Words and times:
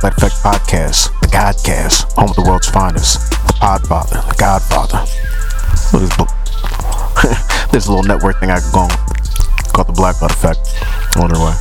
Black 0.00 0.16
Effect 0.16 0.36
Podcast, 0.36 1.20
the 1.20 1.26
Godcast, 1.26 2.12
home 2.12 2.30
of 2.30 2.36
the 2.36 2.42
world's 2.42 2.68
finest, 2.70 3.18
the 3.30 3.52
Podfather, 3.54 4.22
the 4.28 4.36
Godfather. 4.38 5.02
Look 5.92 6.06
at 6.06 6.28
this, 7.18 7.70
this 7.72 7.88
little 7.88 8.04
network 8.04 8.38
thing 8.38 8.50
I 8.50 8.60
could 8.60 8.72
go 8.72 8.80
on 8.80 8.90
called 9.72 9.88
the 9.88 9.92
Black 9.92 10.22
Light 10.22 10.30
Effect. 10.30 10.60
Wonder 11.16 11.34
why. 11.38 11.54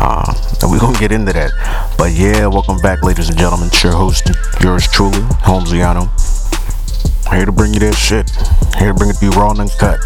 Uh, 0.00 0.32
and 0.62 0.70
we're 0.70 0.80
gonna 0.80 0.98
get 0.98 1.12
into 1.12 1.32
that. 1.34 1.52
But 1.98 2.12
yeah, 2.12 2.46
welcome 2.46 2.78
back, 2.80 3.02
ladies 3.02 3.28
and 3.28 3.38
gentlemen. 3.38 3.68
It's 3.68 3.82
your 3.82 3.92
host, 3.92 4.30
yours 4.62 4.88
truly, 4.88 5.20
Holmesiano. 5.44 6.08
Here 7.34 7.44
to 7.44 7.52
bring 7.52 7.74
you 7.74 7.80
that 7.80 7.96
shit. 7.96 8.30
Here 8.78 8.88
to 8.88 8.94
bring 8.94 9.10
it 9.10 9.16
to 9.16 9.26
you 9.26 9.30
raw 9.32 9.50
and 9.50 9.60
uncut. 9.60 10.00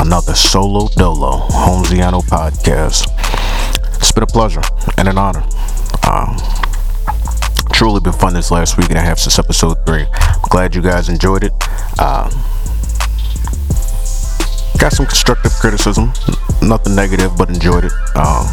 Another 0.00 0.34
solo 0.34 0.88
dolo 0.96 1.46
Holmesiano 1.46 2.22
podcast. 2.26 3.06
It's 3.98 4.10
been 4.10 4.24
a 4.24 4.26
pleasure 4.26 4.62
and 4.96 5.06
an 5.06 5.16
honor. 5.16 5.44
Um, 6.08 6.38
truly 7.70 8.00
been 8.00 8.14
fun 8.14 8.32
this 8.32 8.50
last 8.50 8.78
week 8.78 8.88
and 8.88 8.96
a 8.96 9.00
half 9.02 9.18
since 9.18 9.38
episode 9.38 9.76
three. 9.84 10.06
I'm 10.10 10.48
glad 10.48 10.74
you 10.74 10.80
guys 10.80 11.10
enjoyed 11.10 11.44
it. 11.44 11.52
Um, 12.00 12.32
got 14.78 14.92
some 14.92 15.04
constructive 15.04 15.52
criticism, 15.60 16.14
nothing 16.62 16.94
negative, 16.94 17.36
but 17.36 17.50
enjoyed 17.50 17.84
it. 17.84 17.92
Um, 18.16 18.46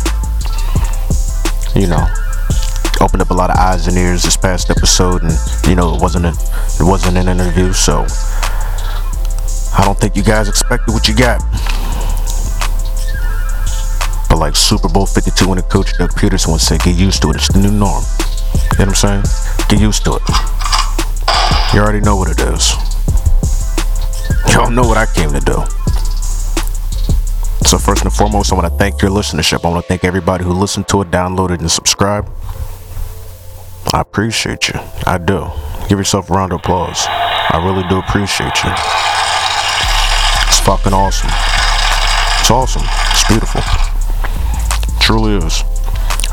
you 1.75 1.88
know, 1.88 2.05
opened 2.99 3.21
up 3.21 3.30
a 3.30 3.33
lot 3.33 3.49
of 3.49 3.55
eyes 3.55 3.87
and 3.87 3.95
ears 3.95 4.23
this 4.23 4.35
past 4.35 4.69
episode, 4.69 5.23
and 5.23 5.31
you 5.65 5.75
know, 5.75 5.95
it 5.95 6.02
wasn't 6.02 6.25
a, 6.25 6.33
it 6.77 6.83
wasn't 6.83 7.15
an 7.17 7.30
interview, 7.30 7.71
so 7.71 8.05
I 9.77 9.83
don't 9.85 9.97
think 9.97 10.17
you 10.17 10.23
guys 10.23 10.49
expected 10.49 10.91
what 10.91 11.08
you 11.08 11.15
got. 11.15 11.41
But 14.36 14.41
like 14.41 14.55
Super 14.58 14.89
Bowl 14.89 15.05
52 15.05 15.47
when 15.47 15.55
the 15.55 15.64
coach 15.64 15.97
Doug 15.97 16.09
Pederson 16.11 16.50
once 16.50 16.64
said, 16.64 16.81
get 16.81 16.97
used 16.97 17.22
to 17.22 17.30
it. 17.30 17.38
It's 17.38 17.47
the 17.47 17.61
new 17.61 17.72
norm. 17.72 18.03
You 18.77 18.83
know 18.83 18.92
what 18.92 19.05
I'm 19.05 19.23
saying? 19.23 19.23
Get 19.69 19.80
used 19.80 20.03
to 20.03 20.19
it. 20.19 20.22
You 21.73 21.80
already 21.80 22.02
know 22.02 22.17
what 22.17 22.30
it 22.30 22.42
is. 22.42 22.73
Y'all 24.52 24.69
know 24.69 24.81
what 24.81 24.97
I 24.97 25.05
came 25.05 25.31
to 25.31 25.39
do. 25.39 25.64
So 27.64 27.77
first 27.77 28.03
and 28.03 28.11
foremost, 28.11 28.52
I 28.52 28.55
want 28.55 28.67
to 28.67 28.77
thank 28.77 29.02
your 29.02 29.09
listenership. 29.09 29.64
I 29.64 29.69
want 29.69 29.86
to 29.86 29.88
thank 29.88 30.03
everybody 30.03 30.44
who 30.44 30.52
listened 30.52 30.89
to 30.89 30.99
it, 30.99 31.11
downloaded, 31.11 31.59
and 31.59 31.72
subscribed. 31.72 32.27
I 33.94 34.02
appreciate 34.02 34.67
you. 34.67 34.77
I 35.08 35.17
do. 35.17 35.47
Give 35.88 35.97
yourself 35.97 36.30
a 36.30 36.33
round 36.33 36.52
of 36.52 36.59
applause. 36.59 37.05
I 37.08 37.61
really 37.64 37.88
do 37.88 37.99
appreciate 37.99 38.66
you. 38.66 38.72
It's 40.49 40.59
fucking 40.59 40.92
awesome. 40.92 41.31
It's 42.42 42.52
awesome. 42.52 42.83
It's 42.83 43.25
beautiful. 43.30 43.94
Truly 45.06 45.38
is. 45.38 45.61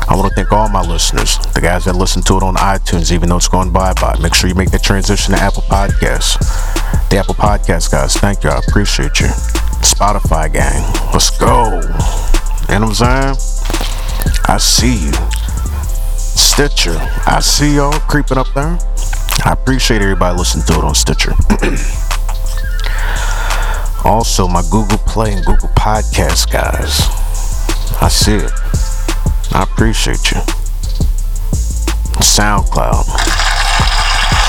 I 0.09 0.15
want 0.15 0.29
to 0.29 0.33
thank 0.33 0.51
all 0.51 0.67
my 0.67 0.81
listeners, 0.81 1.37
the 1.53 1.61
guys 1.61 1.85
that 1.85 1.95
listen 1.95 2.23
to 2.23 2.37
it 2.37 2.41
on 2.41 2.55
iTunes, 2.55 3.11
even 3.11 3.29
though 3.29 3.37
it's 3.37 3.47
going 3.47 3.71
bye 3.71 3.93
bye. 3.93 4.17
Make 4.19 4.33
sure 4.33 4.49
you 4.49 4.55
make 4.55 4.71
that 4.71 4.81
transition 4.81 5.35
to 5.35 5.39
Apple 5.39 5.61
Podcasts. 5.69 6.39
The 7.09 7.17
Apple 7.17 7.35
Podcast 7.35 7.91
guys, 7.91 8.17
thank 8.17 8.43
you. 8.43 8.49
I 8.49 8.57
appreciate 8.67 9.19
you. 9.19 9.27
Spotify 9.85 10.51
gang, 10.51 10.81
let's 11.13 11.29
go. 11.37 11.81
You 12.73 12.79
know 12.79 12.87
what 12.87 13.01
I'm 13.01 13.35
saying? 13.37 14.41
I 14.45 14.57
see 14.57 15.05
you. 15.05 15.13
Stitcher, 16.17 16.97
I 17.27 17.41
see 17.41 17.75
y'all 17.75 17.93
creeping 18.09 18.39
up 18.39 18.47
there. 18.55 18.79
I 19.45 19.51
appreciate 19.53 20.01
everybody 20.01 20.35
listening 20.35 20.65
to 20.65 20.73
it 20.73 20.83
on 20.83 20.95
Stitcher. 20.95 21.31
also, 24.03 24.47
my 24.47 24.63
Google 24.71 24.97
Play 25.05 25.33
and 25.33 25.45
Google 25.45 25.69
Podcast 25.69 26.51
guys. 26.51 27.22
I 28.01 28.09
see 28.09 28.35
it. 28.35 28.51
I 29.53 29.63
appreciate 29.63 30.31
you. 30.31 30.37
SoundCloud. 32.23 33.05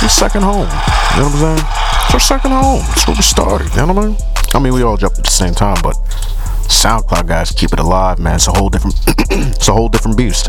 Your 0.01 0.11
second 0.11 0.43
home. 0.43 0.69
You 1.15 1.21
know 1.21 1.29
what 1.29 1.35
I'm 1.35 1.57
saying? 1.57 1.69
It's 2.05 2.15
our 2.15 2.21
second 2.21 2.51
home. 2.53 2.83
It's 2.91 3.07
where 3.07 3.17
we 3.17 3.23
started. 3.23 3.71
You 3.71 3.87
know 3.87 3.93
what 3.93 4.05
I 4.05 4.09
mean? 4.09 4.17
I 4.55 4.59
mean, 4.61 4.75
we 4.75 4.83
all 4.83 4.97
jumped 4.97 5.19
at 5.19 5.25
the 5.25 5.31
same 5.31 5.55
time, 5.55 5.77
but 5.83 5.97
SoundCloud 6.69 7.27
guys 7.27 7.51
keep 7.51 7.73
it 7.73 7.79
alive, 7.79 8.19
man. 8.19 8.37
It's 8.37 8.49
a 8.49 8.53
whole 8.53 8.69
different. 8.69 8.97
it's 9.31 9.69
a 9.69 9.73
whole 9.73 9.89
different 9.89 10.17
beast. 10.17 10.49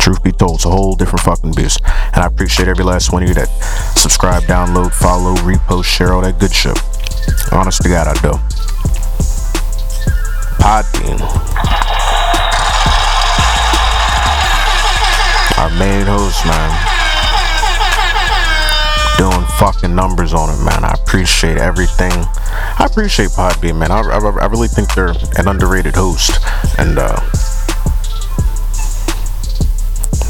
Truth 0.00 0.22
be 0.22 0.32
told, 0.32 0.56
it's 0.56 0.64
a 0.64 0.70
whole 0.70 0.94
different 0.94 1.20
fucking 1.20 1.54
beast. 1.54 1.80
And 2.12 2.22
I 2.22 2.26
appreciate 2.26 2.68
every 2.68 2.84
last 2.84 3.12
one 3.12 3.22
of 3.22 3.28
you 3.28 3.34
that 3.34 3.48
subscribe, 3.96 4.44
download, 4.44 4.92
follow, 4.92 5.34
repost, 5.36 5.84
share 5.84 6.12
all 6.12 6.22
that 6.22 6.38
good 6.38 6.54
shit. 6.54 6.78
Honest 7.52 7.82
to 7.82 7.88
God, 7.88 8.06
I 8.06 8.14
do. 8.20 8.38
Podbean. 10.58 11.20
Our 15.58 15.70
main 15.78 16.06
host, 16.06 16.44
man. 16.46 16.70
Doing 19.18 19.46
fucking 19.58 19.94
numbers 19.94 20.32
on 20.32 20.50
it, 20.50 20.62
man. 20.62 20.84
I 20.84 20.92
appreciate 20.92 21.56
everything. 21.56 22.12
I 22.12 22.86
appreciate 22.88 23.30
Podbean, 23.30 23.78
man. 23.78 23.90
I, 23.90 24.00
I, 24.00 24.18
I 24.18 24.46
really 24.46 24.68
think 24.68 24.94
they're 24.94 25.14
an 25.36 25.48
underrated 25.48 25.96
host. 25.96 26.38
And, 26.78 26.98
uh, 26.98 27.18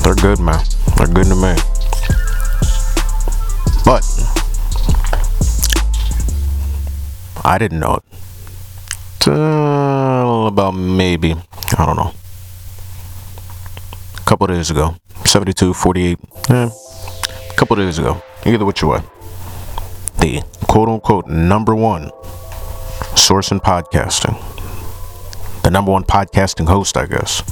they're 0.02 0.14
good, 0.14 0.38
man. 0.40 0.64
They're 0.96 1.06
good 1.06 1.26
to 1.26 1.34
me. 1.34 1.54
But 3.84 4.04
I 7.44 7.58
didn't 7.58 7.80
know 7.80 7.96
it. 7.96 8.07
Uh, 9.26 10.46
about 10.46 10.72
maybe, 10.72 11.34
I 11.76 11.84
don't 11.84 11.96
know. 11.96 12.12
A 14.16 14.20
couple 14.24 14.46
days 14.46 14.70
ago. 14.70 14.94
72, 15.24 15.74
48. 15.74 16.18
Eh, 16.50 16.54
a 17.50 17.54
couple 17.54 17.76
days 17.76 17.98
ago. 17.98 18.22
Either 18.46 18.64
which 18.64 18.82
way. 18.82 19.00
The 20.20 20.42
quote 20.68 20.88
unquote 20.88 21.26
number 21.26 21.74
one 21.74 22.10
source 23.16 23.50
in 23.50 23.60
podcasting. 23.60 24.36
The 25.62 25.70
number 25.70 25.90
one 25.92 26.04
podcasting 26.04 26.66
host, 26.68 26.96
I 26.96 27.06
guess. 27.06 27.42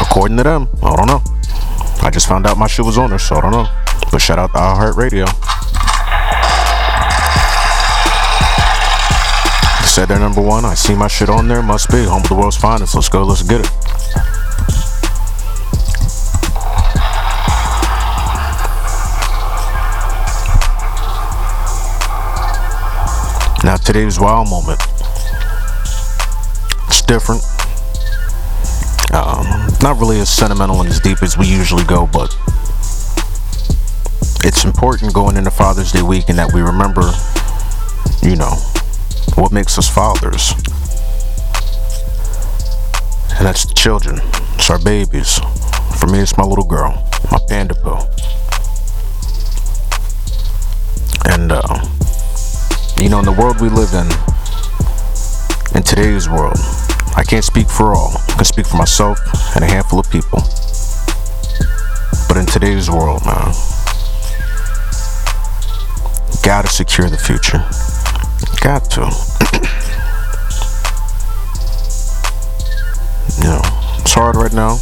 According 0.00 0.38
to 0.38 0.42
them, 0.42 0.68
I 0.82 0.96
don't 0.96 1.06
know. 1.06 1.22
I 2.02 2.10
just 2.10 2.26
found 2.26 2.46
out 2.46 2.56
my 2.56 2.66
shit 2.66 2.86
was 2.86 2.96
on 2.96 3.10
there, 3.10 3.18
so 3.18 3.36
I 3.36 3.40
don't 3.42 3.52
know. 3.52 3.66
But 4.10 4.18
shout 4.22 4.38
out 4.38 4.52
to 4.52 4.58
iHeartRadio. 4.58 5.26
Said 9.90 10.06
they're 10.06 10.20
number 10.20 10.40
one. 10.40 10.64
I 10.64 10.74
see 10.74 10.94
my 10.94 11.08
shit 11.08 11.28
on 11.28 11.48
there. 11.48 11.62
Must 11.62 11.90
be 11.90 12.04
home 12.04 12.22
of 12.22 12.28
the 12.28 12.36
world's 12.36 12.56
finest. 12.56 12.94
Let's 12.94 13.08
go. 13.08 13.24
Let's 13.24 13.42
get 13.42 13.58
it. 13.58 13.70
Now 23.64 23.74
today's 23.84 24.20
wild 24.20 24.48
moment. 24.48 24.80
It's 26.86 27.02
different. 27.02 27.42
Um, 29.12 29.66
not 29.82 29.98
really 29.98 30.20
as 30.20 30.30
sentimental 30.30 30.80
and 30.80 30.88
as 30.88 31.00
deep 31.00 31.20
as 31.20 31.36
we 31.36 31.48
usually 31.48 31.84
go, 31.84 32.06
but 32.06 32.32
it's 34.44 34.64
important 34.64 35.12
going 35.12 35.36
into 35.36 35.50
Father's 35.50 35.90
Day 35.90 36.02
weekend 36.02 36.38
that 36.38 36.52
we 36.54 36.60
remember, 36.60 37.12
you 38.22 38.36
know, 38.36 38.54
what 39.40 39.52
makes 39.52 39.78
us 39.78 39.88
fathers. 39.88 40.52
And 43.38 43.46
that's 43.46 43.64
the 43.64 43.72
children. 43.74 44.20
It's 44.54 44.68
our 44.68 44.78
babies. 44.78 45.38
For 45.98 46.06
me, 46.08 46.18
it's 46.18 46.36
my 46.36 46.44
little 46.44 46.66
girl, 46.66 47.08
my 47.30 47.38
panda 47.48 47.74
poo. 47.74 47.96
And, 51.24 51.52
uh, 51.52 51.80
you 53.00 53.08
know, 53.08 53.20
in 53.20 53.24
the 53.24 53.32
world 53.32 53.62
we 53.62 53.70
live 53.70 53.94
in, 53.94 54.06
in 55.74 55.84
today's 55.84 56.28
world, 56.28 56.58
I 57.16 57.24
can't 57.24 57.44
speak 57.44 57.68
for 57.68 57.94
all. 57.94 58.12
I 58.28 58.34
can 58.36 58.44
speak 58.44 58.66
for 58.66 58.76
myself 58.76 59.18
and 59.56 59.64
a 59.64 59.66
handful 59.66 60.00
of 60.00 60.10
people. 60.10 60.42
But 62.28 62.36
in 62.36 62.44
today's 62.44 62.90
world, 62.90 63.24
man, 63.24 63.54
gotta 66.42 66.68
secure 66.68 67.08
the 67.08 67.16
future. 67.16 67.64
Got 68.60 68.90
to. 68.90 69.29
Hard 74.20 74.36
right 74.36 74.52
now. 74.52 74.76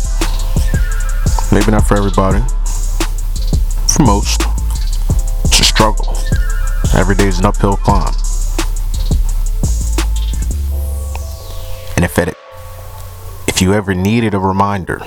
Maybe 1.53 1.71
not 1.71 1.87
for 1.87 1.97
everybody. 1.97 2.41
For 3.87 4.03
most. 4.03 4.43
It's 5.45 5.61
a 5.61 5.65
struggle. 5.65 6.19
Every 6.93 7.15
day 7.15 7.29
is 7.29 7.39
an 7.39 7.47
uphill 7.47 7.77
climb. 7.77 8.13
And 11.95 12.05
if 12.05 12.19
it, 12.19 12.37
if 13.47 13.63
you 13.63 13.75
ever 13.75 13.95
needed 13.95 14.35
a 14.35 14.41
reminder 14.41 14.99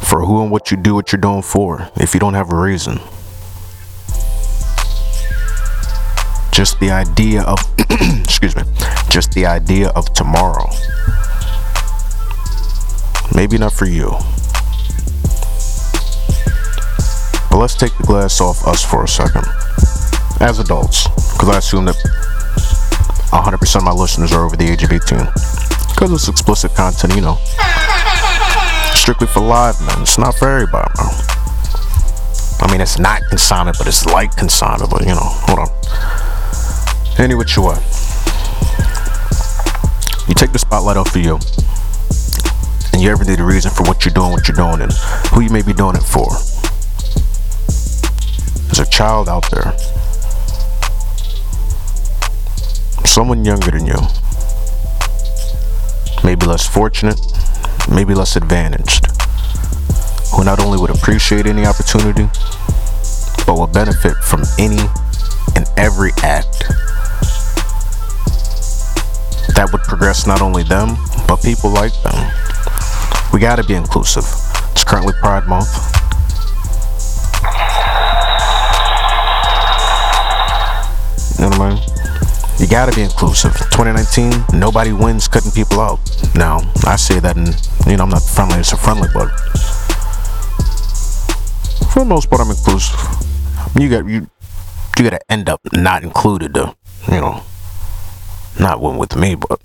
for 0.00 0.26
who 0.26 0.42
and 0.42 0.50
what 0.50 0.72
you 0.72 0.76
do 0.76 0.96
what 0.96 1.12
you're 1.12 1.20
doing 1.20 1.42
for, 1.42 1.88
if 1.94 2.12
you 2.12 2.18
don't 2.18 2.34
have 2.34 2.50
a 2.52 2.56
reason, 2.56 2.98
just 6.50 6.80
the 6.80 6.90
idea 6.90 7.42
of 7.42 7.58
excuse 8.24 8.56
me, 8.56 8.64
just 9.08 9.30
the 9.30 9.46
idea 9.46 9.90
of 9.90 10.12
tomorrow. 10.12 10.68
Maybe 13.34 13.58
not 13.58 13.72
for 13.72 13.86
you. 13.86 14.10
But 17.50 17.58
let's 17.58 17.74
take 17.74 17.96
the 17.98 18.04
glass 18.04 18.40
off 18.40 18.66
us 18.66 18.84
for 18.84 19.04
a 19.04 19.08
second. 19.08 19.44
As 20.40 20.58
adults, 20.58 21.08
because 21.32 21.48
I 21.48 21.58
assume 21.58 21.84
that 21.86 21.96
100% 23.30 23.76
of 23.76 23.84
my 23.84 23.92
listeners 23.92 24.32
are 24.32 24.44
over 24.44 24.56
the 24.56 24.68
age 24.68 24.82
of 24.82 24.92
18. 24.92 25.18
Because 25.94 26.12
it's 26.12 26.28
explicit 26.28 26.74
content, 26.74 27.14
you 27.14 27.22
know. 27.22 27.38
Strictly 28.94 29.26
for 29.26 29.40
live 29.40 29.80
men. 29.80 30.02
It's 30.02 30.18
not 30.18 30.34
for 30.34 30.48
everybody, 30.48 30.90
bro. 30.94 31.06
I 32.60 32.68
mean, 32.70 32.80
it's 32.80 32.98
not 32.98 33.22
consignment, 33.28 33.76
but 33.78 33.86
it's 33.86 34.06
like 34.06 34.36
consignment, 34.36 34.90
but 34.90 35.00
you 35.02 35.14
know, 35.14 35.20
hold 35.20 35.58
on. 35.58 35.68
Any 37.18 37.34
which 37.34 37.58
way. 37.58 37.76
You 40.28 40.34
take 40.34 40.52
the 40.52 40.58
spotlight 40.58 40.96
off 40.96 41.14
of 41.14 41.22
you, 41.22 41.38
and 42.92 43.02
you 43.02 43.10
ever 43.10 43.24
need 43.24 43.40
a 43.40 43.44
reason 43.44 43.70
for 43.70 43.84
what 43.84 44.04
you're 44.04 44.14
doing, 44.14 44.32
what 44.32 44.46
you're 44.48 44.56
doing, 44.56 44.80
and 44.80 44.92
who 45.30 45.40
you 45.40 45.50
may 45.50 45.62
be 45.62 45.72
doing 45.72 45.96
it 45.96 46.02
for. 46.02 46.28
There's 48.66 48.80
a 48.80 48.90
child 48.90 49.28
out 49.28 49.50
there, 49.50 49.76
someone 53.04 53.44
younger 53.44 53.70
than 53.70 53.86
you, 53.86 53.98
maybe 56.24 56.46
less 56.46 56.66
fortunate, 56.66 57.20
maybe 57.90 58.14
less 58.14 58.36
advantaged, 58.36 59.06
who 60.34 60.44
not 60.44 60.60
only 60.60 60.78
would 60.78 60.90
appreciate 60.90 61.46
any 61.46 61.66
opportunity, 61.66 62.28
but 63.46 63.54
will 63.54 63.66
benefit 63.66 64.14
from 64.16 64.42
any 64.58 64.80
and 65.56 65.66
every 65.76 66.10
act 66.22 66.64
that 69.54 69.68
would 69.70 69.82
progress 69.82 70.26
not 70.26 70.40
only 70.40 70.62
them, 70.62 70.96
but 71.28 71.42
people 71.42 71.70
like 71.70 71.92
them. 72.02 72.41
We 73.32 73.40
gotta 73.40 73.64
be 73.64 73.74
inclusive. 73.74 74.24
It's 74.72 74.84
currently 74.84 75.14
Pride 75.20 75.46
Month. 75.46 75.68
You 81.38 81.44
know 81.44 81.58
what 81.58 81.60
I 81.60 81.70
mean? 81.70 81.82
You 82.58 82.68
gotta 82.68 82.94
be 82.94 83.02
inclusive. 83.02 83.52
2019, 83.52 84.58
nobody 84.58 84.92
wins 84.92 85.28
cutting 85.28 85.50
people 85.50 85.80
out. 85.80 85.98
Now, 86.34 86.60
I 86.86 86.96
say 86.96 87.20
that, 87.20 87.36
and 87.36 87.48
you 87.86 87.96
know, 87.96 88.04
I'm 88.04 88.10
not 88.10 88.22
friendly 88.22 88.58
It's 88.58 88.72
a 88.72 88.76
friendly, 88.76 89.08
but 89.14 89.28
for 91.92 92.00
the 92.00 92.04
most 92.04 92.28
part, 92.30 92.42
I'm 92.42 92.50
inclusive. 92.50 93.00
You 93.78 93.88
got 93.88 94.06
you, 94.08 94.28
you 94.98 95.04
gotta 95.04 95.20
end 95.30 95.48
up 95.48 95.60
not 95.72 96.02
included, 96.02 96.54
though. 96.54 96.74
You 97.10 97.20
know. 97.20 97.42
Not 98.60 98.80
one 98.80 98.98
with 98.98 99.16
me, 99.16 99.34
but 99.34 99.60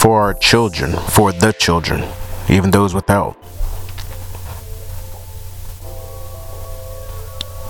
for 0.00 0.22
our 0.22 0.32
children, 0.32 0.96
for 1.10 1.30
the 1.30 1.52
children, 1.52 2.02
even 2.48 2.70
those 2.70 2.94
without. 2.94 3.36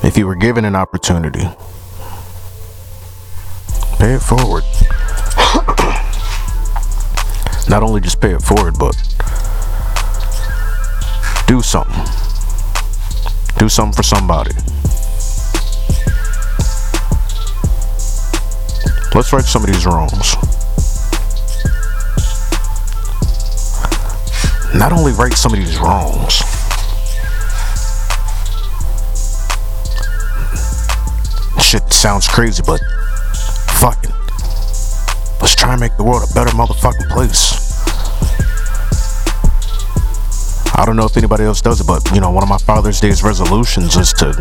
If 0.04 0.16
you 0.16 0.28
were 0.28 0.36
given 0.36 0.64
an 0.64 0.76
opportunity, 0.76 1.42
pay 3.98 4.14
it 4.14 4.22
forward. 4.22 4.62
Not 7.68 7.82
only 7.82 8.00
just 8.00 8.20
pay 8.20 8.32
it 8.32 8.42
forward, 8.42 8.74
but 8.78 8.94
do 11.48 11.60
something. 11.60 12.04
Do 13.58 13.68
something 13.68 13.96
for 13.96 14.04
somebody. 14.04 14.54
Let's 19.16 19.32
right 19.32 19.42
some 19.42 19.64
of 19.64 19.66
these 19.66 19.84
wrongs. 19.84 20.49
Not 24.74 24.92
only 24.92 25.12
right 25.12 25.32
some 25.32 25.52
of 25.52 25.58
these 25.58 25.78
wrongs, 25.78 26.42
shit 31.60 31.92
sounds 31.92 32.26
crazy, 32.28 32.62
but 32.64 32.80
fucking, 33.78 34.12
let's 35.40 35.54
try 35.54 35.72
and 35.72 35.80
make 35.80 35.96
the 35.96 36.04
world 36.04 36.28
a 36.28 36.34
better 36.34 36.50
motherfucking 36.50 37.10
place. 37.10 37.60
I 40.74 40.84
don't 40.86 40.96
know 40.96 41.04
if 41.04 41.16
anybody 41.16 41.44
else 41.44 41.60
does 41.60 41.80
it, 41.80 41.86
but 41.86 42.08
you 42.14 42.20
know, 42.20 42.30
one 42.30 42.42
of 42.42 42.48
my 42.48 42.58
Father's 42.58 43.00
Day's 43.00 43.22
resolutions 43.22 43.96
is 43.96 44.12
to 44.14 44.40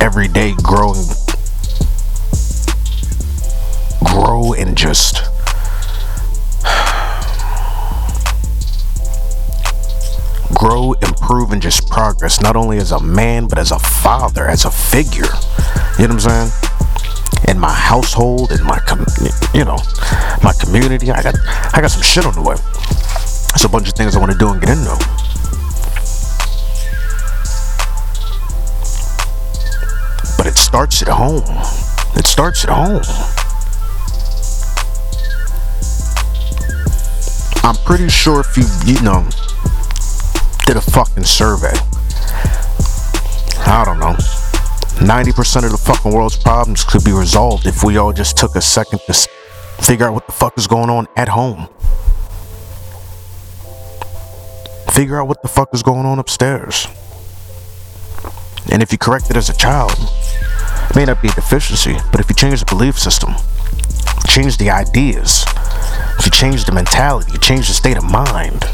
every 0.00 0.28
day 0.28 0.54
grow 0.62 0.94
and 0.94 1.08
grow 4.04 4.54
and 4.54 4.76
just 4.76 5.33
grow, 10.54 10.92
improve, 10.94 11.52
and 11.52 11.60
just 11.60 11.88
progress, 11.88 12.40
not 12.40 12.56
only 12.56 12.78
as 12.78 12.92
a 12.92 13.00
man, 13.00 13.46
but 13.46 13.58
as 13.58 13.70
a 13.70 13.78
father, 13.78 14.46
as 14.46 14.64
a 14.64 14.70
figure. 14.70 15.24
You 15.98 16.08
know 16.08 16.14
what 16.14 16.26
I'm 16.26 16.50
saying? 16.50 16.50
In 17.48 17.58
my 17.58 17.72
household, 17.72 18.52
in 18.52 18.64
my, 18.64 18.78
com- 18.80 19.06
you 19.52 19.64
know, 19.64 19.78
my 20.42 20.52
community, 20.58 21.10
I 21.10 21.22
got, 21.22 21.34
I 21.72 21.80
got 21.80 21.90
some 21.90 22.02
shit 22.02 22.24
on 22.24 22.34
the 22.34 22.42
way. 22.42 22.56
There's 23.52 23.64
a 23.64 23.68
bunch 23.68 23.88
of 23.88 23.94
things 23.94 24.16
I 24.16 24.20
want 24.20 24.32
to 24.32 24.38
do 24.38 24.48
and 24.48 24.60
get 24.60 24.70
into. 24.70 24.96
But 30.36 30.46
it 30.46 30.56
starts 30.56 31.02
at 31.02 31.08
home. 31.08 31.44
It 32.16 32.26
starts 32.26 32.64
at 32.64 32.70
home. 32.70 33.02
I'm 37.62 37.76
pretty 37.86 38.08
sure 38.08 38.40
if 38.40 38.56
you, 38.56 38.64
you 38.84 39.00
know, 39.02 39.26
did 40.66 40.76
a 40.76 40.80
fucking 40.80 41.24
survey, 41.24 41.72
I 43.66 43.82
don't 43.84 43.98
know, 43.98 44.14
90% 45.04 45.64
of 45.64 45.70
the 45.70 45.76
fucking 45.76 46.12
world's 46.12 46.36
problems 46.36 46.84
could 46.84 47.04
be 47.04 47.12
resolved 47.12 47.66
if 47.66 47.84
we 47.84 47.98
all 47.98 48.12
just 48.12 48.38
took 48.38 48.56
a 48.56 48.62
second 48.62 49.00
to 49.00 49.28
figure 49.82 50.06
out 50.06 50.14
what 50.14 50.26
the 50.26 50.32
fuck 50.32 50.56
is 50.56 50.66
going 50.66 50.88
on 50.88 51.06
at 51.16 51.28
home. 51.28 51.68
Figure 54.90 55.20
out 55.20 55.28
what 55.28 55.42
the 55.42 55.48
fuck 55.48 55.74
is 55.74 55.82
going 55.82 56.06
on 56.06 56.18
upstairs. 56.18 56.86
And 58.72 58.82
if 58.82 58.90
you 58.90 58.98
correct 58.98 59.28
it 59.28 59.36
as 59.36 59.50
a 59.50 59.56
child, 59.56 59.92
it 60.88 60.96
may 60.96 61.04
not 61.04 61.20
be 61.20 61.28
a 61.28 61.32
deficiency, 61.32 61.96
but 62.10 62.20
if 62.20 62.30
you 62.30 62.36
change 62.36 62.60
the 62.60 62.66
belief 62.66 62.98
system, 62.98 63.34
change 64.28 64.56
the 64.56 64.70
ideas, 64.70 65.44
if 66.18 66.24
you 66.24 66.30
change 66.30 66.64
the 66.64 66.72
mentality, 66.72 67.32
you 67.32 67.38
change 67.38 67.68
the 67.68 67.74
state 67.74 67.98
of 67.98 68.04
mind. 68.04 68.64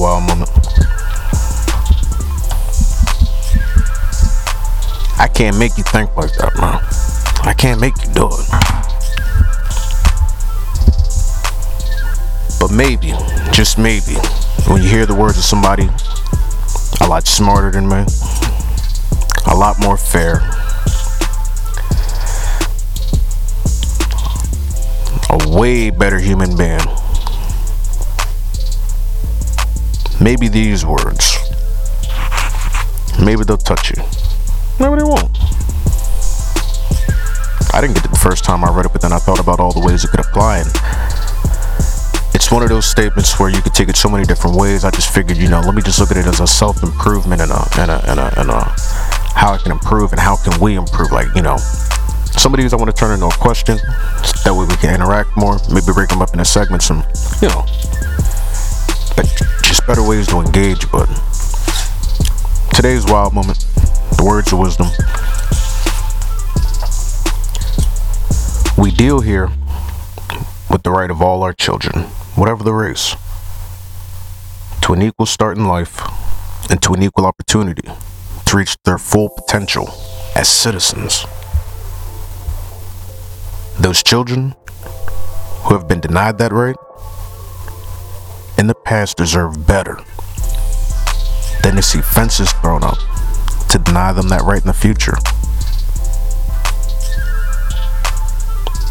Wild 0.00 0.22
moment. 0.22 0.48
I 5.18 5.28
can't 5.28 5.58
make 5.58 5.76
you 5.76 5.84
think 5.84 6.16
like 6.16 6.32
that, 6.36 6.56
man. 6.56 6.80
I 7.46 7.52
can't 7.52 7.78
make 7.78 7.92
you 8.02 8.10
do 8.14 8.28
it. 8.32 8.46
But 12.58 12.70
maybe, 12.72 13.12
just 13.52 13.76
maybe, 13.76 14.14
when 14.72 14.82
you 14.82 14.88
hear 14.88 15.04
the 15.04 15.14
words 15.14 15.36
of 15.36 15.44
somebody 15.44 15.90
a 17.02 17.06
lot 17.06 17.26
smarter 17.26 17.70
than 17.70 17.86
me, 17.86 18.06
a 19.46 19.54
lot 19.54 19.78
more 19.80 19.98
fair, 19.98 20.40
a 25.28 25.58
way 25.58 25.90
better 25.90 26.18
human 26.18 26.56
being. 26.56 26.80
Maybe 30.20 30.48
these 30.48 30.84
words, 30.84 31.38
maybe 33.18 33.42
they'll 33.42 33.56
touch 33.56 33.90
you. 33.90 34.02
Maybe 34.78 34.96
they 34.96 35.04
won't. 35.04 35.32
I 37.72 37.80
didn't 37.80 37.94
get 37.94 38.04
it 38.04 38.10
the 38.10 38.20
first 38.20 38.44
time 38.44 38.62
I 38.62 38.70
read 38.70 38.84
it, 38.84 38.92
but 38.92 39.00
then 39.00 39.12
I 39.12 39.18
thought 39.18 39.40
about 39.40 39.60
all 39.60 39.72
the 39.72 39.80
ways 39.80 40.04
it 40.04 40.08
could 40.10 40.20
apply. 40.20 40.58
And 40.58 40.68
it's 42.34 42.50
one 42.52 42.62
of 42.62 42.68
those 42.68 42.84
statements 42.84 43.40
where 43.40 43.48
you 43.48 43.62
could 43.62 43.72
take 43.72 43.88
it 43.88 43.96
so 43.96 44.10
many 44.10 44.24
different 44.24 44.56
ways. 44.56 44.84
I 44.84 44.90
just 44.90 45.14
figured, 45.14 45.38
you 45.38 45.48
know, 45.48 45.60
let 45.60 45.74
me 45.74 45.80
just 45.80 45.98
look 45.98 46.10
at 46.10 46.18
it 46.18 46.26
as 46.26 46.40
a 46.40 46.46
self 46.46 46.82
improvement 46.82 47.40
and 47.40 47.50
a, 47.50 47.64
and 47.78 47.90
a, 47.90 48.10
and 48.10 48.20
a, 48.20 48.40
and 48.40 48.50
a, 48.50 48.60
how 49.32 49.54
I 49.54 49.58
can 49.58 49.72
improve 49.72 50.12
and 50.12 50.20
how 50.20 50.36
can 50.36 50.60
we 50.60 50.74
improve. 50.74 51.12
Like, 51.12 51.28
you 51.34 51.42
know, 51.42 51.56
some 51.56 52.52
of 52.52 52.60
these 52.60 52.74
I 52.74 52.76
want 52.76 52.90
to 52.90 52.96
turn 52.96 53.12
into 53.12 53.26
a 53.26 53.32
question. 53.40 53.78
That 54.44 54.52
way 54.52 54.66
we 54.66 54.76
can 54.76 54.94
interact 54.94 55.36
more. 55.36 55.58
Maybe 55.72 55.92
break 55.94 56.10
them 56.10 56.20
up 56.20 56.32
into 56.34 56.44
segments 56.44 56.90
and, 56.90 57.04
you 57.40 57.48
know, 57.48 57.64
just 59.16 59.59
better 59.90 60.02
ways 60.04 60.28
to 60.28 60.38
engage. 60.38 60.88
But 60.92 61.06
today's 62.72 63.04
wild 63.06 63.34
moment, 63.34 63.58
the 64.16 64.22
words 64.24 64.52
of 64.52 64.60
wisdom. 64.60 64.86
We 68.80 68.92
deal 68.92 69.18
here 69.18 69.50
with 70.70 70.84
the 70.84 70.92
right 70.92 71.10
of 71.10 71.20
all 71.20 71.42
our 71.42 71.52
children, 71.52 72.04
whatever 72.36 72.62
the 72.62 72.72
race. 72.72 73.16
to 74.82 74.92
an 74.92 75.02
equal 75.02 75.26
start 75.26 75.58
in 75.58 75.66
life 75.66 76.00
and 76.70 76.80
to 76.82 76.94
an 76.94 77.02
equal 77.02 77.26
opportunity 77.26 77.88
to 78.46 78.56
reach 78.56 78.76
their 78.84 78.96
full 78.96 79.28
potential 79.28 79.88
as 80.36 80.48
citizens. 80.48 81.26
Those 83.76 84.04
children 84.04 84.54
who 85.64 85.74
have 85.74 85.88
been 85.88 85.98
denied 86.00 86.38
that 86.38 86.52
right 86.52 86.76
in 88.60 88.66
the 88.66 88.74
past 88.74 89.16
deserve 89.16 89.66
better 89.66 89.96
than 91.62 91.76
to 91.76 91.80
see 91.80 92.02
fences 92.02 92.52
thrown 92.52 92.84
up 92.84 92.98
to 93.70 93.78
deny 93.78 94.12
them 94.12 94.28
that 94.28 94.42
right 94.42 94.60
in 94.60 94.66
the 94.66 94.74
future. 94.74 95.14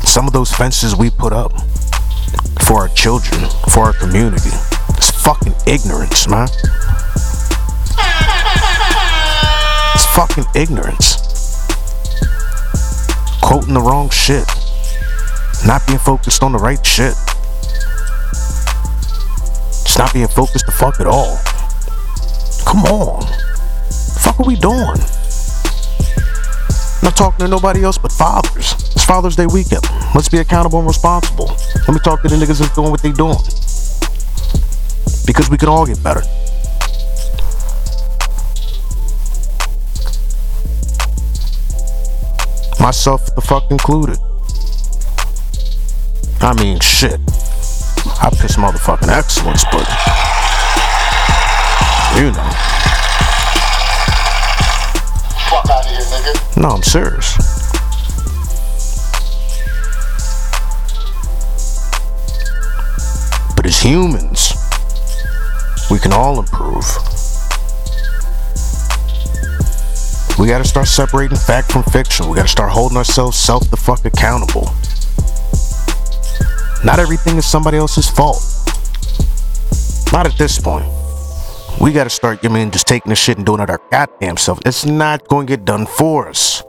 Some 0.08 0.26
of 0.26 0.34
those 0.34 0.52
fences 0.52 0.96
we 0.96 1.12
put 1.12 1.34
up 1.34 1.52
for 2.64 2.80
our 2.80 2.88
children, 2.90 3.48
for 3.70 3.82
our 3.82 3.94
community, 3.94 4.50
it's 4.98 5.12
fucking 5.12 5.54
ignorance, 5.68 6.28
man. 6.28 6.48
It's 9.94 10.06
fucking 10.16 10.46
ignorance. 10.56 11.18
Quoting 13.44 13.76
the 13.76 13.82
wrong 13.82 14.10
shit. 14.10 14.48
Not 15.64 15.86
being 15.86 16.00
focused 16.00 16.42
on 16.42 16.54
the 16.54 16.58
right 16.58 16.84
shit. 16.84 17.14
Not 20.00 20.14
being 20.14 20.30
focused 20.30 20.66
the 20.66 20.72
fuck 20.72 21.02
at 21.02 21.08
all. 21.08 21.38
Come 22.66 22.86
on. 22.86 23.20
The 23.90 24.20
fuck 24.24 24.40
are 24.40 24.48
we 24.48 24.56
doing? 24.56 24.96
not 27.04 27.18
talking 27.18 27.46
to 27.46 27.50
nobody 27.50 27.84
else 27.84 27.98
but 27.98 28.10
fathers. 28.14 28.72
It's 28.96 29.04
Father's 29.04 29.36
Day 29.36 29.46
weekend. 29.46 29.84
Let's 30.16 30.30
be 30.30 30.38
accountable 30.38 30.80
and 30.80 30.88
responsible. 30.88 31.48
Let 31.86 31.90
me 31.90 32.00
talk 32.00 32.22
to 32.22 32.30
the 32.30 32.38
niggas 32.38 32.60
that's 32.60 32.74
doing 32.74 32.92
what 32.92 33.02
they 33.02 33.12
doing. 33.12 33.36
Because 35.26 35.50
we 35.50 35.58
can 35.58 35.68
all 35.68 35.86
get 35.86 36.02
better. 36.02 36.22
Myself 42.80 43.36
the 43.36 43.42
fuck 43.42 43.70
included. 43.70 44.18
I 46.40 46.54
mean, 46.54 46.80
shit. 46.80 47.20
I 48.22 48.30
piss 48.32 48.58
motherfucking 48.58 49.08
excellence, 49.08 49.64
but 49.72 49.88
you 52.18 52.32
know. 52.32 52.50
Fuck 55.50 55.70
out 55.70 55.86
of 55.86 55.92
here, 55.92 56.00
nigga. 56.02 56.62
No, 56.62 56.70
I'm 56.70 56.84
serious. 56.84 57.38
But 63.56 63.66
as 63.66 63.82
humans, 63.82 64.54
we 65.90 65.98
can 65.98 66.12
all 66.12 66.40
improve. 66.40 66.86
We 70.38 70.48
gotta 70.48 70.66
start 70.66 70.88
separating 70.88 71.38
fact 71.38 71.72
from 71.72 71.84
fiction. 71.84 72.30
We 72.30 72.36
gotta 72.36 72.50
start 72.50 72.72
holding 72.72 72.98
ourselves 72.98 73.38
self 73.38 73.70
the 73.70 73.78
fuck 73.78 74.04
accountable. 74.06 74.74
Not 76.84 77.00
everything 77.00 77.38
is 77.38 77.46
somebody 77.46 77.78
else's 77.78 78.10
fault. 78.10 78.42
Not 80.14 80.26
at 80.26 80.38
this 80.38 80.60
point. 80.60 80.86
We 81.82 81.92
gotta 81.92 82.10
start, 82.10 82.44
I 82.44 82.48
mean, 82.48 82.72
just 82.72 82.88
taking 82.88 83.10
the 83.10 83.16
shit 83.16 83.38
and 83.38 83.46
doing 83.46 83.60
it 83.60 83.70
our 83.70 83.82
goddamn 83.92 84.38
self. 84.38 84.60
It's 84.66 84.86
not 84.86 85.28
to 85.30 85.44
get 85.46 85.66
done 85.66 85.86
for 85.86 86.30
us. 86.30 86.64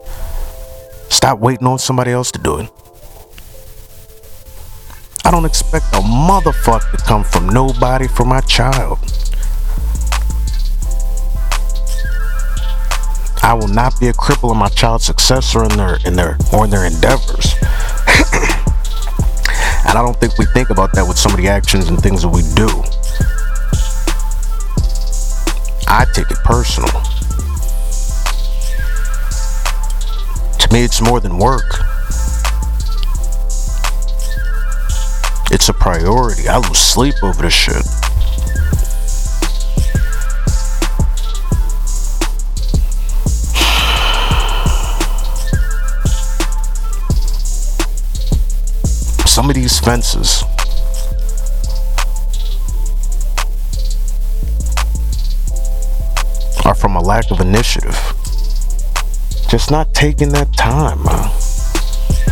Stop 1.08 1.38
waiting 1.38 1.66
on 1.66 1.78
somebody 1.78 2.10
else 2.10 2.30
to 2.32 2.38
do 2.38 2.58
it. 2.58 2.70
I 5.24 5.30
don't 5.30 5.44
expect 5.44 5.86
a 5.92 6.00
motherfucker 6.00 6.90
to 6.90 6.96
come 7.04 7.24
from 7.24 7.48
nobody 7.48 8.08
for 8.08 8.24
my 8.24 8.40
child. 8.40 8.98
I 13.42 13.54
will 13.54 13.68
not 13.68 13.98
be 13.98 14.08
a 14.08 14.12
cripple 14.12 14.52
in 14.52 14.58
my 14.58 14.68
child's 14.68 15.04
success 15.04 15.54
or 15.54 15.64
in 15.64 15.76
their 15.76 15.98
in 16.04 16.14
their 16.14 16.36
or 16.52 16.64
in 16.64 16.70
their 16.70 16.84
endeavors. 16.84 17.54
And 19.90 19.98
I 19.98 20.02
don't 20.02 20.16
think 20.20 20.38
we 20.38 20.46
think 20.46 20.70
about 20.70 20.92
that 20.92 21.04
with 21.06 21.18
some 21.18 21.32
of 21.32 21.38
the 21.38 21.48
actions 21.48 21.88
and 21.88 22.00
things 22.00 22.22
that 22.22 22.28
we 22.28 22.42
do. 22.54 22.68
I 25.88 26.06
take 26.14 26.30
it 26.30 26.38
personal. 26.44 26.88
To 30.58 30.72
me, 30.72 30.84
it's 30.84 31.02
more 31.02 31.18
than 31.18 31.38
work. 31.38 31.64
It's 35.50 35.68
a 35.68 35.74
priority. 35.74 36.48
I 36.48 36.58
lose 36.58 36.78
sleep 36.78 37.16
over 37.24 37.42
this 37.42 37.52
shit. 37.52 37.99
Of 49.50 49.56
these 49.56 49.80
fences 49.80 50.44
are 56.64 56.74
from 56.74 56.96
a 56.96 57.00
lack 57.00 57.30
of 57.30 57.40
initiative. 57.40 57.98
Just 59.48 59.70
not 59.70 59.92
taking 59.92 60.28
that 60.30 60.52
time. 60.56 61.02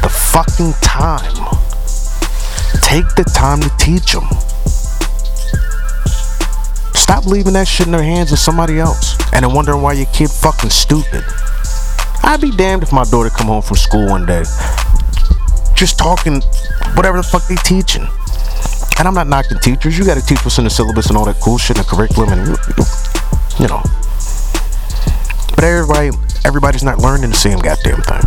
The 0.02 0.08
fucking 0.08 0.72
time. 0.80 1.34
Take 2.82 3.08
the 3.16 3.24
time 3.34 3.60
to 3.60 3.70
teach 3.78 4.12
them. 4.12 4.28
Stop 6.94 7.26
leaving 7.26 7.54
that 7.54 7.66
shit 7.66 7.86
in 7.86 7.92
their 7.92 8.02
hands 8.02 8.30
of 8.32 8.38
somebody 8.38 8.78
else 8.78 9.16
and 9.32 9.44
then 9.44 9.52
wondering 9.52 9.82
why 9.82 9.94
your 9.94 10.06
kid 10.06 10.30
fucking 10.30 10.70
stupid. 10.70 11.24
I'd 12.22 12.40
be 12.40 12.50
damned 12.52 12.82
if 12.82 12.92
my 12.92 13.04
daughter 13.04 13.30
come 13.30 13.48
home 13.48 13.62
from 13.62 13.76
school 13.76 14.06
one 14.06 14.24
day 14.24 14.44
just 15.78 15.96
talking 15.96 16.42
whatever 16.98 17.16
the 17.16 17.22
fuck 17.22 17.46
they 17.46 17.54
teaching. 17.54 18.02
And 18.98 19.06
I'm 19.06 19.14
not 19.14 19.28
knocking 19.28 19.58
teachers. 19.60 19.96
You 19.96 20.04
got 20.04 20.18
to 20.18 20.26
teach 20.26 20.44
what's 20.44 20.58
in 20.58 20.64
the 20.64 20.70
syllabus 20.70 21.06
and 21.06 21.16
all 21.16 21.24
that 21.26 21.38
cool 21.40 21.56
shit 21.56 21.76
in 21.76 21.84
the 21.84 21.88
curriculum, 21.88 22.30
and 22.30 22.48
you 23.60 23.68
know. 23.68 23.80
But 25.54 25.62
everybody, 25.62 26.10
everybody's 26.44 26.82
not 26.82 26.98
learning 26.98 27.30
the 27.30 27.36
same 27.36 27.60
goddamn 27.60 28.02
thing. 28.02 28.22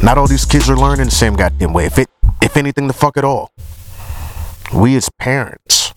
Not 0.00 0.16
all 0.16 0.28
these 0.28 0.44
kids 0.44 0.70
are 0.70 0.76
learning 0.76 1.06
the 1.06 1.10
same 1.10 1.34
goddamn 1.34 1.72
way. 1.72 1.86
If 1.86 1.98
it, 1.98 2.08
if 2.40 2.56
anything, 2.56 2.86
the 2.86 2.92
fuck 2.92 3.16
at 3.16 3.24
all. 3.24 3.50
We 4.72 4.94
as 4.94 5.08
parents 5.18 5.92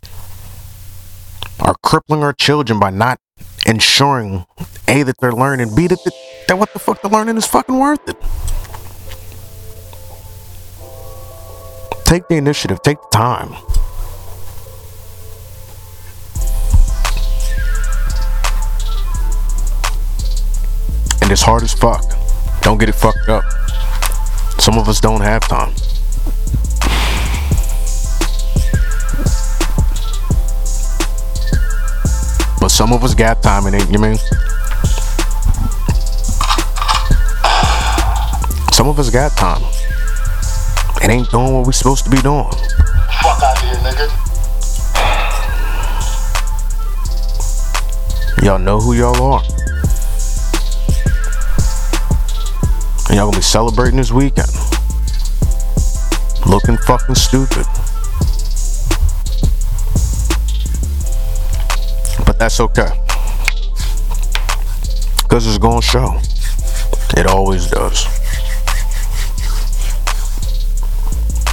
are 1.59 1.75
crippling 1.83 2.23
our 2.23 2.33
children 2.33 2.79
by 2.79 2.89
not 2.89 3.19
ensuring 3.67 4.47
a 4.87 5.03
that 5.03 5.19
they're 5.19 5.31
learning, 5.31 5.75
b 5.75 5.85
that, 5.85 5.99
that 6.47 6.57
what 6.57 6.73
the 6.73 6.79
fuck 6.79 7.03
they're 7.03 7.11
learning 7.11 7.37
is 7.37 7.45
fucking 7.45 7.77
worth 7.77 8.09
it. 8.09 8.17
Take 12.09 12.27
the 12.27 12.37
initiative, 12.37 12.81
take 12.81 12.99
the 12.99 13.07
time. 13.09 13.53
And 21.21 21.31
it's 21.31 21.43
hard 21.43 21.61
as 21.61 21.71
fuck. 21.71 22.03
Don't 22.63 22.79
get 22.79 22.89
it 22.89 22.93
fucked 22.93 23.29
up. 23.29 23.43
Some 24.57 24.79
of 24.79 24.89
us 24.89 24.99
don't 24.99 25.21
have 25.21 25.43
time. 25.47 25.71
But 32.59 32.69
some 32.69 32.91
of 32.91 33.03
us 33.03 33.13
got 33.13 33.43
time 33.43 33.67
and 33.67 33.75
ain't 33.75 33.91
you 33.91 33.99
mean? 33.99 34.17
Some 38.73 38.87
of 38.87 38.97
us 38.97 39.11
got 39.11 39.37
time. 39.37 39.61
It 41.01 41.09
ain't 41.09 41.31
doing 41.31 41.53
what 41.53 41.65
we 41.65 41.73
supposed 41.73 42.03
to 42.05 42.09
be 42.09 42.21
doing. 42.21 42.43
Fuck 42.43 43.41
out 43.41 43.55
of 43.55 43.63
here, 43.63 43.75
nigga. 43.75 44.09
Y'all 48.43 48.59
know 48.59 48.79
who 48.79 48.93
y'all 48.93 49.21
are. 49.21 49.41
And 53.07 53.15
y'all 53.17 53.27
gonna 53.27 53.37
be 53.37 53.41
celebrating 53.41 53.97
this 53.97 54.11
weekend. 54.11 54.49
Looking 56.45 56.77
fucking 56.77 57.15
stupid. 57.15 57.65
But 62.25 62.37
that's 62.37 62.59
okay. 62.59 62.91
Because 65.23 65.47
it's 65.47 65.57
gonna 65.57 65.81
show. 65.81 66.19
It 67.17 67.25
always 67.25 67.67
does. 67.69 68.18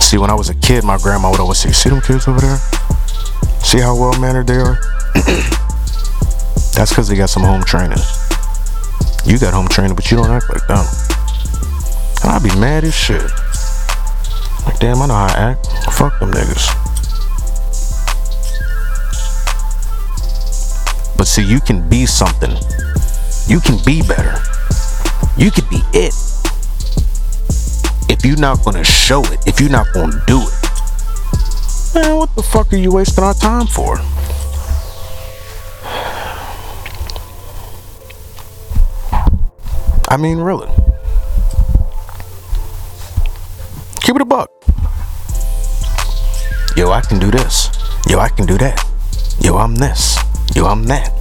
See, 0.06 0.18
when 0.18 0.30
I 0.30 0.34
was 0.34 0.48
a 0.50 0.54
kid, 0.54 0.84
my 0.84 0.98
grandma 0.98 1.32
would 1.32 1.40
always 1.40 1.58
say, 1.58 1.72
See 1.72 1.90
them 1.90 2.00
kids 2.00 2.28
over 2.28 2.38
there? 2.38 2.58
See 3.58 3.80
how 3.80 3.98
well 3.98 4.16
mannered 4.20 4.46
they 4.46 4.54
are? 4.54 4.78
That's 6.76 6.90
because 6.90 7.08
they 7.08 7.16
got 7.16 7.28
some 7.28 7.42
home 7.42 7.64
training. 7.64 7.98
You 9.24 9.36
got 9.40 9.52
home 9.52 9.66
training, 9.66 9.96
but 9.96 10.08
you 10.08 10.16
don't 10.16 10.30
act 10.30 10.48
like 10.48 10.64
them. 10.68 10.86
And 12.22 12.30
I'd 12.30 12.40
be 12.40 12.54
mad 12.60 12.84
as 12.84 12.94
shit. 12.94 13.20
Like, 14.64 14.78
damn, 14.78 15.02
I 15.02 15.06
know 15.08 15.14
how 15.14 15.26
I 15.26 15.50
act. 15.50 15.66
Fuck 15.92 16.20
them 16.20 16.30
niggas. 16.30 16.70
But 21.16 21.26
see, 21.26 21.42
you 21.42 21.58
can 21.58 21.88
be 21.88 22.06
something. 22.06 22.54
You 23.48 23.58
can 23.58 23.84
be 23.84 24.02
better. 24.06 24.38
You 25.36 25.50
could 25.50 25.68
be 25.68 25.82
it. 25.92 26.14
If 28.18 28.24
you're 28.24 28.38
not 28.38 28.64
gonna 28.64 28.82
show 28.82 29.22
it, 29.24 29.46
if 29.46 29.60
you're 29.60 29.70
not 29.70 29.86
gonna 29.92 30.22
do 30.26 30.40
it, 30.40 31.94
man, 31.94 32.16
what 32.16 32.34
the 32.34 32.42
fuck 32.42 32.72
are 32.72 32.76
you 32.76 32.92
wasting 32.92 33.22
our 33.22 33.34
time 33.34 33.66
for? 33.66 33.98
I 40.08 40.16
mean, 40.16 40.38
really. 40.38 40.68
Keep 44.00 44.16
it 44.16 44.22
a 44.22 44.24
buck. 44.24 44.50
Yo, 46.76 46.90
I 46.90 47.02
can 47.02 47.18
do 47.18 47.30
this. 47.30 47.70
Yo, 48.08 48.18
I 48.18 48.28
can 48.28 48.46
do 48.46 48.56
that. 48.58 48.82
Yo, 49.40 49.56
I'm 49.56 49.74
this. 49.74 50.16
Yo, 50.54 50.66
I'm 50.66 50.84
that. 50.84 51.15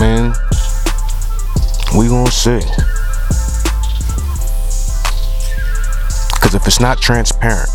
I 0.00 0.02
mean, 0.02 0.32
we 1.94 2.08
gonna 2.08 2.30
see. 2.30 2.58
Because 6.34 6.54
if 6.54 6.66
it's 6.66 6.80
not 6.80 7.02
transparent, 7.02 7.68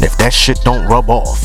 if 0.00 0.16
that 0.18 0.30
shit 0.32 0.60
don't 0.62 0.86
rub 0.86 1.10
off, 1.10 1.42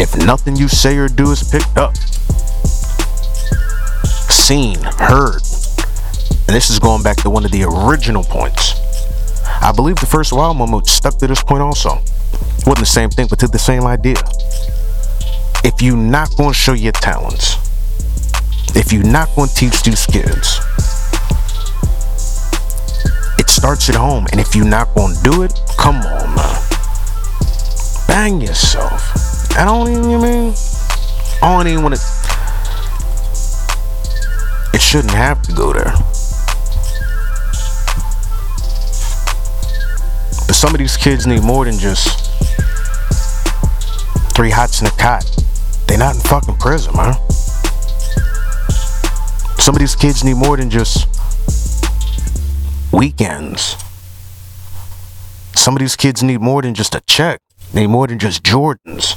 if 0.00 0.16
nothing 0.24 0.56
you 0.56 0.68
say 0.68 0.96
or 0.96 1.08
do 1.08 1.30
is 1.32 1.42
picked 1.42 1.76
up, 1.76 1.94
seen, 4.30 4.78
heard, 4.80 5.42
and 6.48 6.56
this 6.56 6.70
is 6.70 6.78
going 6.78 7.02
back 7.02 7.18
to 7.18 7.28
one 7.28 7.44
of 7.44 7.50
the 7.50 7.64
original 7.64 8.24
points. 8.24 8.79
I 9.62 9.72
believe 9.72 9.96
the 9.96 10.06
first 10.06 10.32
wild 10.32 10.56
moment 10.56 10.86
stuck 10.86 11.18
to 11.18 11.26
this 11.26 11.42
point 11.42 11.62
also. 11.62 12.00
Wasn't 12.66 12.78
the 12.78 12.86
same 12.86 13.10
thing, 13.10 13.26
but 13.28 13.38
to 13.40 13.48
the 13.48 13.58
same 13.58 13.84
idea. 13.84 14.16
If 15.62 15.82
you're 15.82 15.96
not 15.96 16.34
going 16.36 16.50
to 16.50 16.54
show 16.54 16.72
your 16.72 16.92
talents, 16.92 17.56
if 18.74 18.92
you're 18.92 19.04
not 19.04 19.28
going 19.36 19.48
to 19.48 19.54
teach 19.54 19.82
these 19.82 20.06
kids, 20.06 20.58
it 23.38 23.50
starts 23.50 23.88
at 23.90 23.96
home. 23.96 24.26
And 24.32 24.40
if 24.40 24.54
you're 24.54 24.64
not 24.64 24.94
going 24.94 25.14
to 25.14 25.22
do 25.22 25.42
it, 25.42 25.52
come 25.76 25.96
on, 25.96 26.34
man. 26.34 26.62
Bang 28.06 28.40
yourself. 28.40 29.12
I 29.56 29.64
don't 29.64 29.88
even, 29.90 30.22
mean? 30.22 30.54
I 31.42 31.52
don't 31.52 31.66
even 31.66 31.82
want 31.82 31.96
to. 31.96 32.00
It 34.72 34.80
shouldn't 34.80 35.12
have 35.12 35.42
to 35.42 35.52
go 35.52 35.72
there. 35.72 35.92
Some 40.60 40.74
of 40.74 40.78
these 40.78 40.98
kids 40.98 41.26
need 41.26 41.42
more 41.42 41.64
than 41.64 41.78
just 41.78 42.30
three 44.34 44.50
hots 44.50 44.82
in 44.82 44.86
a 44.86 44.90
cot. 44.90 45.24
They 45.86 45.96
not 45.96 46.16
in 46.16 46.20
fucking 46.20 46.56
prison, 46.56 46.94
man. 46.94 47.14
Some 49.56 49.74
of 49.74 49.78
these 49.78 49.96
kids 49.96 50.22
need 50.22 50.36
more 50.36 50.58
than 50.58 50.68
just 50.68 51.08
weekends. 52.92 53.74
Some 55.54 55.76
of 55.76 55.80
these 55.80 55.96
kids 55.96 56.22
need 56.22 56.42
more 56.42 56.60
than 56.60 56.74
just 56.74 56.94
a 56.94 57.00
check. 57.06 57.40
They 57.72 57.80
need 57.80 57.86
more 57.86 58.06
than 58.06 58.18
just 58.18 58.42
Jordans. 58.42 59.16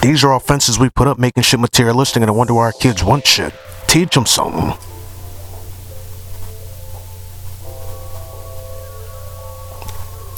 These 0.00 0.24
are 0.24 0.34
offenses 0.34 0.78
we 0.78 0.88
put 0.88 1.06
up 1.06 1.18
making 1.18 1.42
shit 1.42 1.60
materialistic 1.60 2.22
and 2.22 2.30
I 2.30 2.32
wonder 2.32 2.54
why 2.54 2.62
our 2.62 2.72
kids 2.72 3.04
want 3.04 3.26
shit. 3.26 3.52
Teach 3.88 4.14
them 4.14 4.24
something. 4.24 4.72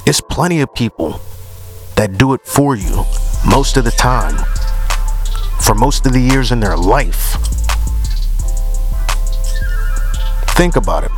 It's 0.06 0.20
plenty 0.20 0.60
of 0.60 0.72
people 0.72 1.20
that 1.96 2.16
do 2.16 2.32
it 2.32 2.42
for 2.44 2.76
you 2.76 3.04
most 3.44 3.76
of 3.76 3.82
the 3.82 3.90
time, 3.90 4.36
for 5.60 5.74
most 5.74 6.06
of 6.06 6.12
the 6.12 6.20
years 6.20 6.52
in 6.52 6.60
their 6.60 6.76
life. 6.76 7.32
Think 10.54 10.76
about 10.76 11.02
it. 11.02 11.10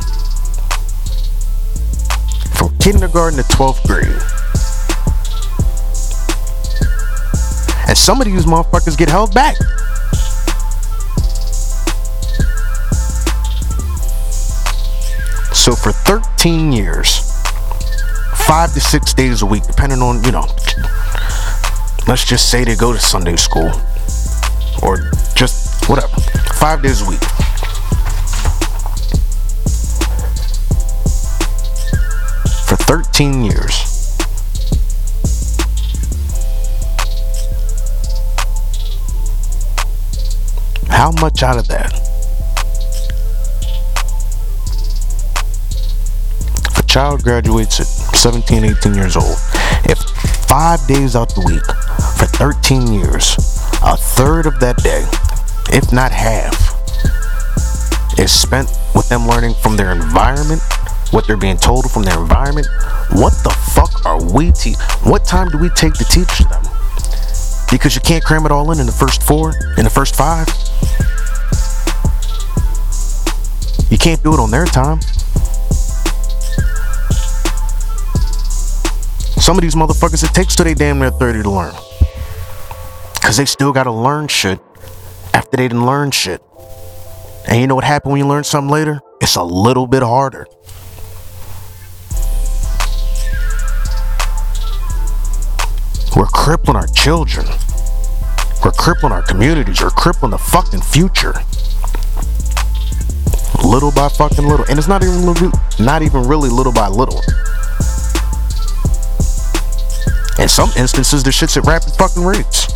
From 2.57 2.75
kindergarten 2.79 3.37
to 3.37 3.43
12th 3.43 3.85
grade. 3.85 4.07
And 7.87 7.95
some 7.95 8.19
of 8.19 8.25
these 8.25 8.45
motherfuckers 8.45 8.97
get 8.97 9.07
held 9.07 9.35
back. 9.35 9.55
So 15.53 15.75
for 15.75 15.91
13 15.91 16.71
years, 16.71 17.28
five 18.49 18.73
to 18.73 18.81
six 18.81 19.13
days 19.13 19.43
a 19.43 19.45
week, 19.45 19.61
depending 19.61 20.01
on, 20.01 20.23
you 20.23 20.31
know, 20.31 20.41
let's 22.07 22.25
just 22.25 22.49
say 22.49 22.63
they 22.63 22.75
go 22.75 22.91
to 22.91 22.99
Sunday 22.99 23.35
school 23.35 23.71
or 24.81 24.97
just 25.35 25.87
whatever, 25.87 26.19
five 26.55 26.81
days 26.81 27.03
a 27.03 27.07
week. 27.07 27.19
For 32.65 32.75
13 32.75 33.43
years. 33.43 34.17
How 40.87 41.11
much 41.21 41.43
out 41.43 41.59
of 41.59 41.67
that? 41.67 41.93
A 46.79 46.83
child 46.87 47.21
graduates 47.21 47.79
at 47.79 47.98
17, 48.19 48.65
18 48.65 48.95
years 48.95 49.15
old, 49.15 49.37
if 49.85 49.97
five 50.49 50.85
days 50.87 51.15
out 51.15 51.33
the 51.35 51.41
week 51.47 51.63
for 52.19 52.25
13 52.35 52.91
years, 52.91 53.37
a 53.81 53.95
third 53.95 54.45
of 54.45 54.59
that 54.59 54.75
day, 54.83 55.07
if 55.71 55.93
not 55.93 56.11
half, 56.11 56.51
is 58.19 58.29
spent 58.29 58.67
with 58.93 59.07
them 59.07 59.25
learning 59.25 59.53
from 59.63 59.77
their 59.77 59.93
environment, 59.93 60.61
what 61.11 61.27
they're 61.27 61.37
being 61.37 61.55
told 61.55 61.89
from 61.89 62.03
their 62.03 62.19
environment, 62.19 62.67
what 63.13 63.31
the 63.43 63.55
fuck 63.73 64.05
are 64.05 64.21
we 64.33 64.51
te- 64.51 64.75
What 65.03 65.23
time 65.23 65.47
do 65.47 65.57
we 65.57 65.69
take 65.69 65.93
to 65.93 66.03
teach 66.03 66.39
them? 66.39 66.63
Because 67.71 67.95
you 67.95 68.01
can't 68.01 68.23
cram 68.23 68.45
it 68.45 68.51
all 68.51 68.69
in 68.73 68.81
in 68.81 68.85
the 68.85 68.91
first 68.91 69.23
four, 69.23 69.53
in 69.77 69.85
the 69.85 69.89
first 69.89 70.17
five. 70.17 70.45
You 73.89 73.97
can't 73.97 74.21
do 74.23 74.33
it 74.33 74.41
on 74.41 74.51
their 74.51 74.65
time. 74.65 74.99
Some 79.39 79.57
of 79.57 79.61
these 79.61 79.75
motherfuckers, 79.75 80.23
it 80.23 80.33
takes 80.33 80.55
till 80.55 80.65
they 80.65 80.73
damn 80.73 80.99
near 80.99 81.11
30 81.11 81.43
to 81.43 81.49
learn. 81.49 81.73
Because 83.13 83.37
they 83.37 83.45
still 83.45 83.71
got 83.71 83.83
to 83.83 83.91
learn 83.91 84.27
shit 84.27 84.59
after 85.33 85.57
they 85.57 85.67
didn't 85.67 85.85
learn 85.85 86.11
shit. 86.11 86.41
And 87.47 87.59
you 87.59 87.65
know 87.65 87.75
what 87.75 87.85
happened 87.85 88.11
when 88.11 88.19
you 88.19 88.27
learn 88.27 88.43
something 88.43 88.69
later? 88.69 88.99
It's 89.21 89.37
a 89.37 89.43
little 89.43 89.87
bit 89.87 90.03
harder. 90.03 90.45
We're 96.15 96.25
crippling 96.25 96.75
our 96.75 96.87
children. 96.87 97.47
We're 98.63 98.71
crippling 98.71 99.13
our 99.13 99.21
communities. 99.21 99.81
We're 99.81 99.89
crippling 99.91 100.31
the 100.31 100.37
fucking 100.37 100.81
future. 100.81 101.33
Little 103.65 103.91
by 103.91 104.09
fucking 104.09 104.45
little. 104.45 104.65
And 104.69 104.77
it's 104.77 104.87
not 104.87 105.01
even 105.01 105.25
little, 105.25 105.51
not 105.79 106.01
even 106.01 106.27
really 106.27 106.49
little 106.49 106.73
by 106.73 106.87
little. 106.87 107.21
In 110.39 110.47
some 110.47 110.69
instances, 110.77 111.21
the 111.21 111.33
shit's 111.33 111.57
at 111.57 111.65
rapid 111.65 111.91
fucking 111.93 112.23
rates. 112.23 112.67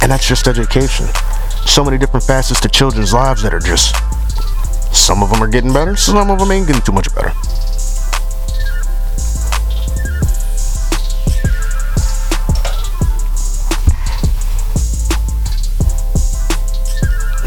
And 0.00 0.12
that's 0.12 0.26
just 0.26 0.46
education. 0.46 1.06
So 1.66 1.84
many 1.84 1.98
different 1.98 2.24
facets 2.24 2.60
to 2.60 2.68
children's 2.68 3.12
lives 3.12 3.42
that 3.42 3.52
are 3.52 3.58
just. 3.58 3.96
Some 4.94 5.22
of 5.22 5.30
them 5.30 5.42
are 5.42 5.48
getting 5.48 5.72
better, 5.72 5.96
some 5.96 6.30
of 6.30 6.38
them 6.38 6.52
ain't 6.52 6.68
getting 6.68 6.82
too 6.82 6.92
much 6.92 7.12
better. 7.14 7.32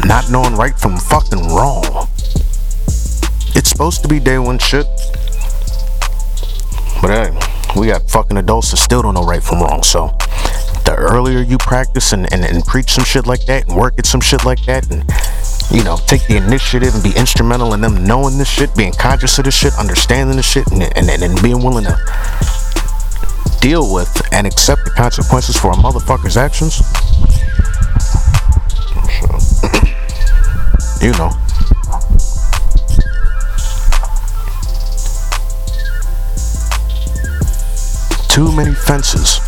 Not 0.06 0.30
knowing 0.30 0.56
right 0.56 0.78
from 0.78 0.98
fucking 0.98 1.48
wrong. 1.54 2.08
It's 3.54 3.70
supposed 3.70 4.02
to 4.02 4.08
be 4.08 4.20
day 4.20 4.38
one 4.38 4.58
shit. 4.58 4.86
But 7.00 7.10
hey, 7.10 7.45
we 7.74 7.88
got 7.88 8.08
fucking 8.08 8.36
adults 8.36 8.70
that 8.70 8.76
still 8.76 9.02
don't 9.02 9.14
know 9.14 9.24
right 9.24 9.42
from 9.42 9.60
wrong. 9.62 9.82
So 9.82 10.16
the 10.84 10.94
earlier 10.96 11.40
you 11.40 11.58
practice 11.58 12.12
and, 12.12 12.32
and, 12.32 12.44
and 12.44 12.64
preach 12.64 12.90
some 12.92 13.04
shit 13.04 13.26
like 13.26 13.46
that 13.46 13.66
and 13.66 13.76
work 13.76 13.94
at 13.98 14.06
some 14.06 14.20
shit 14.20 14.44
like 14.44 14.64
that 14.66 14.90
and 14.90 15.04
you 15.70 15.82
know, 15.82 15.98
take 16.06 16.26
the 16.26 16.36
initiative 16.36 16.94
and 16.94 17.02
be 17.02 17.12
instrumental 17.16 17.74
in 17.74 17.80
them 17.80 18.04
knowing 18.04 18.38
this 18.38 18.48
shit, 18.48 18.74
being 18.76 18.92
conscious 18.92 19.38
of 19.38 19.44
this 19.44 19.56
shit, 19.56 19.74
understanding 19.74 20.36
this 20.36 20.46
shit, 20.46 20.66
and, 20.70 20.82
and, 20.96 21.22
and 21.22 21.42
being 21.42 21.62
willing 21.62 21.84
to 21.84 21.98
deal 23.60 23.92
with 23.92 24.22
and 24.32 24.46
accept 24.46 24.84
the 24.84 24.90
consequences 24.90 25.56
for 25.56 25.72
a 25.72 25.74
motherfucker's 25.74 26.36
actions, 26.36 26.78
you 31.02 31.12
know. 31.18 31.45
Too 38.36 38.52
many 38.52 38.74
fences 38.74 39.40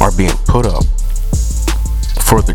are 0.00 0.12
being 0.16 0.30
put 0.46 0.64
up 0.64 0.84
for 2.22 2.40
the 2.40 2.54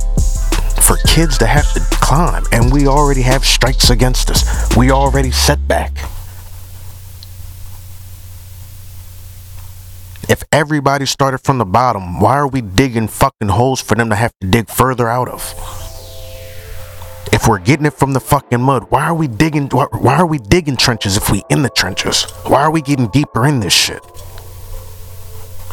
for 0.81 0.95
kids 1.05 1.37
to 1.39 1.45
have 1.45 1.69
to 1.73 1.81
climb 1.99 2.45
and 2.53 2.71
we 2.71 2.87
already 2.87 3.23
have 3.23 3.43
strikes 3.43 3.89
against 3.89 4.29
us. 4.29 4.77
We 4.77 4.91
already 4.91 5.31
set 5.31 5.67
back. 5.67 5.91
If 10.29 10.41
everybody 10.53 11.05
started 11.05 11.39
from 11.39 11.57
the 11.57 11.65
bottom, 11.65 12.21
why 12.21 12.35
are 12.35 12.47
we 12.47 12.61
digging 12.61 13.09
fucking 13.09 13.49
holes 13.49 13.81
for 13.81 13.95
them 13.95 14.09
to 14.11 14.15
have 14.15 14.31
to 14.39 14.47
dig 14.47 14.69
further 14.69 15.09
out 15.09 15.27
of? 15.27 15.41
If 17.33 17.45
we're 17.45 17.59
getting 17.59 17.87
it 17.87 17.93
from 17.93 18.13
the 18.13 18.21
fucking 18.21 18.61
mud, 18.61 18.85
why 18.89 19.03
are 19.03 19.15
we 19.15 19.27
digging 19.27 19.67
why, 19.67 19.87
why 19.91 20.15
are 20.15 20.25
we 20.25 20.37
digging 20.37 20.77
trenches 20.77 21.17
if 21.17 21.29
we 21.29 21.43
in 21.49 21.61
the 21.61 21.69
trenches? 21.69 22.23
Why 22.47 22.61
are 22.61 22.71
we 22.71 22.81
getting 22.81 23.09
deeper 23.09 23.45
in 23.45 23.59
this 23.59 23.73
shit? 23.73 24.01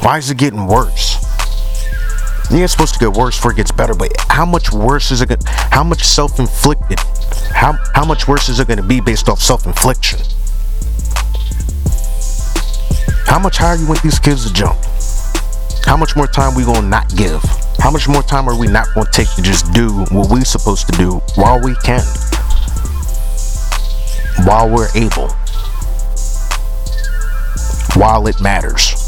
Why 0.01 0.19
is 0.19 0.31
it 0.31 0.39
getting 0.39 0.67
worse? 0.67 1.17
Yeah, 2.51 2.65
it's 2.65 2.73
supposed 2.73 2.95
to 2.95 3.01
get 3.01 3.13
worse 3.13 3.37
before 3.37 3.53
it 3.53 3.57
gets 3.57 3.73
better, 3.73 3.95
but 3.95 4.13
how 4.29 4.47
much 4.47 4.73
worse 4.73 5.11
is 5.11 5.21
it 5.21 5.29
going 5.29 5.41
how 5.47 5.83
much 5.83 6.05
self-inflicted 6.05 7.01
how 7.53 7.73
how 7.95 8.05
much 8.05 8.29
worse 8.29 8.49
is 8.49 8.61
it 8.61 8.69
gonna 8.69 8.83
be 8.83 9.01
based 9.01 9.29
off 9.29 9.41
self-infliction? 9.41 10.21
How 13.27 13.39
much 13.39 13.57
higher 13.57 13.77
you 13.77 13.87
want 13.89 14.03
these 14.03 14.19
kids 14.19 14.47
to 14.47 14.53
jump? 14.53 14.77
How 15.85 15.97
much 15.97 16.15
more 16.15 16.27
time 16.27 16.55
we 16.55 16.65
gonna 16.65 16.87
not 16.87 17.09
give? 17.17 17.43
How 17.79 17.91
much 17.91 18.09
more 18.09 18.23
time 18.23 18.49
are 18.49 18.57
we 18.57 18.67
not 18.67 18.87
gonna 18.95 19.09
take 19.11 19.29
to 19.35 19.43
just 19.43 19.73
do 19.73 20.05
what 20.11 20.31
we 20.31 20.45
supposed 20.45 20.87
to 20.87 20.97
do 20.97 21.23
while 21.35 21.61
we 21.61 21.75
can? 21.77 22.05
While 24.45 24.71
we're 24.71 24.89
able. 24.95 25.31
While 27.95 28.27
it 28.27 28.41
matters. 28.41 29.06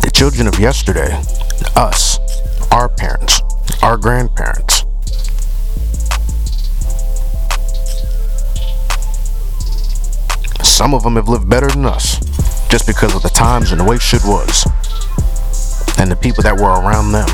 The 0.00 0.10
children 0.12 0.46
of 0.46 0.58
yesterday, 0.58 1.20
us, 1.76 2.18
our 2.70 2.88
parents, 2.88 3.40
our 3.82 3.96
grandparents. 3.96 4.84
Some 10.62 10.94
of 10.94 11.02
them 11.02 11.16
have 11.16 11.28
lived 11.28 11.48
better 11.48 11.68
than 11.68 11.86
us 11.86 12.18
just 12.68 12.86
because 12.86 13.14
of 13.14 13.22
the 13.22 13.28
times 13.28 13.70
and 13.70 13.80
the 13.80 13.84
way 13.84 13.98
shit 13.98 14.24
was, 14.24 14.66
and 15.98 16.10
the 16.10 16.16
people 16.16 16.42
that 16.42 16.56
were 16.56 16.80
around 16.80 17.12
them. 17.12 17.28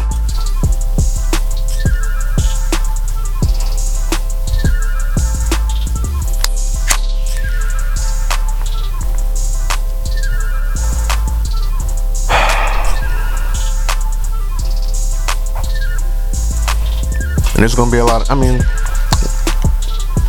And 17.61 17.69
there's 17.69 17.75
gonna 17.75 17.91
be 17.91 17.99
a 17.99 18.05
lot 18.07 18.23
of, 18.23 18.31
I 18.31 18.35
mean, 18.35 18.59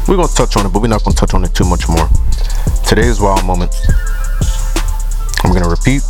we're 0.05 0.17
gonna 0.17 0.27
touch 0.35 0.57
on 0.57 0.65
it, 0.65 0.73
but 0.73 0.81
we're 0.81 0.89
not 0.89 1.01
gonna 1.01 1.15
touch 1.15 1.33
on 1.33 1.45
it 1.45 1.55
too 1.55 1.63
much 1.63 1.87
more. 1.87 2.09
Today's 2.85 3.21
wild 3.21 3.45
moment. 3.45 3.73
I'm 5.41 5.53
gonna 5.53 5.69
repeat. 5.69 6.03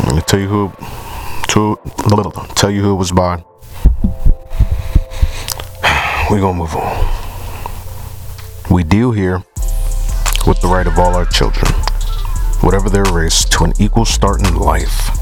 I'm 0.00 0.08
gonna 0.08 0.22
tell 0.22 0.40
you 0.40 0.48
who 0.48 0.72
to 1.50 1.78
tell 2.56 2.72
you 2.72 2.82
who 2.82 2.94
it 2.94 2.96
was 2.96 3.12
by. 3.12 3.36
We're 6.28 6.40
gonna 6.40 6.58
move 6.58 6.74
on. 6.74 7.12
We 8.72 8.82
deal 8.82 9.12
here 9.12 9.44
with 10.48 10.60
the 10.62 10.66
right 10.66 10.88
of 10.88 10.98
all 10.98 11.14
our 11.14 11.26
children, 11.26 11.72
whatever 12.62 12.90
their 12.90 13.04
race, 13.04 13.44
to 13.50 13.62
an 13.62 13.72
equal 13.78 14.04
start 14.04 14.44
in 14.44 14.56
life 14.56 15.15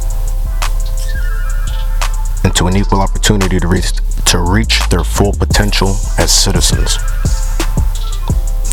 to 2.55 2.67
an 2.67 2.77
equal 2.77 3.01
opportunity 3.01 3.59
to 3.59 3.67
reach 3.67 3.93
to 4.27 4.39
reach 4.41 4.81
their 4.89 5.05
full 5.05 5.33
potential 5.33 5.89
as 6.19 6.33
citizens. 6.33 6.99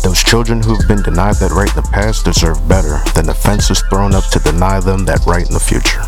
Those 0.02 0.22
children 0.22 0.62
who've 0.62 0.86
been 0.88 1.02
denied 1.02 1.36
that 1.36 1.52
right 1.52 1.68
in 1.68 1.76
the 1.76 1.88
past 1.92 2.24
deserve 2.24 2.66
better 2.68 2.98
than 3.14 3.26
the 3.26 3.34
fences 3.34 3.82
thrown 3.88 4.14
up 4.14 4.24
to 4.30 4.38
deny 4.40 4.80
them 4.80 5.04
that 5.04 5.24
right 5.26 5.46
in 5.46 5.52
the 5.52 5.60
future. 5.60 6.02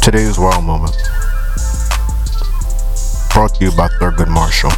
Today's 0.00 0.38
Wild 0.38 0.64
Moment. 0.64 0.96
Brought 3.32 3.54
to 3.56 3.64
you 3.64 3.70
by 3.76 3.88
Thurgood 3.98 4.28
Marshall. 4.28 4.70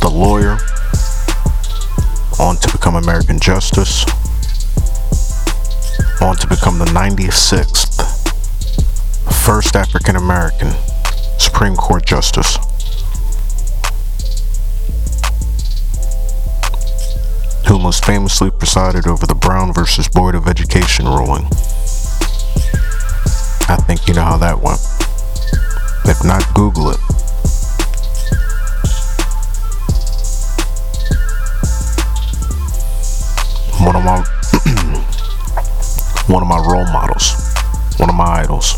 The 0.00 0.10
lawyer 0.10 0.58
on 2.40 2.56
to 2.56 2.72
become 2.72 2.96
American 2.96 3.38
Justice, 3.38 4.04
on 6.22 6.34
to 6.36 6.46
become 6.48 6.78
the 6.78 6.86
96th 6.86 7.90
first 9.44 9.76
African 9.76 10.16
American 10.16 10.72
Supreme 11.38 11.76
Court 11.76 12.06
Justice. 12.06 12.56
Who 17.68 17.78
most 17.78 18.06
famously 18.06 18.50
presided 18.50 19.06
over 19.06 19.26
the 19.26 19.34
Brown 19.34 19.74
versus 19.74 20.08
Board 20.08 20.34
of 20.34 20.48
Education 20.48 21.04
ruling. 21.04 21.44
I 23.68 23.76
think 23.86 24.08
you 24.08 24.14
know 24.14 24.24
how 24.24 24.38
that 24.38 24.60
went. 24.62 24.80
If 26.06 26.24
not, 26.24 26.42
Google 26.54 26.90
it. 26.90 27.09
Of 34.00 34.06
my 34.06 34.18
one 36.32 36.42
of 36.42 36.48
my 36.48 36.58
role 36.58 36.86
models, 36.92 37.54
one 37.98 38.08
of 38.08 38.14
my 38.14 38.42
idols. 38.42 38.76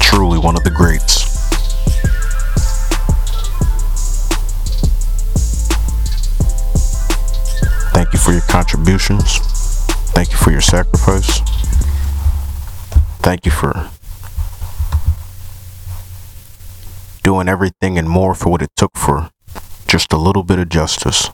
Truly 0.00 0.38
one 0.38 0.56
of 0.56 0.64
the 0.64 0.70
greats. 0.70 1.28
Thank 7.92 8.12
you 8.12 8.18
for 8.18 8.32
your 8.32 8.42
contributions. 8.42 9.38
Thank 10.14 10.32
you 10.32 10.36
for 10.36 10.50
your 10.50 10.60
sacrifice. 10.60 11.40
Thank 13.20 13.44
you 13.44 13.52
for 13.52 13.90
doing 17.22 17.48
everything 17.48 17.98
and 17.98 18.08
more 18.08 18.34
for 18.34 18.50
what 18.50 18.62
it 18.62 18.70
took 18.74 18.96
for 18.96 19.30
just 19.88 20.12
a 20.12 20.18
little 20.18 20.44
bit 20.44 20.58
of 20.58 20.68
justice. 20.68 21.30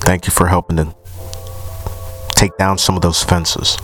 Thank 0.00 0.26
you 0.26 0.32
for 0.32 0.46
helping 0.46 0.78
to 0.78 0.94
take 2.30 2.56
down 2.56 2.78
some 2.78 2.96
of 2.96 3.02
those 3.02 3.22
fences. 3.22 3.76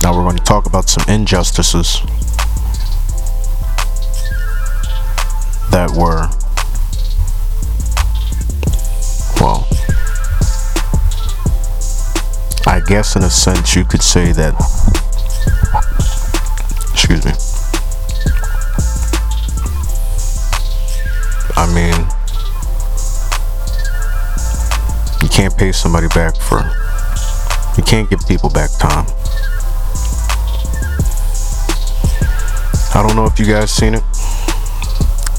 Now 0.00 0.16
we're 0.16 0.22
going 0.22 0.36
to 0.36 0.44
talk 0.44 0.66
about 0.66 0.88
some 0.88 1.04
injustices 1.12 2.00
that 5.72 5.90
were, 5.90 6.30
guess 12.88 13.16
in 13.16 13.22
a 13.22 13.28
sense 13.28 13.76
you 13.76 13.84
could 13.84 14.02
say 14.02 14.32
that, 14.32 14.54
excuse 16.90 17.22
me. 17.22 17.32
I 21.54 21.66
mean, 21.74 21.94
you 25.22 25.28
can't 25.28 25.54
pay 25.54 25.70
somebody 25.70 26.08
back 26.08 26.34
for, 26.36 26.64
you 27.76 27.82
can't 27.82 28.08
give 28.08 28.26
people 28.26 28.48
back 28.48 28.70
time. 28.78 29.04
I 32.94 33.06
don't 33.06 33.14
know 33.16 33.26
if 33.26 33.38
you 33.38 33.44
guys 33.44 33.70
seen 33.70 33.92
it. 33.92 34.02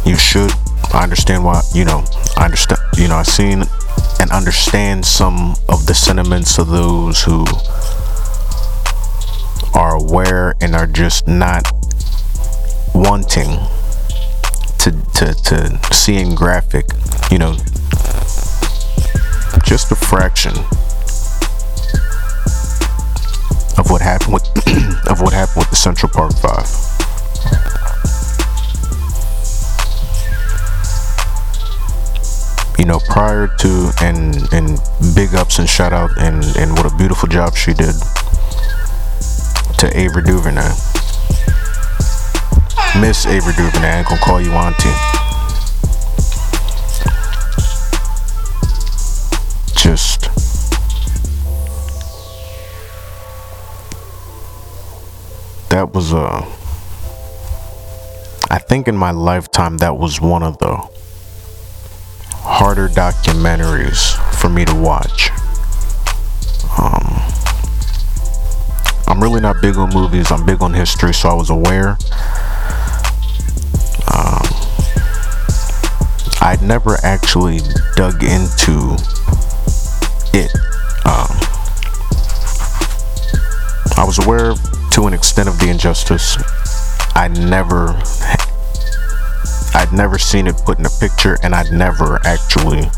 You 0.06 0.16
should. 0.16 0.52
I 0.94 1.02
understand 1.02 1.44
why, 1.44 1.62
you 1.74 1.84
know, 1.84 2.04
I 2.38 2.46
understand, 2.46 2.80
you 2.96 3.08
know, 3.08 3.16
I 3.16 3.24
seen 3.24 3.64
and 4.20 4.32
understand 4.32 5.06
some 5.06 5.56
of 5.70 5.86
the 5.86 5.94
sentiments 5.94 6.58
of 6.58 6.68
those 6.68 7.24
who 7.24 7.46
are 9.74 9.96
aware 9.96 10.56
and 10.62 10.76
are 10.76 10.88
just 10.88 11.28
not 11.28 11.64
wanting 12.94 13.58
to 14.78 14.92
to 15.14 15.34
to 15.34 15.80
see 15.94 16.18
in 16.18 16.36
graphic, 16.36 16.86
you 17.32 17.38
know, 17.38 17.54
just 19.64 19.92
a 19.92 19.96
fraction 19.96 20.52
of 23.78 23.90
what 23.90 24.02
happened 24.02 24.34
with 24.34 25.08
of 25.08 25.22
what 25.22 25.34
happened 25.34 25.58
with 25.58 25.70
the 25.70 25.76
Central 25.76 26.12
Park 26.12 26.34
Five. 26.34 26.89
You 32.80 32.86
know, 32.86 33.00
prior 33.10 33.48
to 33.60 33.92
and 34.02 34.36
and 34.54 34.80
big 35.14 35.36
ups 35.36 35.60
and 35.60 35.68
shout 35.68 35.92
out 35.92 36.12
and 36.18 36.46
and 36.56 36.72
what 36.72 36.86
a 36.90 36.96
beautiful 36.96 37.28
job 37.28 37.54
she 37.58 37.74
did 37.74 37.94
to 39.80 39.92
Ava 39.94 40.22
DuVernay. 40.22 40.72
Miss 43.02 43.26
Ava 43.26 43.52
DuVernay, 43.52 43.88
I 43.88 43.98
ain't 44.00 44.08
gonna 44.08 44.22
call 44.22 44.40
you 44.40 44.54
auntie. 44.54 44.90
Just 49.76 50.30
that 55.70 55.92
was 55.94 56.14
a. 56.14 56.48
I 58.50 58.58
think 58.58 58.88
in 58.88 58.96
my 58.96 59.12
lifetime 59.12 59.78
that 59.80 59.98
was 59.98 60.22
one 60.22 60.44
of 60.44 60.58
the 60.60 60.99
harder 62.60 62.90
documentaries 62.90 64.20
for 64.36 64.50
me 64.50 64.66
to 64.66 64.76
watch. 64.76 65.30
Um, 66.78 67.16
I'm 69.08 69.24
really 69.24 69.40
not 69.40 69.62
big 69.62 69.78
on 69.78 69.94
movies. 69.94 70.30
I'm 70.30 70.46
big 70.46 70.62
on 70.62 70.74
history, 70.74 71.14
so 71.14 71.30
I 71.30 71.34
was 71.36 71.50
aware. 71.50 71.92
Um, 74.12 74.44
I'd 76.42 76.60
never 76.62 76.98
actually 77.02 77.60
dug 77.96 78.24
into 78.26 78.98
it. 80.34 80.52
Um, 81.06 81.32
I 83.96 84.04
was 84.06 84.20
aware 84.20 84.54
to 84.92 85.08
an 85.08 85.14
extent 85.14 85.48
of 85.48 85.58
the 85.60 85.70
injustice. 85.70 86.36
I 87.16 87.30
never, 87.30 87.98
I'd 89.74 89.92
never 89.94 90.18
seen 90.18 90.48
it 90.48 90.56
put 90.66 90.80
in 90.80 90.86
a 90.86 90.90
picture, 91.00 91.38
and 91.44 91.54
I'd 91.54 91.72
never 91.72 92.20
actually 92.26 92.90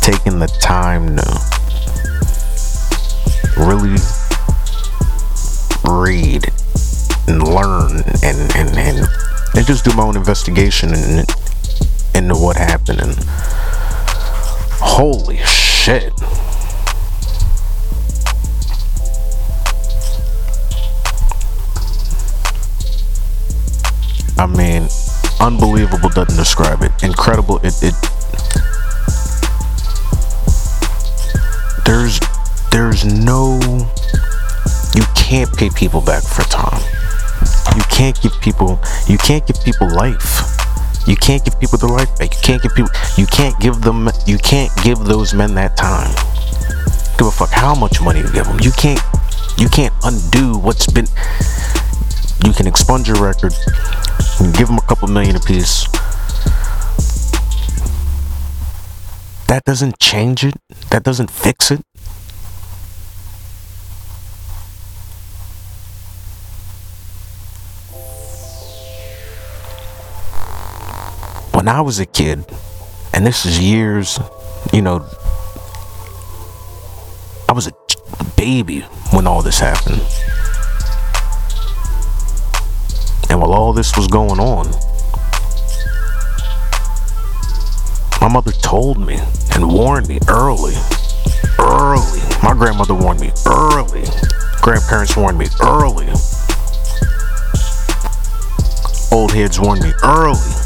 taken 0.00 0.38
the 0.38 0.48
time 0.60 1.16
to 1.16 1.22
really 3.56 3.96
read 5.84 6.50
and 7.28 7.42
learn 7.42 8.02
and 8.22 8.56
and, 8.56 8.76
and, 8.76 9.08
and 9.54 9.66
just 9.66 9.84
do 9.84 9.94
my 9.94 10.02
own 10.02 10.16
investigation 10.16 10.92
and 10.94 11.28
into 12.14 12.34
what 12.34 12.56
happened 12.56 13.00
and 13.00 13.14
holy 14.80 15.38
shit 15.38 16.12
unbelievable 25.44 26.08
doesn't 26.08 26.36
describe 26.36 26.82
it 26.82 26.90
incredible 27.02 27.58
it, 27.62 27.74
it 27.82 27.94
there's 31.84 32.18
there's 32.70 33.04
no 33.04 33.60
you 34.94 35.02
can't 35.14 35.52
pay 35.56 35.70
people 35.70 36.00
back 36.00 36.22
for 36.22 36.42
time. 36.42 36.80
You 37.76 37.82
can't 37.90 38.20
give 38.22 38.32
people 38.40 38.80
you 39.06 39.18
can't 39.18 39.46
give 39.46 39.62
people 39.64 39.88
life. 39.90 40.40
You 41.06 41.16
can't 41.16 41.44
give 41.44 41.58
people 41.60 41.78
their 41.78 41.90
life 41.90 42.16
back. 42.18 42.32
You 42.34 42.40
can't 42.42 42.62
give 42.62 42.74
people 42.74 42.90
you 43.16 43.26
can't 43.26 43.58
give 43.60 43.80
them 43.82 44.08
you 44.26 44.38
can't 44.38 44.72
give 44.82 44.98
those 45.00 45.34
men 45.34 45.54
that 45.54 45.76
time. 45.76 46.10
Give 47.18 47.26
a 47.26 47.30
fuck 47.30 47.50
how 47.50 47.74
much 47.74 48.00
money 48.00 48.20
you 48.20 48.32
give 48.32 48.46
them. 48.46 48.58
You 48.60 48.72
can't 48.72 49.00
you 49.58 49.68
can't 49.68 49.94
undo 50.04 50.58
what's 50.58 50.86
been 50.86 51.06
you 52.44 52.52
can 52.52 52.66
expunge 52.66 53.08
your 53.08 53.22
record 53.22 53.54
give 54.52 54.68
them 54.68 54.78
a 54.78 54.82
couple 54.82 55.08
million 55.08 55.36
apiece. 55.36 55.86
That 59.48 59.62
doesn't 59.64 59.98
change 59.98 60.44
it. 60.44 60.54
That 60.90 61.02
doesn't 61.02 61.30
fix 61.30 61.70
it. 61.70 61.80
when 71.64 71.74
I 71.74 71.80
was 71.80 71.98
a 71.98 72.04
kid, 72.04 72.44
and 73.14 73.26
this 73.26 73.46
is 73.46 73.58
years, 73.58 74.18
you 74.70 74.82
know, 74.82 74.96
I 77.48 77.52
was 77.52 77.66
a 77.66 77.72
baby 78.36 78.80
when 79.12 79.26
all 79.26 79.40
this 79.40 79.60
happened. 79.60 80.02
All 83.54 83.72
this 83.72 83.96
was 83.96 84.08
going 84.08 84.40
on, 84.40 84.66
my 88.20 88.28
mother 88.28 88.52
told 88.62 88.98
me 88.98 89.18
and 89.54 89.66
warned 89.66 90.08
me 90.08 90.18
early. 90.28 90.74
Early. 91.58 92.20
My 92.42 92.52
grandmother 92.52 92.94
warned 92.94 93.20
me 93.20 93.30
early. 93.46 94.04
Grandparents 94.60 95.16
warned 95.16 95.38
me 95.38 95.46
early. 95.62 96.08
Old 99.12 99.32
heads 99.32 99.60
warned 99.60 99.82
me 99.82 99.92
early 100.02 100.64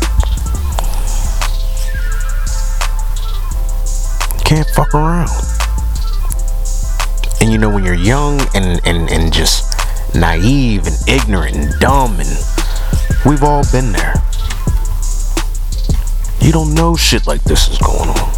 can't 4.49 4.69
fuck 4.71 4.95
around. 4.95 5.29
And 7.43 7.53
you 7.53 7.59
know, 7.59 7.69
when 7.69 7.85
you're 7.85 7.93
young 7.93 8.41
and, 8.55 8.81
and, 8.87 9.11
and 9.11 9.31
just 9.31 9.67
naive 10.15 10.87
and 10.87 10.97
ignorant 11.07 11.55
and 11.55 11.79
dumb, 11.81 12.19
and 12.19 12.29
we've 13.29 13.43
all 13.43 13.63
been 13.71 13.93
there. 13.93 14.15
You 16.41 16.51
don't 16.51 16.73
know 16.75 16.97
shit 16.97 17.27
like 17.27 17.45
this 17.45 17.69
is 17.69 17.79
going 17.79 18.09
on. 18.09 18.33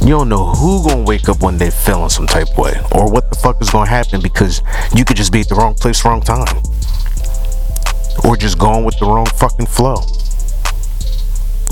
You 0.00 0.10
don't 0.10 0.28
know 0.28 0.46
who 0.46 0.88
gonna 0.88 1.02
wake 1.02 1.28
up 1.28 1.42
one 1.42 1.58
day 1.58 1.70
feeling 1.70 2.08
some 2.08 2.28
type 2.28 2.56
way, 2.56 2.74
or 2.92 3.10
what 3.10 3.28
the 3.30 3.36
fuck 3.36 3.60
is 3.60 3.70
gonna 3.70 3.90
happen 3.90 4.20
because 4.22 4.62
you 4.94 5.04
could 5.04 5.16
just 5.16 5.32
be 5.32 5.40
at 5.40 5.48
the 5.48 5.56
wrong 5.56 5.74
place, 5.74 6.04
wrong 6.04 6.20
time, 6.20 6.56
or 8.24 8.36
just 8.36 8.58
going 8.58 8.84
with 8.84 8.96
the 9.00 9.06
wrong 9.06 9.26
fucking 9.26 9.66
flow 9.66 9.96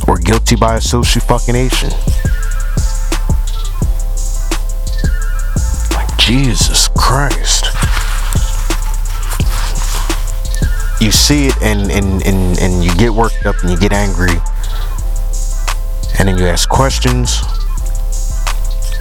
or 0.08 0.18
guilty 0.18 0.56
by 0.56 0.76
association 0.76 1.20
fucking 1.28 1.54
Asian. 1.54 1.90
Like 5.94 6.16
Jesus 6.18 6.88
Christ. 6.96 7.89
You 11.00 11.10
see 11.10 11.46
it 11.46 11.62
and, 11.62 11.90
and, 11.90 12.26
and, 12.26 12.58
and 12.58 12.84
you 12.84 12.94
get 12.96 13.12
worked 13.12 13.46
up 13.46 13.56
and 13.62 13.70
you 13.70 13.78
get 13.78 13.92
angry. 13.92 14.36
And 16.18 16.28
then 16.28 16.36
you 16.36 16.46
ask 16.46 16.68
questions. 16.68 17.40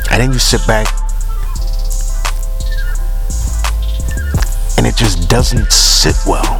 And 0.09 0.21
then 0.21 0.31
you 0.31 0.39
sit 0.39 0.65
back. 0.65 0.87
And 4.77 4.87
it 4.87 4.95
just 4.95 5.29
doesn't 5.29 5.71
sit 5.71 6.15
well. 6.25 6.57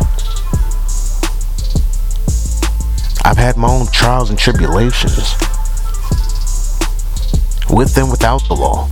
I've 3.24 3.38
had 3.38 3.56
my 3.56 3.70
own 3.70 3.88
trials 3.88 4.30
and 4.30 4.38
tribulations 4.38 5.36
with 7.70 7.96
and 7.98 8.10
without 8.10 8.42
the 8.48 8.56
law. 8.56 8.90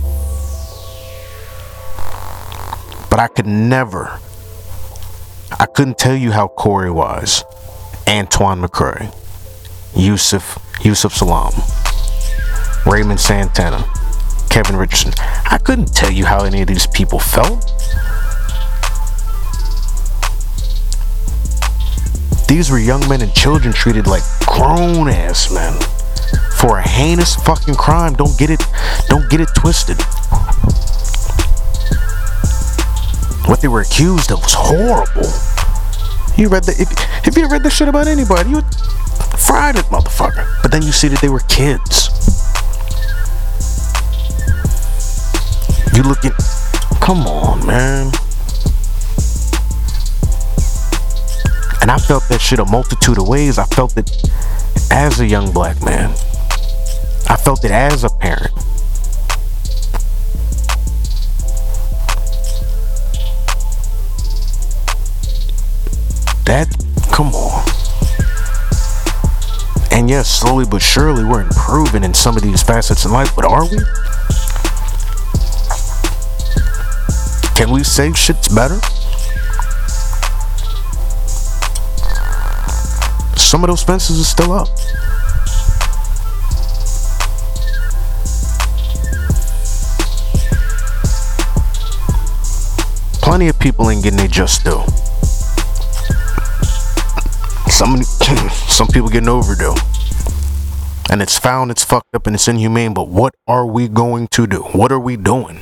But 3.10 3.20
I 3.20 3.28
could 3.28 3.46
never, 3.46 4.20
I 5.50 5.66
couldn't 5.66 5.96
tell 5.96 6.14
you 6.14 6.30
how 6.32 6.48
Korey 6.48 6.92
Wise, 6.92 7.42
Antron 8.06 8.64
McCray, 8.64 9.14
Yusef, 9.96 10.58
Yusef 10.82 11.14
Salaam, 11.14 11.52
Raymond 12.84 13.18
Santana, 13.18 13.82
Kevin 14.50 14.76
Richardson. 14.76 15.12
I 15.18 15.58
couldn't 15.58 15.94
tell 15.94 16.10
you 16.10 16.26
how 16.26 16.44
any 16.44 16.60
of 16.60 16.68
these 16.68 16.86
people 16.86 17.18
felt. 17.18 17.64
These 22.46 22.70
were 22.70 22.78
young 22.78 23.06
men 23.08 23.22
and 23.22 23.32
children 23.34 23.72
treated 23.72 24.06
like 24.06 24.22
grown 24.46 25.08
ass 25.08 25.50
men 25.50 25.74
for 26.58 26.78
a 26.78 26.82
heinous 26.86 27.36
fucking 27.36 27.74
crime. 27.74 28.14
Don't 28.14 28.36
get 28.38 28.50
it, 28.50 28.62
don't 29.08 29.28
get 29.30 29.40
it 29.40 29.48
twisted. 29.56 29.98
What 33.48 33.60
they 33.60 33.68
were 33.68 33.80
accused 33.80 34.30
of 34.30 34.40
was 34.42 34.54
horrible. 34.54 35.28
You 36.36 36.48
read 36.48 36.64
the 36.64 36.76
if 36.78 37.26
if 37.26 37.36
you 37.36 37.48
read 37.48 37.64
this 37.64 37.74
shit 37.74 37.88
about 37.88 38.06
anybody, 38.06 38.50
you 38.50 38.62
Fried 39.38 39.76
it, 39.76 39.84
motherfucker. 39.86 40.46
But 40.62 40.72
then 40.72 40.82
you 40.82 40.92
see 40.92 41.08
that 41.08 41.20
they 41.20 41.28
were 41.28 41.40
kids. 41.48 42.10
You 45.94 46.02
looking. 46.02 46.32
Come 47.00 47.26
on, 47.26 47.64
man. 47.66 48.12
And 51.80 51.90
I 51.90 51.98
felt 51.98 52.28
that 52.28 52.40
shit 52.40 52.58
a 52.58 52.64
multitude 52.64 53.18
of 53.18 53.28
ways. 53.28 53.58
I 53.58 53.64
felt 53.64 53.96
it 53.96 54.10
as 54.90 55.20
a 55.20 55.26
young 55.26 55.52
black 55.52 55.82
man. 55.82 56.10
I 57.30 57.36
felt 57.36 57.64
it 57.64 57.70
as 57.70 58.04
a 58.04 58.10
parent. 58.10 58.57
That, 66.48 66.66
come 67.12 67.26
on. 67.34 67.62
And 69.92 70.08
yes, 70.08 70.30
slowly 70.30 70.64
but 70.64 70.80
surely 70.80 71.22
we're 71.22 71.42
improving 71.42 72.02
in 72.02 72.14
some 72.14 72.38
of 72.38 72.42
these 72.42 72.62
facets 72.62 73.04
in 73.04 73.12
life, 73.12 73.36
but 73.36 73.44
are 73.44 73.64
we? 73.64 73.76
Can 77.54 77.70
we 77.70 77.84
say 77.84 78.10
shit's 78.14 78.48
better? 78.48 78.80
Some 83.36 83.62
of 83.62 83.68
those 83.68 83.82
fences 83.82 84.18
are 84.18 84.24
still 84.24 84.52
up. 84.52 84.68
Plenty 93.20 93.48
of 93.48 93.58
people 93.58 93.90
ain't 93.90 94.02
getting 94.02 94.16
their 94.16 94.28
just 94.28 94.64
due. 94.64 94.82
Some 97.78 98.02
some 98.52 98.88
people 98.88 99.08
getting 99.08 99.28
overdue. 99.28 99.72
And 101.12 101.22
it's 101.22 101.38
found, 101.38 101.70
it's 101.70 101.84
fucked 101.84 102.12
up, 102.12 102.26
and 102.26 102.34
it's 102.34 102.48
inhumane. 102.48 102.92
But 102.92 103.06
what 103.06 103.36
are 103.46 103.64
we 103.64 103.86
going 103.86 104.26
to 104.32 104.48
do? 104.48 104.62
What 104.72 104.90
are 104.90 104.98
we 104.98 105.16
doing? 105.16 105.60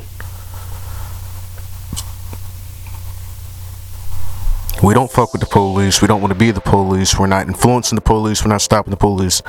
We 4.83 4.95
don't 4.95 5.11
fuck 5.11 5.35
with 5.35 5.43
the 5.43 5.47
police. 5.47 6.01
We 6.01 6.09
don't 6.09 6.23
want 6.23 6.33
to 6.33 6.39
be 6.39 6.51
the 6.53 6.63
police. 6.63 7.19
We're 7.19 7.27
not 7.27 7.49
influencing 7.49 7.97
the 7.97 8.01
police. 8.01 8.43
We're 8.43 8.51
not 8.51 8.63
stopping 8.63 8.93
the 8.93 8.97
police. 8.97 9.43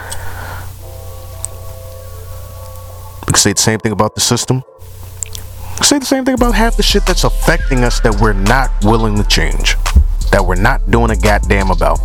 We 3.22 3.32
can 3.32 3.36
say 3.36 3.54
the 3.54 3.62
same 3.62 3.80
thing 3.80 3.94
about 3.94 4.14
the 4.14 4.20
system. 4.20 4.62
Say 5.82 6.00
the 6.00 6.06
same 6.06 6.26
thing 6.26 6.34
about 6.34 6.54
half 6.54 6.76
the 6.76 6.84
shit 6.84 7.06
that's 7.06 7.24
affecting 7.24 7.86
us 7.86 8.02
that 8.02 8.20
we're 8.20 8.34
not 8.34 8.72
willing 8.84 9.16
to 9.16 9.24
change. 9.24 9.78
That 10.32 10.46
we're 10.46 10.56
not 10.56 10.92
doing 10.92 11.12
a 11.12 11.16
goddamn 11.16 11.72
about. 11.72 12.00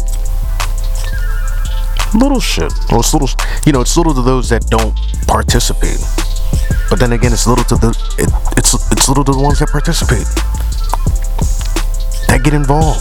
Little 2.14 2.40
shit. 2.40 2.72
It's 2.90 3.14
little, 3.14 3.28
you 3.64 3.72
know, 3.72 3.80
it's 3.80 3.96
little 3.96 4.12
to 4.14 4.22
those 4.22 4.50
that 4.50 4.66
don't 4.68 4.94
participate. 5.26 6.00
But 6.90 7.00
then 7.00 7.12
again, 7.12 7.32
it's 7.32 7.46
little 7.46 7.64
to 7.64 7.76
the, 7.76 7.88
it, 8.18 8.28
it's 8.58 8.74
it's 8.92 9.08
little 9.08 9.24
to 9.24 9.32
the 9.32 9.40
ones 9.40 9.60
that 9.60 9.70
participate. 9.70 10.28
That 12.28 12.44
get 12.44 12.52
involved. 12.52 13.00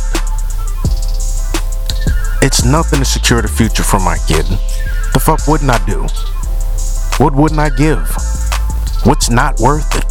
It's 2.41 2.63
nothing 2.63 2.99
to 2.99 3.05
secure 3.05 3.41
the 3.41 3.49
future 3.49 3.83
for 3.83 3.99
my 3.99 4.17
kid. 4.27 4.45
The 5.13 5.19
fuck 5.19 5.45
wouldn't 5.45 5.69
I 5.69 5.83
do? 5.85 6.07
What 7.21 7.35
wouldn't 7.35 7.59
I 7.59 7.69
give? 7.69 8.07
What's 9.03 9.29
not 9.29 9.59
worth 9.59 9.93
it? 9.93 10.05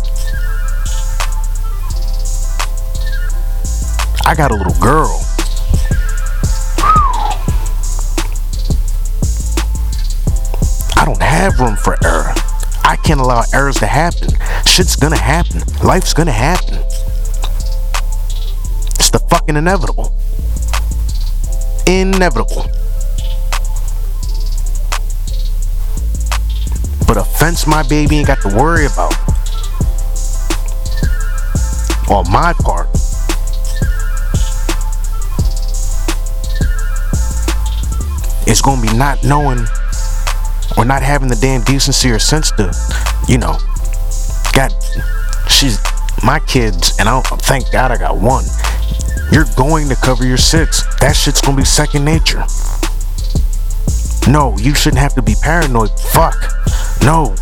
I 4.27 4.35
got 4.35 4.51
a 4.51 4.55
little 4.55 4.79
girl. 4.79 5.30
Have 11.41 11.59
room 11.59 11.75
for 11.75 11.97
error. 12.05 12.35
I 12.85 12.97
can't 13.03 13.19
allow 13.19 13.43
errors 13.55 13.77
to 13.79 13.87
happen. 13.87 14.29
Shit's 14.67 14.95
gonna 14.95 15.17
happen. 15.17 15.63
Life's 15.83 16.13
gonna 16.13 16.33
happen. 16.33 16.75
It's 18.97 19.09
the 19.09 19.21
fucking 19.31 19.57
inevitable. 19.57 20.13
Inevitable. 21.87 22.69
But 27.07 27.17
offense 27.17 27.67
my 27.67 27.89
baby 27.89 28.19
ain't 28.19 28.27
got 28.27 28.43
to 28.43 28.49
worry 28.49 28.85
about. 28.85 29.15
On 32.11 32.31
my 32.31 32.53
part. 32.61 32.89
It's 38.47 38.61
gonna 38.61 38.83
be 38.83 38.93
not 38.95 39.25
knowing 39.25 39.67
or 40.81 40.87
not 40.87 41.03
having 41.03 41.29
the 41.29 41.37
damn 41.37 41.61
decency 41.61 42.11
or 42.11 42.19
sense 42.19 42.51
to, 42.53 42.73
you 43.29 43.37
know, 43.37 43.59
God, 44.55 44.73
she's 45.47 45.79
my 46.25 46.41
kids, 46.49 46.99
and 46.99 47.07
I 47.07 47.21
don't, 47.21 47.43
thank 47.43 47.71
God 47.71 47.91
I 47.91 47.99
got 47.99 48.17
one. 48.17 48.45
You're 49.31 49.45
going 49.59 49.91
to 49.91 49.95
cover 49.97 50.25
your 50.25 50.39
six. 50.39 50.83
That 51.01 51.13
shit's 51.13 51.43
gonna 51.43 51.59
be 51.59 51.65
second 51.65 52.07
nature. 52.07 52.43
No, 54.27 54.57
you 54.57 54.75
shouldn't 54.75 55.03
have 55.03 55.15
to 55.17 55.23
be 55.23 55.35
paranoid. 55.43 55.91
Fuck. 56.01 56.35
No. 57.03 57.37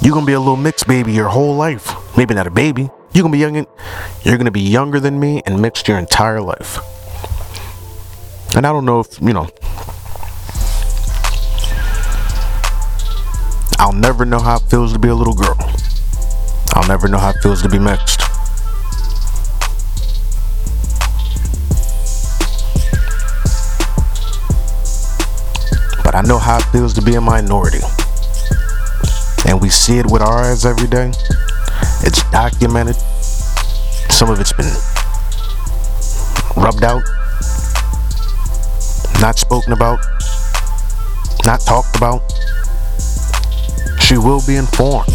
You're 0.00 0.14
gonna 0.14 0.24
be 0.24 0.32
a 0.32 0.40
little 0.40 0.56
mixed 0.56 0.86
baby 0.86 1.12
your 1.12 1.28
whole 1.28 1.56
life. 1.56 1.92
Maybe 2.16 2.32
not 2.32 2.46
a 2.46 2.50
baby. 2.50 2.88
You're 3.12 3.22
gonna 3.22 3.32
be 3.32 3.38
young. 3.38 3.66
You're 4.22 4.38
gonna 4.38 4.50
be 4.50 4.62
younger 4.62 4.98
than 4.98 5.20
me 5.20 5.42
and 5.44 5.60
mixed 5.60 5.88
your 5.88 5.98
entire 5.98 6.40
life. 6.40 6.78
And 8.56 8.66
I 8.66 8.72
don't 8.72 8.84
know 8.86 9.00
if 9.00 9.20
you 9.20 9.34
know. 9.34 9.48
I'll 13.80 13.92
never 13.92 14.24
know 14.24 14.40
how 14.40 14.56
it 14.56 14.62
feels 14.68 14.92
to 14.92 14.98
be 14.98 15.08
a 15.08 15.14
little 15.14 15.34
girl. 15.34 15.56
I'll 16.74 16.88
never 16.88 17.06
know 17.06 17.18
how 17.18 17.30
it 17.30 17.36
feels 17.42 17.62
to 17.62 17.68
be 17.68 17.78
mixed. 17.78 18.18
But 26.02 26.16
I 26.16 26.22
know 26.26 26.38
how 26.38 26.58
it 26.58 26.64
feels 26.72 26.92
to 26.94 27.02
be 27.02 27.14
a 27.14 27.20
minority. 27.20 27.80
And 29.46 29.60
we 29.60 29.68
see 29.68 29.98
it 29.98 30.06
with 30.10 30.22
our 30.22 30.42
eyes 30.42 30.66
every 30.66 30.88
day. 30.88 31.12
It's 32.02 32.28
documented. 32.30 32.96
Some 34.10 34.28
of 34.28 34.40
it's 34.40 34.52
been 34.52 34.72
rubbed 36.56 36.82
out, 36.82 37.02
not 39.20 39.38
spoken 39.38 39.72
about, 39.72 40.00
not 41.44 41.60
talked 41.60 41.96
about. 41.96 42.37
She 44.08 44.16
will 44.16 44.40
be 44.46 44.56
informed. 44.56 45.14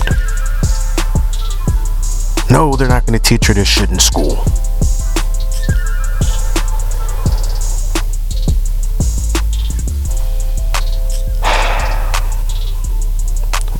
No, 2.51 2.75
they're 2.75 2.87
not 2.87 3.07
going 3.07 3.17
to 3.17 3.19
teach 3.19 3.47
her 3.47 3.55
this 3.55 3.67
shit 3.67 3.89
in 3.89 3.97
school. 3.97 4.45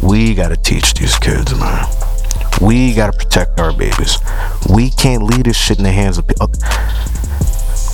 We 0.02 0.34
got 0.34 0.50
to 0.50 0.58
teach 0.58 0.96
these 0.96 1.20
kids, 1.20 1.54
man. 1.60 1.86
We 2.60 2.96
got 2.96 3.12
to 3.12 3.16
protect 3.16 3.60
our 3.60 3.72
babies. 3.72 4.18
We 4.68 4.90
can't 4.90 5.22
leave 5.22 5.44
this 5.44 5.56
shit 5.56 5.78
in 5.78 5.84
the 5.84 5.92
hands 5.92 6.18
of 6.18 6.28
people. 6.28 6.48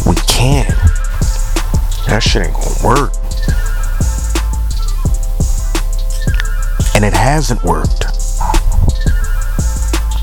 We 0.08 0.16
can't. 0.26 0.70
That 2.08 2.22
shit 2.24 2.46
ain't 2.46 2.54
gonna 2.54 3.02
work. 3.02 3.19
And 7.00 7.06
it 7.06 7.14
hasn't 7.14 7.64
worked. 7.64 8.04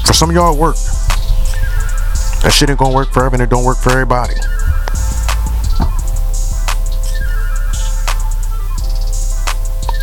For 0.07 0.13
some 0.13 0.29
of 0.29 0.37
y'all, 0.37 0.55
it 0.55 0.61
worked. 0.61 0.85
That 2.43 2.53
shit 2.53 2.69
ain't 2.69 2.79
gonna 2.79 2.95
work 2.95 3.11
forever 3.13 3.35
and 3.35 3.43
it 3.43 3.49
don't 3.49 3.65
work 3.65 3.79
for 3.79 3.93
everybody. 3.93 4.35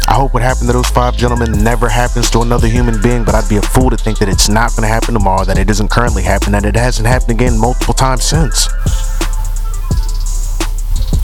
I 0.07 0.15
hope 0.15 0.33
what 0.33 0.41
happened 0.41 0.65
to 0.65 0.73
those 0.73 0.89
five 0.89 1.15
gentlemen 1.15 1.63
never 1.63 1.87
happens 1.87 2.31
to 2.31 2.39
another 2.39 2.67
human 2.67 2.99
being, 3.03 3.23
but 3.23 3.35
I'd 3.35 3.47
be 3.47 3.57
a 3.57 3.61
fool 3.61 3.91
to 3.91 3.97
think 3.97 4.17
that 4.17 4.27
it's 4.27 4.49
not 4.49 4.75
gonna 4.75 4.87
happen 4.87 5.13
tomorrow, 5.13 5.45
that 5.45 5.59
it 5.59 5.69
isn't 5.69 5.91
currently 5.91 6.23
happening, 6.23 6.53
that 6.53 6.65
it 6.65 6.75
hasn't 6.75 7.07
happened 7.07 7.39
again 7.39 7.59
multiple 7.59 7.93
times 7.93 8.23
since. 8.23 8.67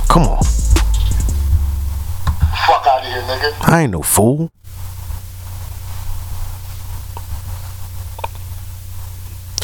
Come 0.07 0.27
on. 0.27 0.43
Fuck 2.67 2.85
out 2.85 3.01
of 3.01 3.07
here, 3.07 3.23
nigga. 3.23 3.67
I 3.67 3.81
ain't 3.81 3.91
no 3.93 4.03
fool. 4.03 4.51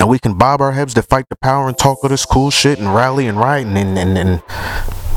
And 0.05 0.11
we 0.11 0.19
can 0.19 0.37
bob 0.37 0.61
our 0.61 0.73
heads 0.73 0.93
to 0.93 1.01
fight 1.01 1.29
the 1.29 1.35
power 1.35 1.67
and 1.67 1.75
talk 1.75 2.03
all 2.03 2.09
this 2.11 2.27
cool 2.27 2.51
shit 2.51 2.77
and 2.77 2.93
rally 2.93 3.25
and 3.25 3.39
riot 3.39 3.65
and, 3.65 3.75
and, 3.75 3.97
and, 3.97 4.15
and 4.19 4.43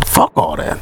fuck 0.06 0.32
all 0.34 0.56
that. 0.56 0.78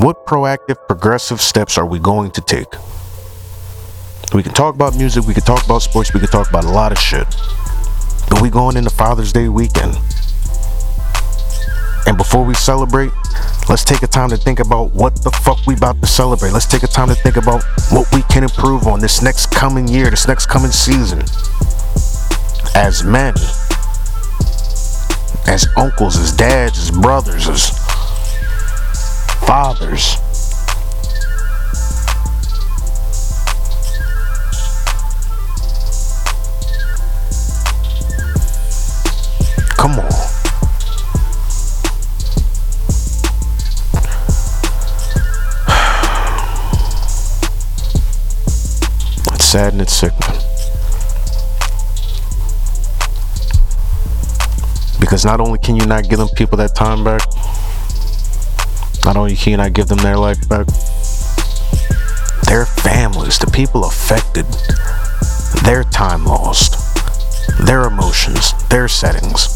What 0.00 0.24
proactive, 0.24 0.76
progressive 0.86 1.38
steps 1.42 1.76
are 1.76 1.84
we 1.84 1.98
going 1.98 2.30
to 2.30 2.40
take? 2.40 2.72
We 4.32 4.42
can 4.42 4.54
talk 4.54 4.74
about 4.74 4.96
music, 4.96 5.26
we 5.26 5.34
can 5.34 5.42
talk 5.42 5.62
about 5.66 5.82
sports, 5.82 6.14
we 6.14 6.20
can 6.20 6.30
talk 6.30 6.48
about 6.48 6.64
a 6.64 6.70
lot 6.70 6.92
of 6.92 6.98
shit. 6.98 7.26
But 8.30 8.40
we 8.40 8.48
going 8.48 8.78
into 8.78 8.88
Father's 8.88 9.30
Day 9.30 9.50
weekend. 9.50 9.94
And 12.06 12.16
before 12.16 12.42
we 12.42 12.54
celebrate, 12.54 13.12
let's 13.68 13.84
take 13.84 14.02
a 14.02 14.06
time 14.06 14.30
to 14.30 14.38
think 14.38 14.60
about 14.60 14.92
what 14.92 15.22
the 15.24 15.30
fuck 15.30 15.58
we 15.66 15.74
about 15.74 16.00
to 16.00 16.06
celebrate. 16.06 16.52
Let's 16.52 16.64
take 16.64 16.84
a 16.84 16.88
time 16.88 17.08
to 17.08 17.14
think 17.16 17.36
about 17.36 17.62
what 17.90 18.10
we 18.14 18.22
can 18.30 18.44
improve 18.44 18.86
on 18.86 18.98
this 18.98 19.20
next 19.20 19.50
coming 19.50 19.86
year, 19.86 20.08
this 20.08 20.26
next 20.26 20.46
coming 20.46 20.70
season. 20.70 21.22
As 22.74 23.02
men, 23.02 23.34
as 25.46 25.66
uncles, 25.76 26.16
as 26.16 26.32
dads, 26.32 26.78
as 26.78 26.90
brothers, 26.90 27.48
as 27.48 27.70
fathers. 29.46 30.16
Come 39.76 40.00
on. 40.00 40.06
It's 49.34 49.44
sad 49.44 49.72
and 49.72 49.82
it's 49.82 49.94
sickening. 49.94 50.37
Because 55.08 55.24
not 55.24 55.40
only 55.40 55.58
can 55.58 55.74
you 55.74 55.86
not 55.86 56.06
give 56.06 56.18
them 56.18 56.28
people 56.36 56.58
that 56.58 56.74
time 56.74 57.02
back, 57.02 57.22
not 59.06 59.16
only 59.16 59.34
can 59.36 59.52
you 59.52 59.56
not 59.56 59.72
give 59.72 59.88
them 59.88 59.96
their 60.00 60.18
life 60.18 60.36
back, 60.50 60.66
their 62.42 62.66
families, 62.66 63.38
the 63.38 63.50
people 63.50 63.86
affected, 63.86 64.44
their 65.64 65.82
time 65.82 66.26
lost, 66.26 66.76
their 67.64 67.84
emotions, 67.84 68.52
their 68.68 68.86
settings. 68.86 69.46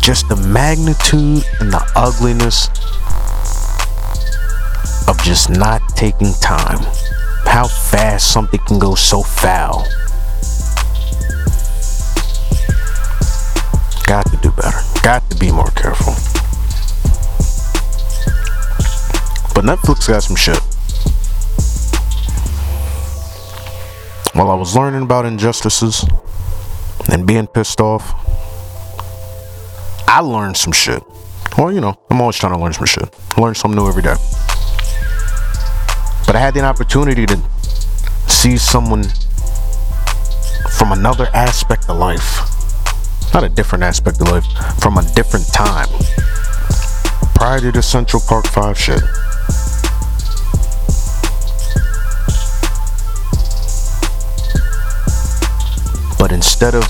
Just 0.00 0.28
the 0.28 0.44
magnitude 0.48 1.44
and 1.60 1.72
the 1.72 1.92
ugliness 1.94 2.66
of 5.06 5.16
just 5.22 5.48
not 5.48 5.80
taking 5.94 6.32
time. 6.40 6.80
How 7.46 7.68
fast 7.68 8.32
something 8.32 8.58
can 8.66 8.80
go 8.80 8.96
so 8.96 9.22
foul. 9.22 9.86
Got 14.06 14.26
to 14.26 14.36
do 14.36 14.50
better. 14.52 14.78
Got 15.02 15.28
to 15.30 15.36
be 15.36 15.50
more 15.50 15.70
careful. 15.70 16.12
But 19.54 19.64
Netflix 19.64 20.08
got 20.08 20.22
some 20.22 20.36
shit. 20.36 20.58
While 24.34 24.50
I 24.50 24.54
was 24.54 24.74
learning 24.76 25.02
about 25.02 25.26
injustices 25.26 26.04
and 27.10 27.26
being 27.26 27.46
pissed 27.46 27.80
off, 27.80 28.12
I 30.08 30.20
learned 30.20 30.56
some 30.56 30.72
shit. 30.72 31.02
Well, 31.56 31.72
you 31.72 31.80
know, 31.80 31.98
I'm 32.10 32.20
always 32.20 32.36
trying 32.36 32.52
to 32.52 32.58
learn 32.58 32.72
some 32.72 32.86
shit. 32.86 33.08
learn 33.38 33.54
something 33.54 33.76
new 33.76 33.88
every 33.88 34.02
day. 34.02 34.16
But 36.26 36.36
I 36.36 36.40
had 36.40 36.52
the 36.54 36.64
opportunity 36.64 37.26
to 37.26 37.40
see 38.26 38.56
someone 38.56 39.04
from 40.78 40.92
another 40.92 41.28
aspect 41.32 41.88
of 41.88 41.96
life. 41.96 42.53
Not 43.34 43.42
a 43.42 43.48
different 43.48 43.82
aspect 43.82 44.20
of 44.20 44.28
life, 44.28 44.46
from 44.78 44.96
a 44.96 45.02
different 45.14 45.52
time. 45.52 45.88
Prior 47.34 47.58
to 47.58 47.72
the 47.72 47.82
Central 47.82 48.22
Park 48.28 48.46
5 48.46 48.78
shit. 48.78 49.02
But 56.16 56.30
instead 56.30 56.76
of 56.76 56.86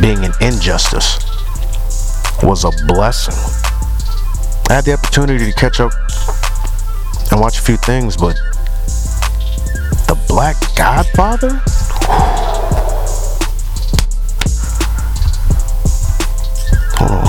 being 0.00 0.24
an 0.24 0.32
injustice, 0.40 1.18
was 2.44 2.64
a 2.64 2.70
blessing. 2.86 3.34
I 4.70 4.74
had 4.74 4.84
the 4.84 4.92
opportunity 4.92 5.50
to 5.50 5.52
catch 5.52 5.80
up 5.80 5.90
and 7.32 7.40
watch 7.40 7.58
a 7.58 7.62
few 7.62 7.76
things, 7.76 8.16
but 8.16 8.36
the 10.06 10.16
Black 10.28 10.54
Godfather? 10.76 11.60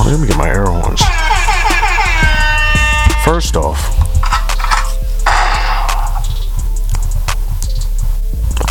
Let 0.09 0.19
me 0.19 0.27
get 0.27 0.37
my 0.37 0.49
air 0.49 0.65
horns. 0.65 1.01
First 3.23 3.55
off, 3.55 3.77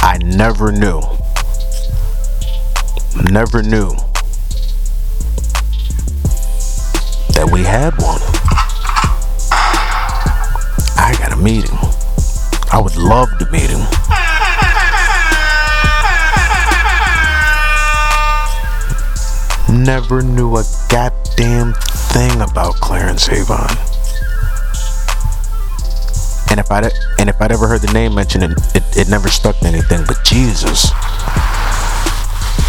I 0.03 0.18
never 0.24 0.72
knew, 0.72 1.01
never 3.30 3.62
knew 3.62 3.91
that 7.34 7.49
we 7.53 7.62
had 7.62 7.95
one. 8.03 8.20
I 10.99 11.14
got 11.20 11.32
a 11.32 11.36
meeting. 11.36 11.78
I 12.72 12.80
would 12.82 12.97
love 12.97 13.28
to 13.39 13.49
meet 13.53 13.70
him. 13.70 13.86
Never 19.84 20.22
knew 20.22 20.57
a 20.57 20.64
goddamn 21.39 21.72
thing 22.12 22.41
about 22.41 22.74
Clarence 22.76 23.28
Avant. 23.28 23.70
And 26.51 26.59
if 26.59 26.70
I'd 26.70 26.91
and 27.18 27.28
if 27.28 27.41
I'd 27.41 27.53
ever 27.53 27.68
heard 27.68 27.82
the 27.82 27.93
name 27.93 28.14
mentioned, 28.14 28.45
it, 28.45 28.53
it, 28.74 28.97
it 28.97 29.09
never 29.09 29.28
stuck 29.28 29.59
to 29.61 29.66
anything. 29.66 30.05
But 30.07 30.24
Jesus, 30.24 30.91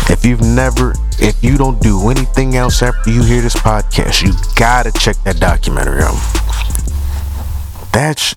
if 0.09 0.23
you've 0.23 0.41
never, 0.41 0.93
if 1.17 1.41
you 1.43 1.57
don't 1.57 1.81
do 1.81 2.09
anything 2.09 2.57
else 2.57 2.81
after 2.83 3.09
you 3.09 3.23
hear 3.23 3.41
this 3.41 3.55
podcast, 3.55 4.21
you 4.21 4.33
gotta 4.55 4.91
check 4.91 5.15
that 5.23 5.39
documentary 5.39 6.03
out. 6.03 6.19
That's 7.91 8.35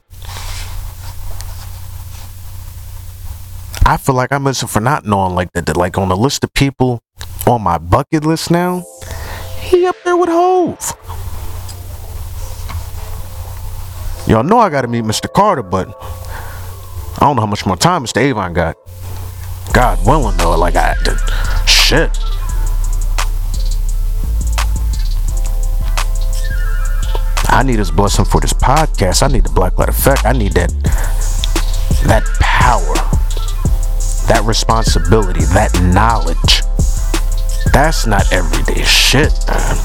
I 3.84 3.96
feel 3.96 4.14
like 4.14 4.32
I'm 4.32 4.44
missing 4.44 4.68
for 4.68 4.80
not 4.80 5.04
knowing 5.04 5.34
like 5.34 5.52
that, 5.52 5.76
Like 5.76 5.98
on 5.98 6.08
the 6.08 6.16
list 6.16 6.44
of 6.44 6.54
people 6.54 7.02
on 7.46 7.62
my 7.62 7.76
bucket 7.78 8.24
list 8.24 8.50
now, 8.50 8.84
he 9.72 9.86
up 9.86 9.96
there 10.04 10.16
with 10.16 10.28
Hove. 10.28 10.78
Y'all 14.28 14.44
know 14.44 14.58
I 14.58 14.70
gotta 14.70 14.88
meet 14.88 15.04
Mr. 15.04 15.32
Carter, 15.32 15.62
but 15.62 15.88
I 17.16 17.20
don't 17.20 17.36
know 17.36 17.42
how 17.42 17.46
much 17.46 17.66
more 17.66 17.76
time 17.76 18.04
Mr. 18.04 18.30
Avant 18.30 18.54
got. 18.54 18.76
God 19.72 20.04
willing 20.06 20.36
though, 20.36 20.56
like 20.56 20.76
I 20.76 20.94
did. 21.02 21.18
Shit. 21.68 22.10
I 27.48 27.62
need 27.64 27.78
his 27.78 27.90
blessing 27.90 28.24
for 28.24 28.40
this 28.40 28.52
podcast. 28.52 29.22
I 29.22 29.28
need 29.28 29.44
the 29.44 29.50
Blacklight 29.50 29.88
Effect. 29.88 30.24
I 30.24 30.32
need 30.32 30.52
that 30.52 30.70
that 32.04 32.24
power 32.40 33.12
that 34.28 34.42
responsibility, 34.44 35.44
that 35.46 35.72
knowledge. 35.82 36.62
That's 37.70 38.06
not 38.06 38.30
everyday 38.32 38.82
shit, 38.82 39.32
man. 39.46 39.76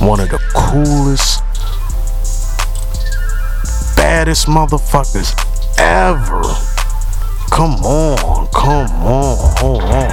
One 0.00 0.20
of 0.20 0.30
the 0.30 0.40
coolest, 0.54 1.42
baddest 3.96 4.46
motherfuckers 4.46 5.34
ever. 5.78 6.42
Come 7.50 7.74
on, 7.84 8.46
come 8.48 8.90
on, 9.02 9.36
hold 9.58 9.82
on. 9.82 10.10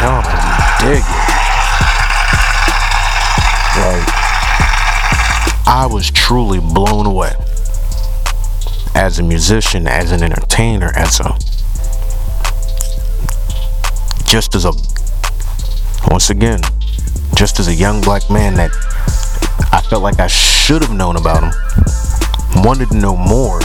Y'all 0.00 0.22
dig 0.80 1.02
it. 1.02 1.24
Like, 3.76 4.08
I 5.66 5.88
was 5.90 6.10
truly 6.10 6.60
blown 6.60 7.06
away 7.06 7.32
as 8.94 9.18
a 9.18 9.22
musician, 9.22 9.86
as 9.86 10.12
an 10.12 10.22
entertainer, 10.22 10.92
as 10.94 11.20
a 11.20 11.36
just 14.24 14.54
as 14.54 14.64
a 14.64 14.72
once 16.10 16.30
again, 16.30 16.60
just 17.34 17.58
as 17.60 17.68
a 17.68 17.74
young 17.74 18.00
black 18.00 18.28
man 18.30 18.54
that 18.54 18.70
I 19.72 19.80
felt 19.88 20.02
like 20.02 20.20
I 20.20 20.26
should 20.26 20.82
have 20.82 20.92
known 20.92 21.16
about 21.16 21.42
him, 21.42 21.52
wanted 22.62 22.88
to 22.90 22.96
know 22.96 23.16
more, 23.16 23.60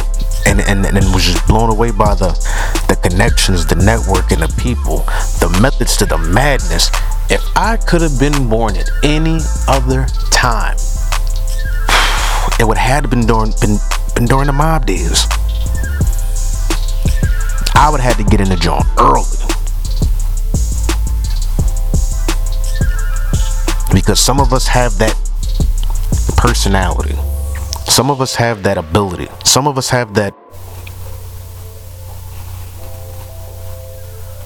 and, 0.45 0.59
and, 0.61 0.85
and 0.85 0.95
was 1.13 1.25
just 1.25 1.47
blown 1.47 1.69
away 1.69 1.91
by 1.91 2.15
the 2.15 2.29
the 2.87 2.95
connections, 2.95 3.65
the 3.65 3.75
network, 3.75 4.31
and 4.31 4.41
the 4.41 4.53
people, 4.61 4.97
the 5.39 5.59
methods 5.61 5.95
to 5.97 6.05
the 6.05 6.17
madness. 6.17 6.89
If 7.29 7.43
I 7.55 7.77
could 7.77 8.01
have 8.01 8.19
been 8.19 8.49
born 8.49 8.75
at 8.75 8.89
any 9.03 9.39
other 9.67 10.07
time, 10.31 10.75
it 12.59 12.67
would 12.67 12.77
have 12.77 13.09
been 13.09 13.25
during 13.27 13.53
been, 13.61 13.77
been 14.19 14.27
during 14.27 14.47
the 14.47 14.53
mob 14.53 14.85
days. 14.85 15.25
I 17.73 17.87
would 17.89 18.01
have 18.01 18.17
had 18.17 18.25
to 18.25 18.29
get 18.29 18.41
in 18.41 18.49
the 18.49 18.57
joint 18.57 18.83
early. 18.97 19.23
Because 23.93 24.19
some 24.19 24.41
of 24.41 24.51
us 24.51 24.67
have 24.67 24.97
that 24.97 25.15
personality. 26.35 27.15
Some 27.85 28.11
of 28.11 28.19
us 28.19 28.35
have 28.35 28.63
that 28.63 28.77
ability. 28.77 29.29
Some 29.45 29.67
of 29.67 29.77
us 29.77 29.89
have 29.89 30.13
that 30.15 30.35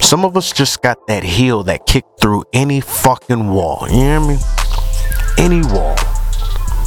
Some 0.00 0.24
of 0.24 0.36
us 0.36 0.52
just 0.52 0.82
got 0.82 1.08
that 1.08 1.24
heel 1.24 1.64
that 1.64 1.86
kicked 1.86 2.20
through 2.20 2.44
any 2.52 2.80
fucking 2.80 3.48
wall. 3.48 3.88
You 3.90 3.96
hear 3.96 4.20
me? 4.20 4.38
Any 5.38 5.62
wall 5.66 5.96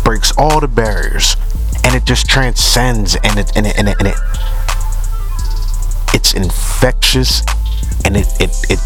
breaks 0.06 0.32
all 0.38 0.62
the 0.62 0.70
barriers, 0.70 1.36
and 1.88 1.96
it 1.96 2.04
just 2.04 2.30
transcends, 2.30 3.16
and 3.24 3.40
it 3.40 3.56
and 3.56 3.66
it 3.66 3.80
and 3.80 3.88
it, 3.88 3.96
and 4.00 4.10
it 4.10 4.18
it's 6.14 6.34
infectious, 6.34 7.42
and 8.04 8.18
it 8.18 8.28
it 8.42 8.52
it 8.70 8.80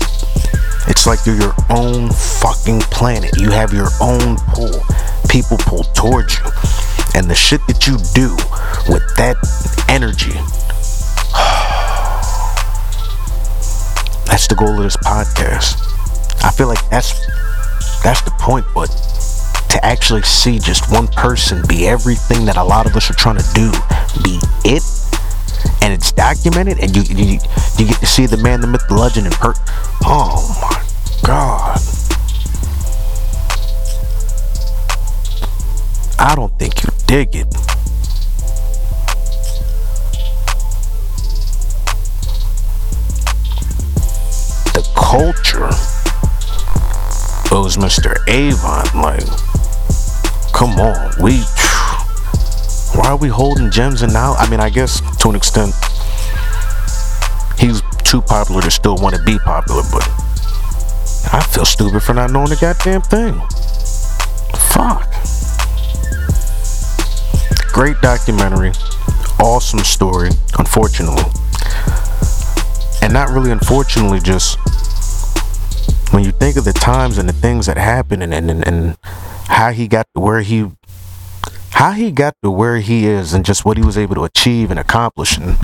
it's 0.88 1.08
like 1.08 1.26
you're 1.26 1.36
your 1.36 1.56
own 1.72 2.12
fucking 2.12 2.80
planet. 2.82 3.32
You 3.40 3.50
have 3.50 3.74
your 3.74 3.88
own 4.00 4.38
pull. 4.54 4.84
People 5.30 5.58
pull 5.58 5.84
towards 5.96 6.38
you, 6.38 6.46
and 7.16 7.28
the 7.28 7.34
shit 7.34 7.66
that 7.66 7.88
you 7.88 7.98
do 8.14 8.36
with 8.88 9.02
that 9.18 9.36
energy 9.90 10.38
That's 14.28 14.48
the 14.48 14.56
goal 14.56 14.78
of 14.78 14.84
this 14.84 14.98
podcast. 14.98 15.82
I 16.44 16.52
feel 16.52 16.68
like 16.68 16.88
that's 16.92 17.14
that's 18.04 18.22
the 18.22 18.32
point, 18.40 18.68
but 18.76 18.90
to 19.72 19.86
actually 19.86 20.22
see 20.24 20.60
just 20.60 20.92
one 20.92 21.08
person 21.08 21.64
be 21.66 21.88
everything 21.88 22.44
that 22.44 22.58
a 22.58 22.64
lot 22.64 22.86
of 22.86 22.94
us 22.98 23.10
are 23.10 23.14
trying 23.14 23.38
to 23.38 23.54
do, 23.54 23.72
be 24.22 24.38
it, 24.66 24.84
and 25.82 25.94
it's 25.94 26.12
documented, 26.12 26.78
and 26.80 26.94
you 26.94 27.04
you, 27.04 27.40
you 27.78 27.88
get 27.88 27.98
to 28.02 28.06
see 28.06 28.26
the 28.26 28.36
man, 28.36 28.60
the 28.60 28.68
myth, 28.68 28.84
the 28.90 28.96
legend, 28.96 29.28
in 29.28 29.32
per. 29.32 29.54
Oh 30.04 30.60
my 30.62 31.26
god! 31.26 31.80
I 36.20 36.36
don't 36.36 36.52
think 36.60 36.84
you 36.84 36.90
dig 37.08 37.34
it. 37.34 37.50
The 44.74 44.84
culture 44.98 45.72
owes 47.56 47.78
Mr. 47.78 48.18
Avant. 48.28 48.94
Like, 48.96 49.51
come 50.54 50.80
on, 50.80 51.12
we. 51.22 51.42
Why 52.94 53.10
are 53.10 53.18
we 53.18 53.30
holding 53.30 53.72
gems 53.72 54.02
and 54.02 54.12
now? 54.12 54.34
I 54.34 54.50
mean, 54.50 54.60
I 54.60 54.70
guess 54.70 55.02
to 55.18 55.30
an 55.30 55.36
extent, 55.36 55.74
he's 57.58 57.82
too 58.04 58.22
popular 58.22 58.62
to 58.62 58.72
still 58.72 58.98
want 58.98 59.16
to 59.16 59.24
be 59.24 59.40
popular, 59.40 59.84
but 59.92 60.08
I 61.34 61.42
feel 61.52 61.66
stupid 61.66 62.04
for 62.04 62.14
not 62.14 62.32
knowing 62.32 62.50
the 62.50 62.58
goddamn 62.58 63.02
thing. 63.02 63.40
Fuck. 64.72 65.08
Great 67.72 68.00
documentary. 68.02 68.72
Awesome 69.40 69.80
story, 69.80 70.30
unfortunately. 70.60 71.24
And 73.02 73.14
not 73.14 73.30
really 73.30 73.52
unfortunately, 73.52 74.20
just 74.20 74.60
when 76.14 76.26
you 76.26 76.32
think 76.32 76.58
of 76.58 76.66
the 76.66 76.74
times 76.74 77.18
and 77.18 77.30
the 77.30 77.34
things 77.34 77.66
that 77.68 77.78
happened 77.78 78.24
and, 78.24 78.34
and, 78.34 78.68
and 78.68 78.98
how 79.52 79.72
he 79.72 79.86
got 79.88 80.08
to 80.16 80.22
where 80.22 80.42
he 80.42 80.72
how 81.72 81.92
he 81.92 82.10
got 82.10 82.36
to 82.42 82.50
where 82.50 82.80
he 82.80 83.06
is 83.06 83.34
and 83.34 83.44
just 83.44 83.66
what 83.66 83.78
he 83.78 83.84
was 83.84 83.98
able 83.98 84.16
to 84.16 84.24
achieve 84.24 84.72
and 84.72 84.80
accomplish. 84.80 85.38
And 85.38 85.58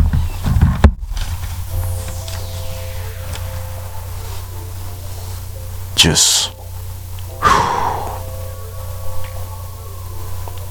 just 5.96 6.52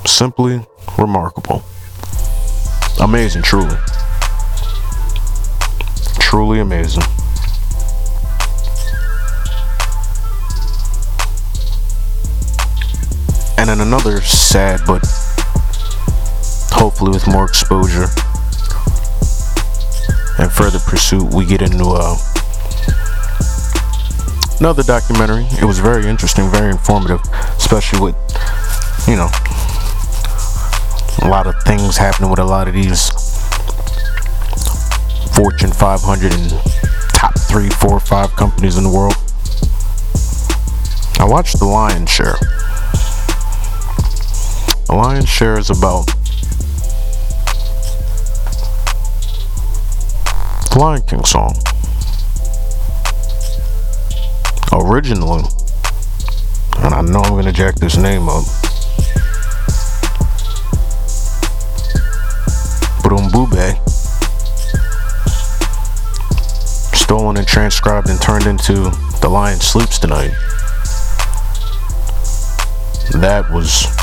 simply 0.07 0.65
remarkable. 0.99 1.63
Amazing 3.01 3.43
truly. 3.43 3.77
Truly 6.19 6.61
amazing 6.61 7.16
And 13.69 13.81
then 13.81 13.89
another 13.89 14.21
sad, 14.21 14.83
but 14.87 15.05
hopefully 16.71 17.11
with 17.11 17.27
more 17.27 17.47
exposure 17.47 18.07
and 20.39 20.53
further 20.53 20.79
pursuit, 20.79 21.35
we 21.35 21.45
get 21.45 21.63
into 21.63 21.87
uh, 21.87 22.17
another 24.61 24.85
documentary. 24.85 25.47
It 25.61 25.65
was 25.65 25.81
very 25.81 26.07
interesting, 26.07 26.49
very 26.49 26.71
informative, 26.71 27.21
especially 27.57 27.99
with, 27.99 28.15
you 29.09 29.17
know, 29.17 29.29
a 31.23 31.29
lot 31.29 31.49
of 31.49 31.61
things 31.65 31.97
happening 31.97 32.31
with 32.31 32.39
a 32.39 32.45
lot 32.45 32.69
of 32.69 32.75
these 32.75 33.11
Fortune 35.35 35.73
500 35.73 36.33
and 36.33 36.51
top 37.15 37.37
three, 37.41 37.71
four, 37.71 37.99
five 37.99 38.31
companies 38.37 38.79
in 38.79 38.85
the 38.85 38.91
world. 38.91 39.17
I 41.19 41.25
watched 41.29 41.59
The 41.59 41.65
Lion's 41.65 42.09
Share. 42.09 42.37
The 44.87 44.95
lion's 44.95 45.29
share 45.29 45.59
is 45.59 45.71
about 45.71 46.07
the 50.71 50.79
Lion 50.79 51.03
King 51.03 51.25
song. 51.25 51.55
Originally, 54.73 55.43
and 56.79 56.95
I 56.95 57.01
know 57.01 57.21
I'm 57.21 57.35
gonna 57.35 57.53
jack 57.53 57.75
this 57.77 57.97
name 57.97 58.29
up. 58.29 58.45
Brumbube, 63.03 63.79
stolen 66.95 67.39
and 67.39 67.47
transcribed 67.47 68.09
and 68.09 68.21
turned 68.21 68.47
into 68.47 68.91
The 69.21 69.29
Lion 69.29 69.59
Sleeps 69.61 69.99
Tonight. 69.99 70.33
That 73.15 73.51
was 73.51 73.96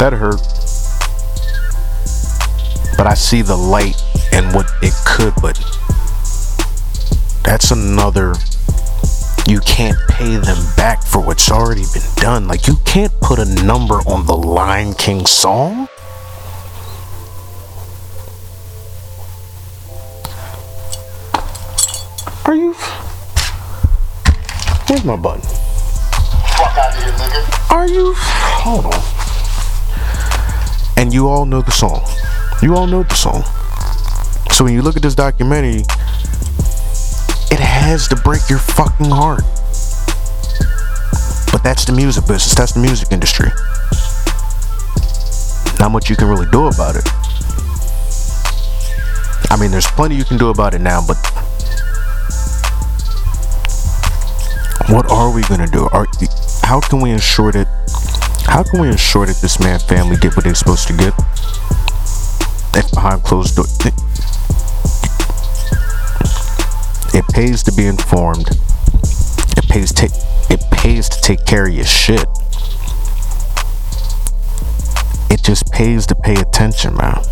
that 0.00 0.14
hurt. 0.14 0.40
But 2.96 3.06
I 3.06 3.12
see 3.12 3.42
the 3.42 3.54
light 3.56 4.02
and 4.32 4.54
what 4.54 4.66
it 4.80 4.94
could, 5.04 5.34
but 5.42 5.58
that's 7.44 7.70
another. 7.70 8.32
You 9.46 9.60
can't 9.60 9.98
pay 10.08 10.36
them 10.36 10.56
back 10.74 11.04
for 11.04 11.20
what's 11.20 11.50
already 11.50 11.84
been 11.92 12.08
done. 12.16 12.48
Like, 12.48 12.66
you 12.66 12.76
can't 12.86 13.12
put 13.20 13.38
a 13.38 13.44
number 13.62 13.96
on 14.06 14.24
the 14.24 14.36
Lion 14.36 14.94
King 14.94 15.26
song. 15.26 15.86
Are 22.46 22.54
you. 22.54 22.72
Where's 24.88 25.04
my 25.04 25.16
button? 25.16 25.42
Fuck 25.42 26.78
out 26.78 26.96
of 26.96 27.02
here, 27.02 27.12
nigga. 27.12 27.70
Are 27.70 27.86
you. 27.86 28.14
Hold 28.16 28.86
on 28.86 29.19
you 31.20 31.28
all 31.28 31.44
know 31.44 31.60
the 31.60 31.70
song. 31.70 32.00
You 32.62 32.74
all 32.74 32.86
know 32.86 33.02
the 33.02 33.14
song. 33.14 33.42
So 34.52 34.64
when 34.64 34.72
you 34.72 34.80
look 34.80 34.96
at 34.96 35.02
this 35.02 35.14
documentary, 35.14 35.84
it 37.52 37.60
has 37.60 38.08
to 38.08 38.16
break 38.16 38.48
your 38.48 38.58
fucking 38.58 39.10
heart. 39.10 39.42
But 41.52 41.62
that's 41.62 41.84
the 41.84 41.92
music 41.92 42.22
business, 42.22 42.54
that's 42.54 42.72
the 42.72 42.80
music 42.80 43.12
industry. 43.12 43.50
Not 45.78 45.90
much 45.90 46.08
you 46.08 46.16
can 46.16 46.26
really 46.26 46.48
do 46.50 46.68
about 46.68 46.96
it. 46.96 47.04
I 49.50 49.58
mean, 49.60 49.70
there's 49.70 49.88
plenty 49.88 50.16
you 50.16 50.24
can 50.24 50.38
do 50.38 50.48
about 50.48 50.72
it 50.72 50.80
now, 50.80 51.04
but 51.06 51.18
what 54.88 55.10
are 55.10 55.30
we 55.30 55.42
gonna 55.42 55.66
do? 55.66 55.86
Are, 55.92 56.06
how 56.62 56.80
can 56.80 57.02
we 57.02 57.10
ensure 57.10 57.52
that 57.52 57.68
how 58.50 58.64
can 58.64 58.80
we 58.80 58.88
ensure 58.88 59.26
that 59.26 59.36
this 59.36 59.60
man 59.60 59.78
family 59.78 60.16
get 60.16 60.34
what 60.34 60.44
they're 60.44 60.56
supposed 60.56 60.88
to 60.88 60.92
get? 60.92 61.14
If 62.74 62.90
behind 62.90 63.22
closed 63.22 63.54
doors, 63.54 63.78
it, 67.14 67.24
pays 67.32 67.62
to 67.62 67.72
be 67.72 67.86
informed. 67.86 68.48
It 69.56 69.68
pays 69.68 69.92
to 69.92 70.06
it 70.50 70.60
pays 70.72 71.08
to 71.10 71.20
take 71.22 71.46
care 71.46 71.68
of 71.68 71.72
your 71.72 71.84
shit. 71.84 72.26
It 75.30 75.44
just 75.44 75.70
pays 75.70 76.04
to 76.06 76.16
pay 76.16 76.34
attention, 76.34 76.96
man. 76.96 77.22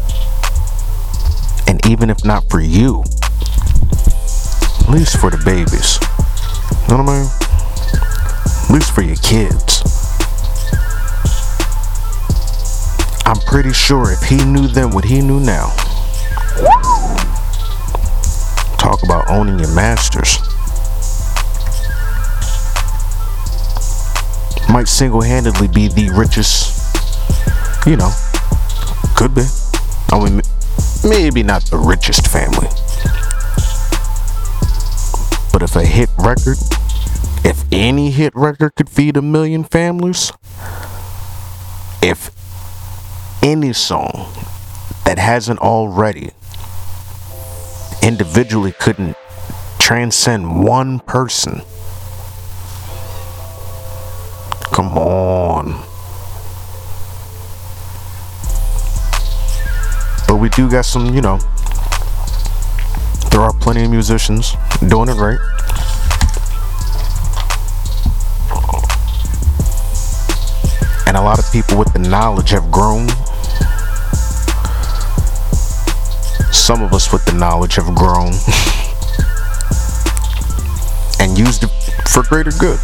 And 1.66 1.84
even 1.84 2.10
if 2.10 2.24
not 2.24 2.48
for 2.48 2.60
you, 2.60 3.02
at 4.82 4.88
least 4.88 5.18
for 5.18 5.30
the 5.30 5.42
babies. 5.44 5.98
You 6.82 6.96
know 6.96 7.02
what 7.02 7.10
I 7.10 7.18
mean? 7.18 7.30
At 8.68 8.70
least 8.70 8.94
for 8.94 9.02
your 9.02 9.16
kids. 9.16 9.97
Pretty 13.48 13.72
sure 13.72 14.12
if 14.12 14.20
he 14.20 14.36
knew 14.44 14.68
then 14.68 14.90
what 14.90 15.06
he 15.06 15.22
knew 15.22 15.40
now, 15.40 15.74
talk 18.76 19.02
about 19.02 19.26
owning 19.30 19.58
your 19.58 19.74
masters. 19.74 20.38
Might 24.70 24.86
single 24.86 25.22
handedly 25.22 25.66
be 25.66 25.88
the 25.88 26.10
richest, 26.14 26.76
you 27.86 27.96
know, 27.96 28.12
could 29.16 29.34
be. 29.34 29.44
I 30.10 30.22
mean, 30.22 30.42
maybe 31.08 31.42
not 31.42 31.64
the 31.70 31.78
richest 31.78 32.28
family, 32.28 32.68
But 35.54 35.62
if 35.62 35.74
a 35.74 35.86
hit 35.86 36.10
record, 36.18 36.58
if 37.46 37.64
any 37.72 38.10
hit 38.10 38.34
record 38.36 38.74
could 38.74 38.90
feed 38.90 39.16
a 39.16 39.22
million 39.22 39.64
families, 39.64 40.32
if 42.02 42.30
any 43.42 43.72
song 43.72 44.32
that 45.04 45.18
hasn't 45.18 45.58
already 45.60 46.30
individually 48.02 48.72
couldn't 48.72 49.16
transcend 49.78 50.64
one 50.64 51.00
person. 51.00 51.62
Come 54.72 54.96
on. 54.98 55.84
But 60.26 60.36
we 60.36 60.48
do 60.50 60.70
got 60.70 60.84
some, 60.84 61.14
you 61.14 61.22
know, 61.22 61.38
there 63.30 63.40
are 63.40 63.52
plenty 63.52 63.84
of 63.84 63.90
musicians 63.90 64.54
doing 64.86 65.08
it 65.08 65.14
right. 65.14 65.38
And 71.08 71.16
a 71.16 71.22
lot 71.22 71.38
of 71.38 71.50
people 71.50 71.78
with 71.78 71.90
the 71.94 71.98
knowledge 72.00 72.50
have 72.50 72.70
grown. 72.70 73.08
Some 76.52 76.82
of 76.82 76.92
us 76.92 77.10
with 77.10 77.24
the 77.24 77.32
knowledge 77.32 77.76
have 77.76 77.94
grown 77.94 78.26
and 81.18 81.38
used 81.38 81.64
it 81.64 81.70
for 82.10 82.24
greater 82.24 82.50
good. 82.50 82.78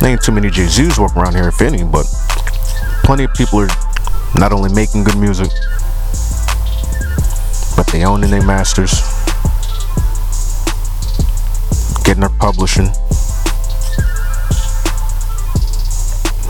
There 0.00 0.10
ain't 0.10 0.22
too 0.24 0.32
many 0.32 0.50
Z's 0.50 0.98
walking 0.98 1.22
around 1.22 1.36
here, 1.36 1.46
if 1.46 1.62
any, 1.62 1.84
but 1.84 2.04
plenty 3.04 3.22
of 3.22 3.34
people 3.34 3.60
are 3.60 3.68
not 4.34 4.52
only 4.52 4.74
making 4.74 5.04
good 5.04 5.16
music, 5.16 5.52
but 7.76 7.86
they 7.92 8.04
owning 8.04 8.30
their 8.30 8.44
masters, 8.44 8.90
getting 12.02 12.22
their 12.22 12.36
publishing. 12.40 12.90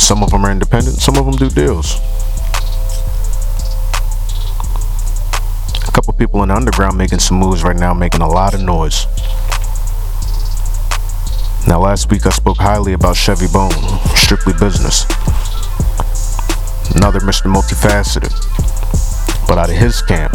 Some 0.05 0.23
of 0.23 0.31
them 0.31 0.45
are 0.45 0.51
independent, 0.51 0.97
some 0.97 1.17
of 1.17 1.25
them 1.25 1.35
do 1.35 1.49
deals. 1.49 1.95
A 5.89 5.93
couple 5.93 6.13
people 6.13 6.43
in 6.43 6.51
the 6.51 6.55
underground 6.55 6.99
making 6.99 7.21
some 7.21 7.39
moves 7.39 7.65
right 7.65 7.75
now, 7.75 7.95
making 7.95 8.21
a 8.21 8.29
lot 8.29 8.53
of 8.53 8.61
noise. 8.61 9.07
Now, 11.67 11.81
last 11.81 12.11
week 12.11 12.27
I 12.27 12.31
spoke 12.31 12.59
highly 12.59 12.93
about 12.93 13.17
Chevy 13.17 13.47
Bone, 13.51 13.73
strictly 14.15 14.53
business. 14.53 15.07
Another 16.95 17.21
Mr. 17.21 17.51
Multifaceted. 17.51 18.29
But 19.49 19.57
out 19.57 19.71
of 19.71 19.77
his 19.77 20.03
camp, 20.03 20.35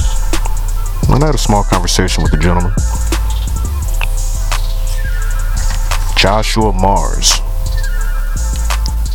I 1.10 1.24
had 1.24 1.36
a 1.36 1.38
small 1.38 1.64
conversation 1.64 2.24
with 2.24 2.32
the 2.32 2.38
gentleman. 2.38 2.74
Joshua 6.18 6.74
Mars. 6.74 7.40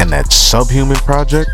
And 0.04 0.12
that 0.12 0.30
subhuman 0.30 0.96
project? 0.96 1.48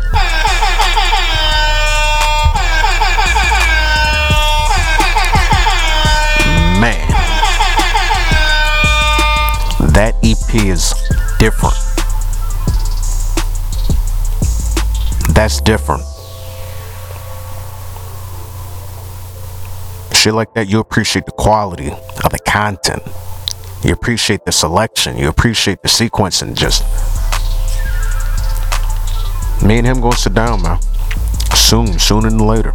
Man. 6.81 7.07
That 9.93 10.15
EP 10.21 10.53
is 10.65 10.93
different. 11.39 11.75
That's 15.33 15.61
different. 15.61 16.03
Shit 20.13 20.33
like 20.33 20.53
that, 20.55 20.67
you 20.67 20.81
appreciate 20.81 21.25
the 21.25 21.31
quality 21.31 21.89
of 21.89 22.31
the 22.31 22.39
content. 22.45 23.01
You 23.81 23.93
appreciate 23.93 24.43
the 24.43 24.51
selection. 24.51 25.17
You 25.17 25.29
appreciate 25.29 25.83
the 25.83 25.87
sequence 25.87 26.41
and 26.41 26.57
just. 26.57 26.83
Me 29.63 29.77
and 29.77 29.85
him 29.85 30.01
gonna 30.01 30.15
sit 30.15 30.33
down, 30.33 30.61
man. 30.61 30.79
Soon, 31.53 31.99
sooner 31.99 32.29
than 32.29 32.39
later. 32.39 32.73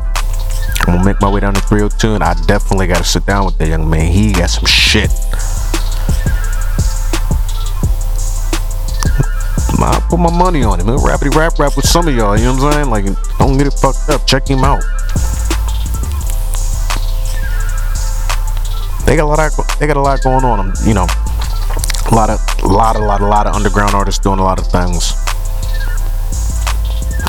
I'm 0.86 0.94
gonna 0.94 1.04
make 1.04 1.20
my 1.20 1.28
way 1.28 1.40
down 1.40 1.54
to 1.54 1.60
302 1.60 2.14
and 2.14 2.22
I 2.22 2.34
definitely 2.46 2.86
gotta 2.86 3.04
sit 3.04 3.26
down 3.26 3.44
with 3.44 3.58
that 3.58 3.68
young 3.68 3.90
man. 3.90 4.12
He 4.12 4.32
got 4.32 4.50
some 4.50 4.66
shit. 4.66 5.10
I 9.86 10.00
put 10.08 10.18
my 10.18 10.36
money 10.36 10.64
on 10.64 10.80
him. 10.80 10.86
He'll 10.86 11.04
rap 11.04 11.20
rap 11.22 11.76
with 11.76 11.86
some 11.86 12.08
of 12.08 12.14
y'all, 12.14 12.36
you 12.36 12.44
know 12.44 12.54
what 12.54 12.64
I'm 12.64 12.72
saying? 12.72 12.90
Like, 12.90 13.04
don't 13.38 13.56
get 13.56 13.66
it 13.66 13.72
fucked 13.72 14.08
up. 14.10 14.26
Check 14.26 14.48
him 14.48 14.64
out. 14.64 14.82
They 19.06 19.14
got 19.16 19.24
a 19.24 19.30
lot 19.30 19.38
of, 19.38 19.78
they 19.78 19.86
got 19.86 19.96
a 19.96 20.00
lot 20.00 20.20
going 20.22 20.44
on. 20.44 20.72
You 20.84 20.94
know, 20.94 21.06
a 22.10 22.14
lot 22.14 22.30
of, 22.30 22.40
a 22.62 22.66
lot, 22.66 22.96
a 22.96 22.98
lot, 22.98 23.20
a 23.20 23.26
lot 23.26 23.46
of 23.46 23.54
underground 23.54 23.94
artists 23.94 24.20
doing 24.20 24.40
a 24.40 24.44
lot 24.44 24.58
of 24.58 24.66
things. 24.66 25.14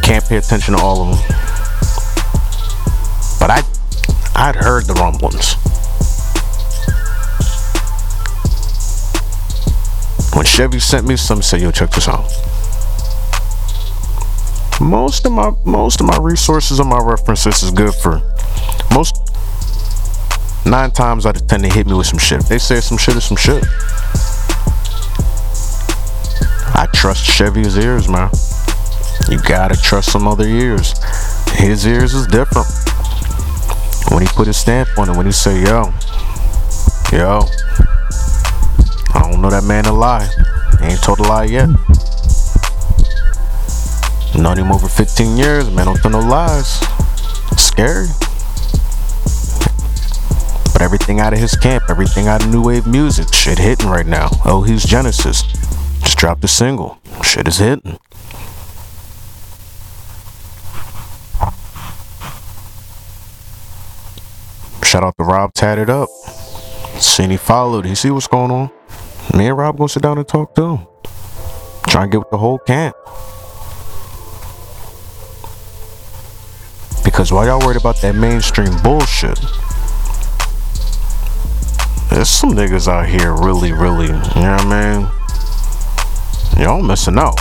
Can't 0.08 0.24
pay 0.24 0.38
attention 0.38 0.74
to 0.74 0.80
all 0.80 1.02
of 1.02 1.18
them. 1.18 1.26
But 3.42 3.52
I, 3.52 3.62
I'd 4.36 4.56
heard 4.56 4.86
the 4.86 4.94
rumblings. 4.94 5.56
When 10.34 10.46
Chevy 10.46 10.80
sent 10.80 11.06
me 11.06 11.18
some, 11.18 11.42
say, 11.42 11.60
"Yo, 11.60 11.72
check 11.72 11.92
this 11.92 12.08
out." 12.08 12.24
Most 14.80 15.26
of 15.26 15.34
my 15.34 15.52
most 15.66 16.00
of 16.00 16.06
my 16.06 16.18
resources 16.22 16.80
and 16.80 16.88
my 16.88 17.00
references 17.04 17.62
is 17.62 17.72
good 17.72 17.94
for 17.94 18.22
most. 18.94 19.14
Nine 20.66 20.92
times 20.92 21.26
out 21.26 21.36
of 21.36 21.48
ten, 21.48 21.62
they 21.62 21.70
hit 21.70 21.86
me 21.86 21.96
with 21.96 22.08
some 22.08 22.18
shit. 22.18 22.46
They 22.46 22.60
say 22.60 22.80
some 22.80 22.98
shit 22.98 23.18
is 23.18 23.26
some 23.26 23.36
shit. 23.36 23.62
I 26.74 26.88
trust 26.94 27.26
Chevy's 27.26 27.78
ears, 27.78 28.08
man. 28.08 28.30
You 29.30 29.40
gotta 29.42 29.76
trust 29.76 30.12
some 30.12 30.28
other 30.28 30.48
ears. 30.48 30.94
His 31.54 31.86
ears 31.86 32.14
is 32.14 32.28
different. 32.28 32.68
When 34.12 34.22
he 34.22 34.28
put 34.30 34.48
his 34.48 34.56
stamp 34.58 34.90
on 34.98 35.10
it, 35.10 35.18
when 35.18 35.26
he 35.26 35.34
say, 35.34 35.62
"Yo, 35.64 35.94
yo," 37.12 37.42
I 39.14 39.20
don't 39.20 39.42
know 39.42 39.50
that 39.50 39.66
man 39.66 39.86
a 39.86 39.92
lie. 39.92 40.30
Ain't 40.82 41.02
told 41.04 41.20
a 41.20 41.24
lie 41.24 41.44
yet. 41.44 41.68
Known 44.34 44.60
him 44.60 44.72
over 44.72 44.88
15 44.88 45.36
years, 45.36 45.70
man. 45.72 45.88
Don't 45.88 45.98
tell 45.98 46.12
no 46.12 46.20
lies. 46.20 46.80
Scary. 47.58 48.08
But 50.72 50.82
everything 50.82 51.20
out 51.20 51.34
of 51.34 51.40
his 51.40 51.56
camp, 51.56 51.84
everything 51.90 52.28
out 52.28 52.44
of 52.44 52.50
new 52.50 52.62
wave 52.62 52.86
music, 52.86 53.34
shit 53.34 53.58
hitting 53.58 53.90
right 53.90 54.06
now. 54.06 54.30
Oh, 54.46 54.62
he's 54.62 54.86
Genesis. 54.86 55.42
Just 56.02 56.18
dropped 56.18 56.44
a 56.44 56.48
single. 56.48 57.00
Shit 57.24 57.48
is 57.48 57.58
hitting. 57.58 57.98
Shout 64.88 65.04
out 65.04 65.18
to 65.18 65.26
Rob 65.26 65.54
Tatted 65.54 65.90
Up. 65.90 66.08
Seen 66.98 67.30
he 67.30 67.36
followed. 67.36 67.86
He 67.86 67.94
see 67.94 68.10
what's 68.10 68.26
going 68.26 68.52
on. 68.52 68.72
Me 69.36 69.48
and 69.48 69.58
Rob 69.58 69.78
gonna 69.78 69.90
sit 69.90 70.02
down 70.02 70.18
and 70.18 70.26
talk 70.26 70.56
to 70.56 70.78
him. 70.78 70.88
Try 71.88 72.04
and 72.04 72.12
get 72.12 72.20
with 72.20 72.30
the 72.30 72.38
whole 72.38 72.58
camp. 72.60 72.96
Because 77.04 77.34
while 77.34 77.46
y'all 77.46 77.60
worried 77.60 77.76
about 77.76 78.00
that 78.00 78.16
mainstream 78.16 78.72
bullshit, 78.82 79.38
there's 82.10 82.30
some 82.30 82.52
niggas 82.52 82.88
out 82.88 83.10
here 83.10 83.34
really, 83.34 83.74
really, 83.74 84.06
you 84.06 84.14
know 84.14 84.56
what 84.56 84.68
I 84.68 85.00
mean? 86.56 86.64
Y'all 86.64 86.82
missing 86.82 87.20
out. 87.20 87.38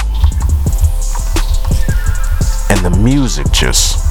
And 2.73 2.85
the 2.85 2.91
music 3.01 3.53
just, 3.53 4.06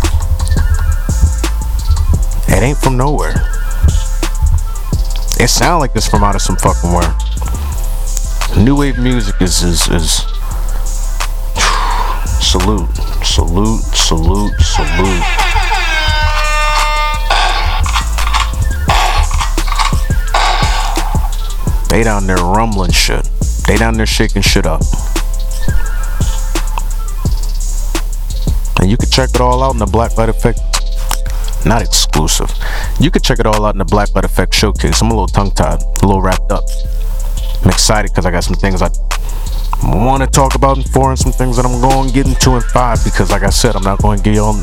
it 2.55 2.63
ain't 2.63 2.77
from 2.77 2.95
nowhere. 2.95 3.33
It 5.37 5.49
sound 5.49 5.81
like 5.81 5.91
it's 5.95 6.07
from 6.07 6.23
out 6.23 6.35
of 6.35 6.41
some 6.41 6.55
fucking 6.55 6.91
where. 6.91 7.13
New 8.63 8.77
wave 8.77 8.97
music 8.97 9.35
is 9.41 9.61
is 9.61 9.89
is 9.89 10.23
salute, 12.39 12.89
salute, 13.23 13.81
salute, 13.81 14.53
salute. 14.61 15.23
They 21.89 22.03
down 22.03 22.27
there 22.27 22.37
rumbling 22.37 22.91
shit. 22.91 23.29
They 23.67 23.75
down 23.75 23.95
there 23.95 24.05
shaking 24.05 24.41
shit 24.41 24.65
up. 24.65 24.81
And 28.79 28.89
you 28.89 28.95
can 28.95 29.09
check 29.09 29.31
it 29.31 29.41
all 29.41 29.61
out 29.61 29.73
in 29.73 29.79
the 29.79 29.85
Blacklight 29.85 30.29
Effect. 30.29 30.74
Not 31.65 31.81
exclusive. 31.81 32.51
You 32.99 33.09
can 33.09 33.23
check 33.23 33.39
it 33.39 33.47
all 33.47 33.65
out 33.65 33.73
in 33.73 33.79
the 33.79 33.85
Black 33.85 34.09
Blacklight 34.09 34.23
Effect 34.23 34.53
showcase. 34.53 35.01
I'm 35.01 35.07
a 35.07 35.13
little 35.13 35.27
tongue 35.27 35.49
tied, 35.51 35.81
a 35.81 36.05
little 36.05 36.21
wrapped 36.21 36.51
up. 36.51 36.63
I'm 37.63 37.71
excited 37.71 38.11
because 38.11 38.27
I 38.27 38.31
got 38.31 38.43
some 38.43 38.55
things 38.55 38.83
I 38.83 38.89
want 39.83 40.23
to 40.23 40.29
talk 40.29 40.53
about 40.53 40.77
in 40.77 40.83
four 40.83 41.09
and 41.09 41.17
some 41.17 41.31
things 41.31 41.57
that 41.57 41.65
I'm 41.65 41.81
going 41.81 42.09
to 42.09 42.13
get 42.13 42.27
into 42.27 42.51
in 42.55 42.61
five 42.61 43.03
because, 43.03 43.31
like 43.31 43.41
I 43.41 43.49
said, 43.49 43.75
I'm 43.75 43.83
not 43.83 43.99
going 43.99 44.19
to 44.19 44.23
get 44.23 44.35
y'all 44.35 44.53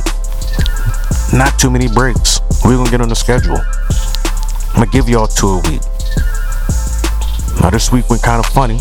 not 1.34 1.58
too 1.58 1.70
many 1.70 1.88
breaks. 1.88 2.40
We're 2.64 2.76
going 2.76 2.86
to 2.86 2.90
get 2.90 3.00
on 3.00 3.08
the 3.08 3.16
schedule. 3.16 3.58
I'm 3.58 4.76
going 4.76 4.90
to 4.90 4.96
give 4.96 5.08
y'all 5.08 5.26
two 5.26 5.48
a 5.48 5.60
week. 5.68 5.82
Now 7.60 7.70
this 7.70 7.90
week 7.90 8.08
went 8.10 8.22
kind 8.22 8.38
of 8.38 8.46
funny. 8.46 8.78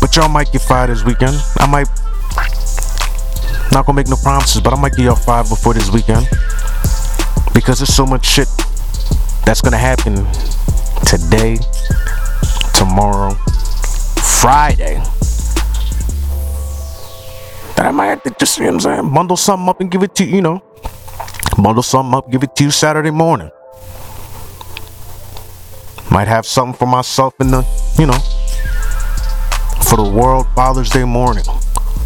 But 0.00 0.16
y'all 0.16 0.28
might 0.28 0.50
get 0.50 0.62
fired 0.62 0.90
this 0.90 1.04
weekend. 1.04 1.36
I 1.58 1.66
might 1.66 1.88
not 3.72 3.86
gonna 3.86 3.96
make 3.96 4.08
no 4.08 4.16
promises, 4.16 4.60
but 4.60 4.72
I 4.72 4.80
might 4.80 4.92
give 4.92 5.06
y'all 5.06 5.16
five 5.16 5.48
before 5.48 5.72
this 5.74 5.90
weekend. 5.90 6.28
Because 7.54 7.78
there's 7.78 7.94
so 7.94 8.04
much 8.04 8.26
shit 8.26 8.48
that's 9.44 9.60
gonna 9.60 9.78
happen 9.78 10.14
today, 11.06 11.58
tomorrow, 12.74 13.34
Friday. 14.40 15.02
That 17.76 17.86
I 17.86 17.90
might 17.90 18.06
have 18.06 18.22
to 18.24 18.30
just, 18.38 18.58
you 18.58 18.64
know 18.64 18.72
what 18.72 18.86
I'm 18.86 19.02
saying, 19.02 19.14
bundle 19.14 19.36
something 19.36 19.68
up 19.68 19.80
and 19.80 19.90
give 19.90 20.02
it 20.02 20.14
to 20.16 20.24
you, 20.24 20.36
you 20.36 20.42
know. 20.42 20.62
Bundle 21.56 21.82
something 21.82 22.14
up, 22.14 22.30
give 22.30 22.42
it 22.42 22.54
to 22.56 22.64
you 22.64 22.70
Saturday 22.70 23.10
morning. 23.10 23.50
Might 26.10 26.28
have 26.28 26.44
something 26.46 26.74
for 26.74 26.86
myself 26.86 27.34
in 27.40 27.50
the, 27.50 27.66
you 27.98 28.06
know, 28.06 28.18
for 29.84 29.96
the 29.96 30.10
world 30.14 30.46
Father's 30.54 30.90
Day 30.90 31.04
morning. 31.04 31.44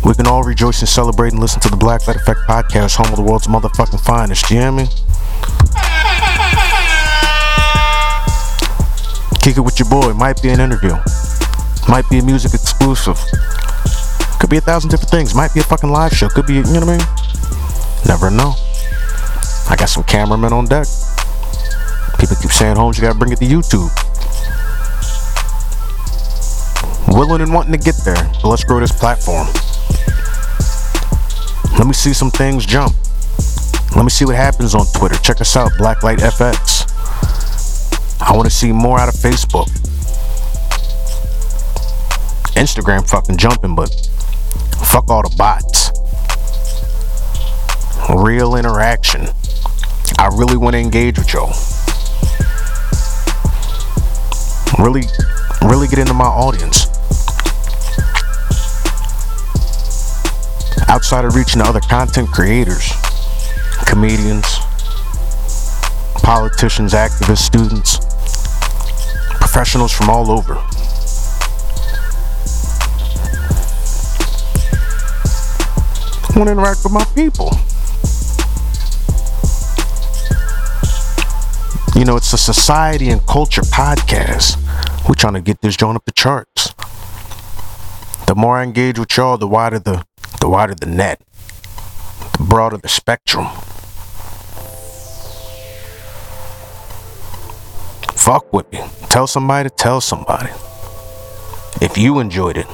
We 0.06 0.14
can 0.14 0.28
all 0.28 0.44
rejoice 0.44 0.78
and 0.78 0.88
celebrate 0.88 1.32
and 1.32 1.40
listen 1.40 1.60
to 1.62 1.68
the 1.68 1.76
Black 1.76 2.06
Light 2.06 2.14
Effect 2.14 2.38
podcast, 2.46 2.94
home 2.94 3.08
of 3.10 3.16
the 3.16 3.22
world's 3.22 3.48
motherfucking 3.48 3.98
finest. 4.06 4.48
You 4.52 4.60
hear 4.60 4.70
me? 4.70 4.86
Kick 9.42 9.56
it 9.56 9.62
with 9.66 9.80
your 9.80 9.90
boy. 9.90 10.12
Might 10.12 10.40
be 10.40 10.50
an 10.50 10.60
interview. 10.60 10.94
Might 11.88 12.08
be 12.08 12.20
a 12.20 12.22
music 12.22 12.54
exclusive. 12.54 13.18
Could 14.38 14.48
be 14.48 14.58
a 14.58 14.60
thousand 14.60 14.90
different 14.90 15.10
things. 15.10 15.34
Might 15.34 15.52
be 15.52 15.58
a 15.58 15.64
fucking 15.64 15.90
live 15.90 16.12
show. 16.12 16.28
Could 16.28 16.46
be, 16.46 16.54
you 16.54 16.62
know 16.62 16.86
what 16.86 16.88
I 16.88 16.98
mean? 16.98 17.06
Never 18.06 18.30
know. 18.30 18.54
I 19.68 19.74
got 19.76 19.88
some 19.88 20.04
cameramen 20.04 20.52
on 20.52 20.66
deck. 20.66 20.86
People 22.20 22.36
keep 22.40 22.52
saying, 22.52 22.76
Holmes, 22.76 22.96
you 22.96 23.02
gotta 23.02 23.18
bring 23.18 23.32
it 23.32 23.40
to 23.40 23.44
YouTube. 23.44 23.90
Willing 27.12 27.40
and 27.40 27.52
wanting 27.52 27.72
to 27.72 27.78
get 27.78 27.96
there, 28.04 28.30
but 28.40 28.50
let's 28.50 28.62
grow 28.62 28.78
this 28.78 28.92
platform. 28.92 29.48
Let 31.78 31.86
me 31.86 31.92
see 31.92 32.14
some 32.14 32.30
things 32.30 32.64
jump. 32.64 32.94
Let 33.94 34.02
me 34.02 34.10
see 34.10 34.24
what 34.24 34.34
happens 34.34 34.74
on 34.74 34.86
Twitter. 34.94 35.16
Check 35.16 35.42
us 35.42 35.56
out, 35.56 35.72
Blacklight 35.72 36.18
FX. 36.18 36.90
I 38.20 38.34
want 38.34 38.48
to 38.48 38.54
see 38.54 38.72
more 38.72 38.98
out 38.98 39.08
of 39.08 39.14
Facebook. 39.14 39.66
Instagram 42.56 43.08
fucking 43.08 43.36
jumping, 43.36 43.74
but 43.74 43.90
fuck 44.86 45.10
all 45.10 45.22
the 45.22 45.34
bots. 45.36 45.90
Real 48.08 48.56
interaction. 48.56 49.28
I 50.18 50.28
really 50.28 50.56
want 50.56 50.74
to 50.74 50.80
engage 50.80 51.18
with 51.18 51.32
y'all. 51.34 51.52
Really, 54.82 55.02
really 55.62 55.88
get 55.88 55.98
into 55.98 56.14
my 56.14 56.24
audience. 56.24 56.95
Outside 60.88 61.24
of 61.24 61.34
reaching 61.34 61.60
other 61.60 61.80
content 61.80 62.30
creators, 62.30 62.92
comedians, 63.86 64.46
politicians, 66.22 66.92
activists, 66.92 67.38
students, 67.38 67.98
professionals 69.38 69.92
from 69.92 70.10
all 70.10 70.30
over. 70.30 70.54
I 76.28 76.38
want 76.38 76.48
to 76.48 76.52
interact 76.52 76.84
with 76.84 76.92
my 76.92 77.04
people. 77.14 77.50
You 81.98 82.04
know, 82.04 82.16
it's 82.16 82.32
a 82.32 82.38
society 82.38 83.08
and 83.08 83.26
culture 83.26 83.62
podcast. 83.62 84.58
We're 85.08 85.14
trying 85.14 85.34
to 85.34 85.40
get 85.40 85.62
this 85.62 85.76
joint 85.76 85.96
up 85.96 86.04
the 86.04 86.12
charts. 86.12 86.74
The 88.26 88.34
more 88.36 88.58
I 88.58 88.64
engage 88.64 88.98
with 88.98 89.16
y'all, 89.16 89.38
the 89.38 89.48
wider 89.48 89.78
the 89.78 90.04
the 90.46 90.50
wider 90.50 90.76
the 90.76 90.86
net, 90.86 91.20
the 92.38 92.44
broader 92.44 92.76
the 92.76 92.86
spectrum. 92.86 93.46
Fuck 98.14 98.52
with 98.52 98.70
me. 98.70 98.78
Tell 99.08 99.26
somebody 99.26 99.68
to 99.68 99.74
tell 99.74 100.00
somebody. 100.00 100.50
If 101.82 101.98
you 101.98 102.20
enjoyed 102.20 102.56
it. 102.56 102.68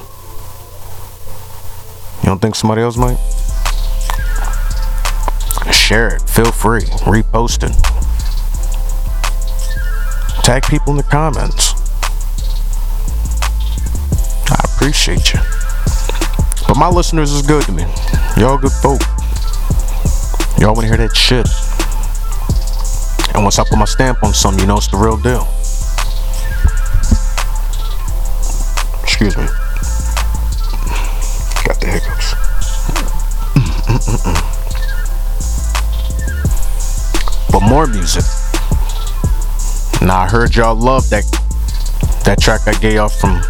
You 2.21 2.27
don't 2.27 2.39
think 2.39 2.53
somebody 2.53 2.83
else 2.83 2.95
might? 2.95 3.17
Share 5.73 6.15
it. 6.15 6.21
Feel 6.29 6.51
free. 6.51 6.81
Repost 7.09 7.67
it. 7.67 7.75
Tag 10.43 10.61
people 10.67 10.91
in 10.91 10.97
the 10.97 11.03
comments. 11.09 11.73
I 14.51 14.61
appreciate 14.75 15.33
you. 15.33 15.62
But 16.73 16.79
my 16.79 16.89
listeners 16.89 17.31
is 17.31 17.43
good 17.43 17.63
to 17.65 17.71
me. 17.71 17.83
Y'all 18.35 18.57
good 18.57 18.71
folk. 18.71 18.99
Y'all 20.57 20.73
wanna 20.73 20.87
hear 20.87 20.97
that 20.97 21.15
shit. 21.15 21.47
And 23.35 23.43
once 23.43 23.59
I 23.59 23.63
put 23.63 23.77
my 23.77 23.85
stamp 23.85 24.23
on 24.23 24.33
something, 24.33 24.59
you 24.59 24.65
know 24.65 24.77
it's 24.77 24.87
the 24.87 24.97
real 24.97 25.17
deal. 25.17 25.47
Excuse 29.03 29.37
me. 29.37 29.45
Got 31.63 31.79
the 31.79 31.85
hiccups. 31.93 32.33
but 37.51 37.59
more 37.59 37.85
music. 37.85 38.25
Now 40.01 40.21
I 40.21 40.27
heard 40.27 40.55
y'all 40.55 40.73
love 40.73 41.07
that 41.11 41.23
that 42.25 42.39
track 42.41 42.61
I 42.67 42.73
gave 42.79 42.93
y'all 42.93 43.09
from 43.09 43.43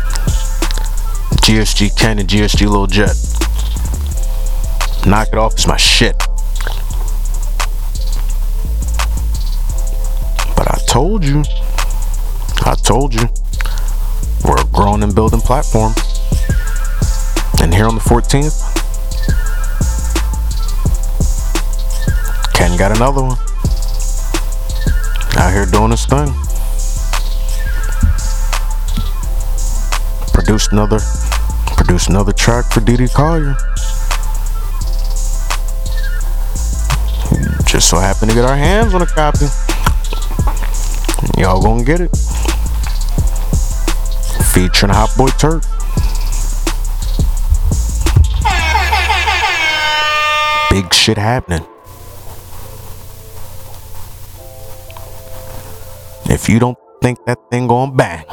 GSG 1.44 1.98
Ken 1.98 2.20
and 2.20 2.30
GSG 2.30 2.70
Lil 2.70 2.88
Jet. 2.88 3.16
Knock 5.06 5.28
it 5.28 5.38
off 5.38 5.58
is 5.58 5.68
my 5.68 5.76
shit. 5.76 6.16
But 10.56 10.72
I 10.72 10.80
told 10.88 11.26
you, 11.26 11.44
I 12.66 12.76
told 12.82 13.14
you, 13.14 13.28
we're 14.46 14.62
a 14.62 14.66
growing 14.72 15.04
and 15.04 15.14
building 15.14 15.42
platform. 15.42 15.94
And 17.62 17.74
here 17.74 17.88
on 17.88 17.96
the 17.96 18.02
14th, 18.02 18.64
Ken 22.54 22.78
got 22.78 22.96
another 22.96 23.22
one. 23.22 23.38
Out 25.38 25.52
here 25.52 25.66
doing 25.66 25.92
his 25.92 26.06
thing. 26.06 26.34
Produced 30.34 30.72
another, 30.72 31.00
produced 31.84 32.08
another 32.08 32.32
track 32.32 32.72
for 32.72 32.80
Didi 32.80 33.08
Collier. 33.10 33.56
Just 37.66 37.90
so 37.90 37.98
happened 37.98 38.32
to 38.32 38.36
get 38.36 38.46
our 38.46 38.56
hands 38.56 38.94
on 38.94 39.02
a 39.02 39.06
copy. 39.06 39.48
Y'all 41.38 41.62
gonna 41.62 41.84
get 41.84 42.00
it. 42.00 42.16
Featuring 44.54 44.94
Hot 44.94 45.10
Boy 45.18 45.28
Turk. 45.38 45.64
Big 50.70 50.94
shit 50.94 51.18
happening. 51.18 51.66
If 56.30 56.48
you 56.48 56.60
don't 56.60 56.78
think 57.02 57.26
that 57.26 57.40
thing 57.52 57.68
going 57.68 57.98
bang, 57.98 58.24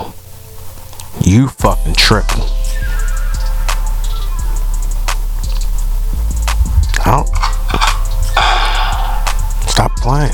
you 1.21 1.49
fucking 1.49 1.95
tripping. 1.95 2.60
Playing. 10.01 10.33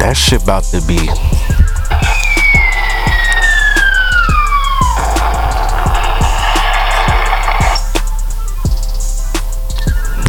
That 0.00 0.14
shit 0.16 0.42
about 0.42 0.64
to 0.64 0.80
be. 0.86 0.98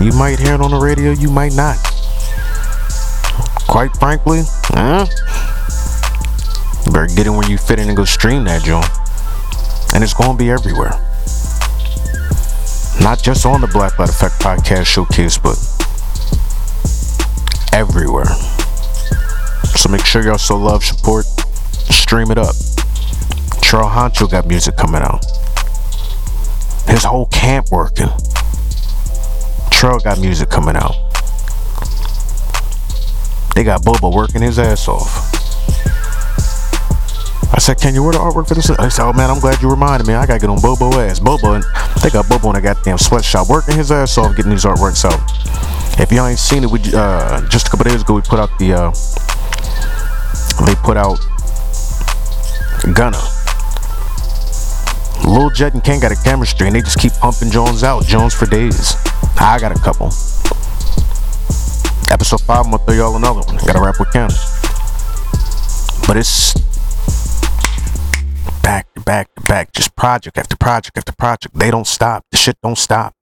You 0.03 0.11
might 0.19 0.37
hear 0.37 0.53
it 0.53 0.61
on 0.61 0.71
the 0.71 0.79
radio, 0.81 1.11
you 1.11 1.29
might 1.29 1.55
not. 1.55 1.77
Quite 3.67 3.95
frankly? 3.97 4.39
You 6.85 6.91
better 6.91 7.07
get 7.15 7.25
in 7.25 7.35
where 7.35 7.49
you 7.49 7.57
fit 7.57 7.79
in 7.79 7.87
and 7.87 7.95
go 7.95 8.03
stream 8.03 8.43
that 8.43 8.63
joint. 8.63 8.85
And 9.95 10.03
it's 10.03 10.13
gonna 10.13 10.37
be 10.37 10.51
everywhere. 10.51 10.99
Not 13.01 13.23
just 13.23 13.45
on 13.45 13.61
the 13.61 13.67
Black 13.67 13.97
Light 13.97 14.09
Effect 14.09 14.39
Podcast 14.39 14.85
Showcase, 14.85 15.37
but 15.37 15.57
everywhere. 18.03 18.25
So 19.75 19.89
make 19.89 20.05
sure 20.05 20.21
y'all 20.23 20.37
so 20.37 20.57
love, 20.57 20.83
support, 20.83 21.25
stream 21.25 22.31
it 22.31 22.37
up. 22.37 22.55
Charles 23.61 23.91
Honcho 23.91 24.29
got 24.29 24.45
music 24.45 24.75
coming 24.75 25.01
out. 25.01 25.23
His 26.87 27.05
whole 27.05 27.27
camp 27.27 27.71
working. 27.71 28.07
Trell 29.71 30.03
got 30.03 30.19
music 30.19 30.49
coming 30.49 30.75
out. 30.75 30.95
They 33.55 33.63
got 33.63 33.83
Bobo 33.85 34.13
working 34.13 34.41
his 34.41 34.59
ass 34.59 34.87
off. 34.87 35.31
I 37.53 37.59
said, 37.59 37.79
can 37.79 37.93
you 37.93 38.03
wear 38.03 38.13
the 38.13 38.19
artwork 38.19 38.47
for 38.47 38.55
this? 38.55 38.69
I 38.69 38.89
said, 38.89 39.05
oh 39.05 39.13
man, 39.13 39.29
I'm 39.29 39.39
glad 39.39 39.61
you 39.61 39.69
reminded 39.69 40.07
me. 40.07 40.15
I 40.15 40.25
gotta 40.25 40.39
get 40.39 40.49
on 40.49 40.59
Bobo 40.59 40.99
ass. 40.99 41.19
Bobo, 41.19 41.61
they 42.01 42.09
got 42.09 42.27
Bobo 42.27 42.49
in 42.49 42.57
a 42.57 42.61
goddamn 42.61 42.97
sweatshop 42.97 43.47
working 43.47 43.77
his 43.77 43.91
ass 43.91 44.17
off 44.17 44.35
getting 44.35 44.51
these 44.51 44.65
artworks 44.65 45.05
out. 45.05 45.42
If 45.99 46.11
y'all 46.11 46.27
ain't 46.27 46.39
seen 46.39 46.63
it, 46.63 46.69
we 46.69 46.79
uh, 46.93 47.47
just 47.49 47.67
a 47.67 47.69
couple 47.69 47.89
days 47.89 48.01
ago 48.01 48.15
we 48.15 48.21
put 48.21 48.39
out 48.39 48.49
the 48.59 48.73
uh, 48.73 48.91
they 50.65 50.75
put 50.75 50.97
out 50.97 51.19
Gunna. 52.93 53.21
Lil 55.25 55.49
Jet 55.51 55.73
and 55.73 55.83
Ken 55.83 55.99
got 55.99 56.11
a 56.11 56.15
chemistry 56.23 56.67
and 56.67 56.75
they 56.75 56.81
just 56.81 56.99
keep 56.99 57.13
pumping 57.13 57.49
Jones 57.49 57.83
out. 57.83 58.05
Jones 58.05 58.33
for 58.33 58.45
days. 58.45 58.95
I 59.39 59.57
got 59.59 59.71
a 59.71 59.79
couple. 59.79 60.07
Episode 62.11 62.41
5, 62.41 62.65
I'm 62.65 62.71
gonna 62.71 62.77
throw 62.85 62.93
y'all 62.95 63.15
another 63.15 63.41
one. 63.41 63.57
Gotta 63.65 63.81
rap 63.81 63.95
with 63.99 64.11
Ken. 64.11 64.29
But 66.07 66.17
it's 66.17 66.53
back 68.61 68.93
to 68.93 69.01
back 69.01 69.33
to 69.35 69.41
back, 69.41 69.71
just 69.71 69.95
project 69.95 70.37
after 70.37 70.57
project 70.57 70.97
after 70.97 71.13
project. 71.13 71.55
They 71.55 71.71
don't 71.71 71.87
stop. 71.87 72.25
The 72.31 72.37
shit 72.37 72.57
don't 72.61 72.77
stop. 72.77 73.15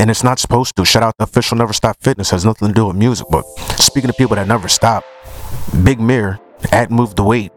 And 0.00 0.10
it's 0.10 0.24
not 0.24 0.38
supposed 0.38 0.76
to. 0.76 0.84
Shout 0.84 1.02
out 1.02 1.16
to 1.18 1.24
official 1.24 1.56
Never 1.56 1.72
Stop 1.72 1.96
Fitness. 2.00 2.30
Has 2.30 2.44
nothing 2.44 2.68
to 2.68 2.74
do 2.74 2.86
with 2.86 2.96
music. 2.96 3.26
But 3.30 3.44
speaking 3.78 4.08
to 4.08 4.14
people 4.14 4.36
that 4.36 4.48
never 4.48 4.68
stop, 4.68 5.04
Big 5.84 6.00
Mirror 6.00 6.40
at 6.72 6.90
Move 6.90 7.14
the 7.14 7.22
Weight. 7.22 7.52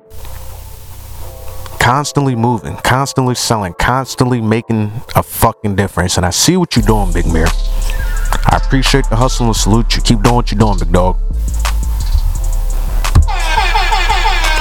Constantly 1.79 2.35
moving, 2.35 2.75
constantly 2.77 3.35
selling, 3.35 3.73
constantly 3.73 4.41
making 4.41 4.91
a 5.15 5.23
fucking 5.23 5.75
difference. 5.75 6.17
And 6.17 6.25
I 6.25 6.31
see 6.31 6.57
what 6.57 6.75
you're 6.75 6.85
doing, 6.85 7.13
Big 7.13 7.25
Mirror. 7.27 7.47
I 7.47 8.59
appreciate 8.63 9.05
the 9.09 9.15
hustle 9.15 9.47
and 9.47 9.55
salute 9.55 9.95
you. 9.95 10.01
Keep 10.01 10.23
doing 10.23 10.35
what 10.35 10.51
you're 10.51 10.59
doing, 10.59 10.77
big 10.79 10.91
dog. 10.91 11.17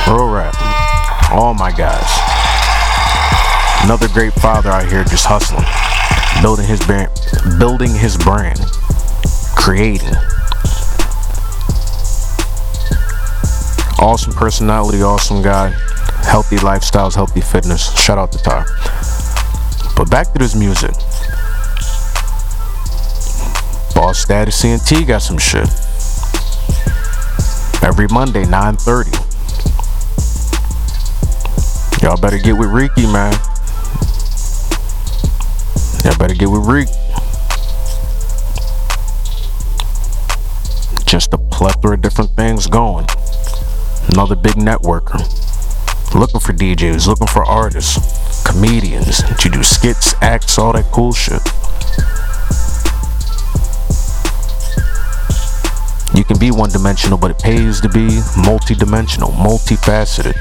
Real 0.06 0.28
rap. 0.30 0.54
All 1.32 1.54
my 1.54 1.72
guys. 1.72 2.04
Another 3.84 4.08
great 4.08 4.32
father 4.34 4.70
out 4.70 4.90
here 4.90 5.04
just 5.04 5.26
hustling, 5.26 5.64
building 6.42 6.66
his 6.66 6.80
brand, 6.86 7.10
building 7.58 7.94
his 7.94 8.16
brand, 8.16 8.60
creating. 9.56 10.14
Awesome 13.98 14.34
personality, 14.34 15.02
awesome 15.02 15.42
guy, 15.42 15.70
healthy 16.22 16.56
lifestyles, 16.56 17.14
healthy 17.14 17.40
fitness. 17.40 17.92
Shout 17.98 18.18
out 18.18 18.32
to 18.32 18.38
Tar. 18.38 18.66
But 19.96 20.10
back 20.10 20.32
to 20.32 20.38
this 20.38 20.54
music. 20.54 20.92
Boss 23.94 24.18
Status 24.18 24.62
CNT 24.62 25.06
got 25.06 25.22
some 25.22 25.38
shit. 25.38 25.68
Every 27.82 28.08
Monday, 28.08 28.44
9:30. 28.44 29.10
Y'all 32.02 32.16
better 32.18 32.38
get 32.38 32.56
with 32.58 32.68
Ricky, 32.68 33.06
man. 33.06 33.32
Y'all 36.04 36.18
better 36.18 36.34
get 36.34 36.50
with 36.50 36.66
Reek. 36.66 36.88
Just 41.06 41.32
a 41.32 41.38
plethora 41.38 41.94
of 41.94 42.02
different 42.02 42.30
things 42.32 42.66
going. 42.66 43.06
Another 44.08 44.36
big 44.36 44.52
networker. 44.54 45.18
Looking 46.14 46.40
for 46.40 46.52
DJs, 46.52 47.06
looking 47.06 47.26
for 47.26 47.42
artists, 47.44 48.44
comedians 48.44 49.22
to 49.38 49.48
do 49.48 49.62
skits, 49.62 50.14
acts, 50.20 50.58
all 50.58 50.74
that 50.74 50.84
cool 50.92 51.14
shit. 51.14 51.40
You 56.14 56.22
can 56.22 56.38
be 56.38 56.50
one 56.50 56.70
dimensional, 56.70 57.16
but 57.16 57.30
it 57.30 57.38
pays 57.38 57.80
to 57.80 57.88
be 57.88 58.20
multi 58.36 58.74
dimensional, 58.74 59.30
multifaceted. 59.30 60.34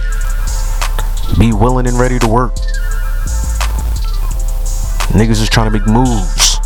Be 1.40 1.54
willing 1.54 1.88
and 1.88 1.98
ready 1.98 2.20
to 2.20 2.28
work. 2.28 2.54
Niggas 5.14 5.42
is 5.42 5.48
trying 5.48 5.72
to 5.72 5.78
make 5.78 5.86
moves. 5.86 6.58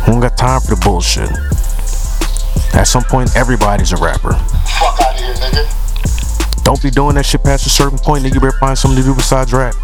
We 0.00 0.12
don't 0.12 0.20
got 0.20 0.36
time 0.36 0.60
for 0.60 0.74
the 0.74 0.80
bullshit. 0.84 1.30
At 2.74 2.84
some 2.84 3.02
point, 3.02 3.34
everybody's 3.34 3.92
a 3.92 3.96
rapper. 3.96 4.34
Fuck 4.34 5.00
out 5.00 5.14
of 5.14 5.18
here, 5.18 5.34
nigga. 5.34 6.62
Don't 6.64 6.82
be 6.82 6.90
doing 6.90 7.14
that 7.14 7.24
shit 7.24 7.42
past 7.42 7.66
a 7.66 7.70
certain 7.70 7.98
point, 7.98 8.24
nigga. 8.24 8.34
You 8.34 8.40
better 8.40 8.58
find 8.58 8.76
something 8.76 9.00
to 9.00 9.08
do 9.08 9.14
besides 9.14 9.54
rap. 9.54 9.74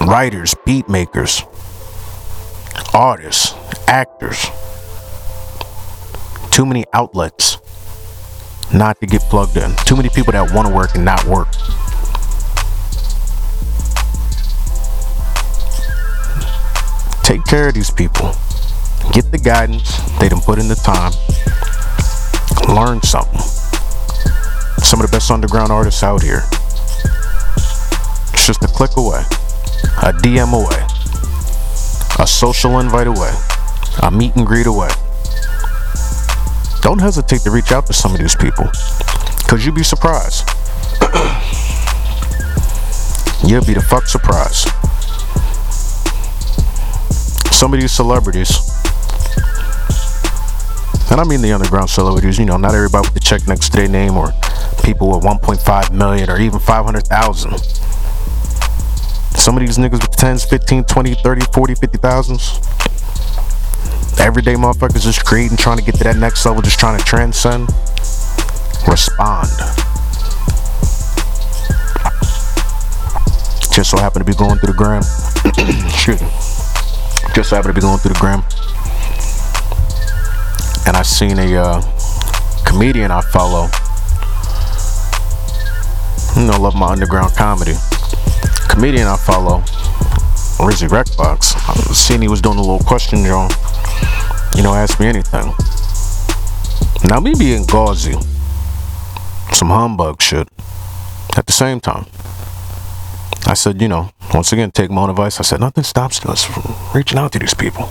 Writers, 0.00 0.54
beat 0.64 0.88
makers, 0.88 1.44
artists, 2.94 3.54
actors. 3.86 4.46
Too 6.50 6.64
many 6.64 6.86
outlets 6.94 7.58
not 8.72 8.98
to 9.00 9.06
get 9.06 9.20
plugged 9.22 9.58
in. 9.58 9.76
Too 9.84 9.96
many 9.96 10.08
people 10.08 10.32
that 10.32 10.50
want 10.54 10.66
to 10.66 10.74
work 10.74 10.94
and 10.94 11.04
not 11.04 11.24
work. 11.26 11.48
Take 17.30 17.44
care 17.44 17.68
of 17.68 17.74
these 17.74 17.92
people. 17.92 18.34
Get 19.12 19.30
the 19.30 19.38
guidance. 19.38 20.00
They 20.18 20.28
done 20.28 20.40
put 20.40 20.58
in 20.58 20.66
the 20.66 20.74
time. 20.74 21.12
Learn 22.66 23.00
something. 23.02 23.38
Some 24.82 25.00
of 25.00 25.06
the 25.06 25.12
best 25.12 25.30
underground 25.30 25.70
artists 25.70 26.02
out 26.02 26.24
here. 26.24 26.42
It's 28.34 28.48
just 28.48 28.64
a 28.64 28.66
click 28.66 28.96
away, 28.96 29.20
a 30.02 30.10
DM 30.10 30.52
away, 30.52 30.84
a 32.18 32.26
social 32.26 32.80
invite 32.80 33.06
away, 33.06 33.32
a 34.02 34.10
meet 34.10 34.34
and 34.34 34.44
greet 34.44 34.66
away. 34.66 34.90
Don't 36.82 37.00
hesitate 37.00 37.42
to 37.42 37.52
reach 37.52 37.70
out 37.70 37.86
to 37.86 37.92
some 37.92 38.12
of 38.12 38.18
these 38.18 38.34
people, 38.34 38.68
because 39.38 39.64
you'd 39.64 39.76
be 39.76 39.84
surprised. 39.84 40.48
You'll 43.46 43.64
be 43.64 43.74
the 43.74 43.86
fuck 43.88 44.08
surprised. 44.08 44.68
Some 47.60 47.74
of 47.74 47.80
these 47.80 47.92
celebrities, 47.92 48.48
and 51.10 51.20
I 51.20 51.24
mean 51.28 51.42
the 51.42 51.52
underground 51.52 51.90
celebrities, 51.90 52.38
you 52.38 52.46
know, 52.46 52.56
not 52.56 52.74
everybody 52.74 53.06
with 53.06 53.12
the 53.12 53.20
check 53.20 53.46
next 53.46 53.68
to 53.72 53.76
their 53.76 53.86
name 53.86 54.16
or 54.16 54.32
people 54.82 55.10
with 55.10 55.24
1.5 55.24 55.92
million 55.92 56.30
or 56.30 56.40
even 56.40 56.58
500,000. 56.58 57.58
Some 59.36 59.58
of 59.58 59.60
these 59.60 59.76
niggas 59.76 60.00
with 60.00 60.16
10s, 60.16 60.48
15, 60.48 60.84
20, 60.84 61.14
30, 61.16 61.44
40, 61.52 61.74
50,000s. 61.74 62.58
Everyday 64.18 64.54
motherfuckers 64.54 65.02
just 65.02 65.26
creating, 65.26 65.58
trying 65.58 65.76
to 65.76 65.84
get 65.84 65.96
to 65.96 66.04
that 66.04 66.16
next 66.16 66.46
level, 66.46 66.62
just 66.62 66.80
trying 66.80 66.98
to 66.98 67.04
transcend. 67.04 67.68
Respond. 68.88 69.50
Just 73.70 73.90
so 73.90 73.98
happen 73.98 74.20
to 74.20 74.24
be 74.24 74.32
going 74.32 74.58
through 74.60 74.72
the 74.72 74.78
gram. 74.78 75.02
Me. 76.56 76.59
Just 77.34 77.50
so 77.50 77.56
happen 77.56 77.70
to 77.70 77.74
be 77.74 77.80
going 77.80 77.98
through 77.98 78.14
the 78.14 78.18
gram. 78.18 78.42
And 80.86 80.96
I 80.96 81.02
seen 81.02 81.38
a 81.38 81.56
uh, 81.56 81.82
comedian 82.66 83.10
I 83.10 83.20
follow. 83.20 83.68
You 86.36 86.46
know, 86.46 86.60
love 86.60 86.74
my 86.74 86.88
underground 86.88 87.34
comedy. 87.34 87.74
Comedian 88.68 89.06
I 89.06 89.16
follow, 89.16 89.60
Rizzy 90.58 90.88
Recbox. 90.88 91.54
I 91.68 91.92
seen 91.92 92.22
he 92.22 92.28
was 92.28 92.40
doing 92.40 92.58
a 92.58 92.60
little 92.60 92.78
question, 92.80 93.24
John. 93.24 93.50
You 94.56 94.62
know, 94.62 94.74
ask 94.74 94.98
me 94.98 95.06
anything. 95.06 95.52
Now, 97.08 97.20
me 97.20 97.34
being 97.38 97.64
gauzy, 97.64 98.14
some 99.52 99.68
humbug 99.68 100.20
shit. 100.20 100.48
At 101.36 101.46
the 101.46 101.52
same 101.52 101.80
time, 101.80 102.06
I 103.50 103.54
said, 103.54 103.82
you 103.82 103.88
know, 103.88 104.08
once 104.32 104.52
again, 104.52 104.70
take 104.70 104.92
my 104.92 105.02
own 105.02 105.10
advice. 105.10 105.40
I 105.40 105.42
said, 105.42 105.58
nothing 105.58 105.82
stops 105.82 106.24
us 106.24 106.44
from 106.44 106.72
reaching 106.94 107.18
out 107.18 107.32
to 107.32 107.40
these 107.40 107.52
people. 107.52 107.90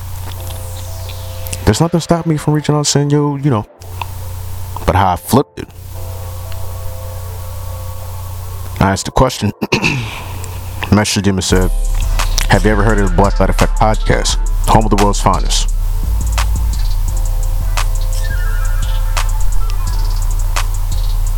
There's 1.66 1.82
nothing 1.82 1.99
stop 1.99 2.26
me 2.26 2.38
from 2.38 2.53
reaching 2.53 2.76
out 2.76 2.88
saying, 2.88 3.10
yo, 3.10 3.36
you 3.36 3.49
know. 3.49 3.66
But 4.86 4.95
how 4.95 5.12
I 5.12 5.16
flipped 5.18 5.60
it. 5.60 5.68
I 8.80 8.91
asked 8.91 9.03
the 9.03 9.12
question. 9.12 9.51
Messaged 10.95 11.26
him 11.26 11.36
and 11.36 11.43
said, 11.43 11.70
Have 12.47 12.64
you 12.64 12.72
ever 12.72 12.84
heard 12.84 12.97
of 12.97 13.10
the 13.10 13.16
Black 13.18 13.38
Light 13.41 13.49
Effect 13.49 13.74
podcast? 13.74 14.38
Home 14.70 14.86
of 14.86 14.91
the 14.91 15.03
world's 15.03 15.20
finest. 15.20 15.72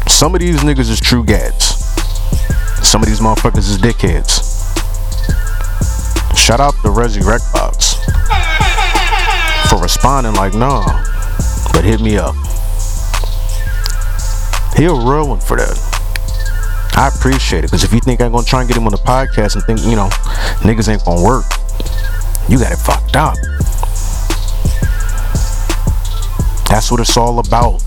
Some 0.08 0.36
of 0.36 0.42
these 0.42 0.58
niggas 0.58 0.92
is 0.92 1.02
true 1.02 1.26
gads. 1.26 1.81
Some 2.92 3.02
of 3.02 3.08
these 3.08 3.22
motherfuckers 3.22 3.70
is 3.70 3.78
dickheads. 3.78 4.44
Shout 6.38 6.60
out 6.60 6.74
to 6.82 6.90
Resi 6.90 7.22
Recbox 7.22 7.96
for 9.70 9.82
responding 9.82 10.34
like, 10.34 10.54
nah, 10.54 10.84
but 11.72 11.86
hit 11.86 12.02
me 12.02 12.18
up. 12.18 12.36
He 14.76 14.84
a 14.84 14.94
real 14.94 15.30
one 15.30 15.40
for 15.40 15.56
that. 15.56 15.80
I 16.98 17.08
appreciate 17.16 17.60
it 17.60 17.68
because 17.68 17.86
if 17.86 17.94
you 17.94 18.02
think 18.02 18.20
I'm 18.20 18.34
gonna 18.34 18.44
try 18.44 18.60
and 18.60 18.68
get 18.68 18.76
him 18.76 18.86
on 18.86 18.92
the 18.92 18.98
podcast 18.98 19.56
and 19.56 19.64
think, 19.64 19.80
you 19.86 19.96
know, 19.96 20.10
niggas 20.60 20.90
ain't 20.90 21.06
gonna 21.06 21.24
work, 21.24 21.46
you 22.50 22.60
got 22.60 22.74
it 22.74 22.76
fucked 22.76 23.16
up. 23.16 23.38
That's 26.68 26.92
what 26.92 27.00
it's 27.00 27.16
all 27.16 27.40
about. 27.40 27.80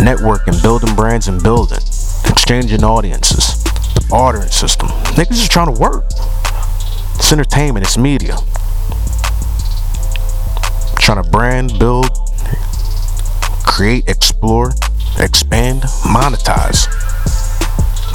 Networking, 0.00 0.60
building 0.60 0.96
brands, 0.96 1.28
and 1.28 1.40
building, 1.40 1.78
exchanging 2.30 2.84
audiences, 2.84 3.62
the 3.94 4.06
bartering 4.08 4.48
system. 4.48 4.88
Niggas 5.18 5.36
just 5.36 5.50
trying 5.50 5.74
to 5.74 5.80
work. 5.80 6.04
It's 7.16 7.32
entertainment, 7.32 7.84
it's 7.84 7.98
media. 7.98 8.36
Trying 10.98 11.22
to 11.22 11.28
brand, 11.30 11.78
build, 11.78 12.08
create, 13.66 14.08
explore, 14.08 14.72
expand, 15.18 15.82
monetize, 16.04 16.86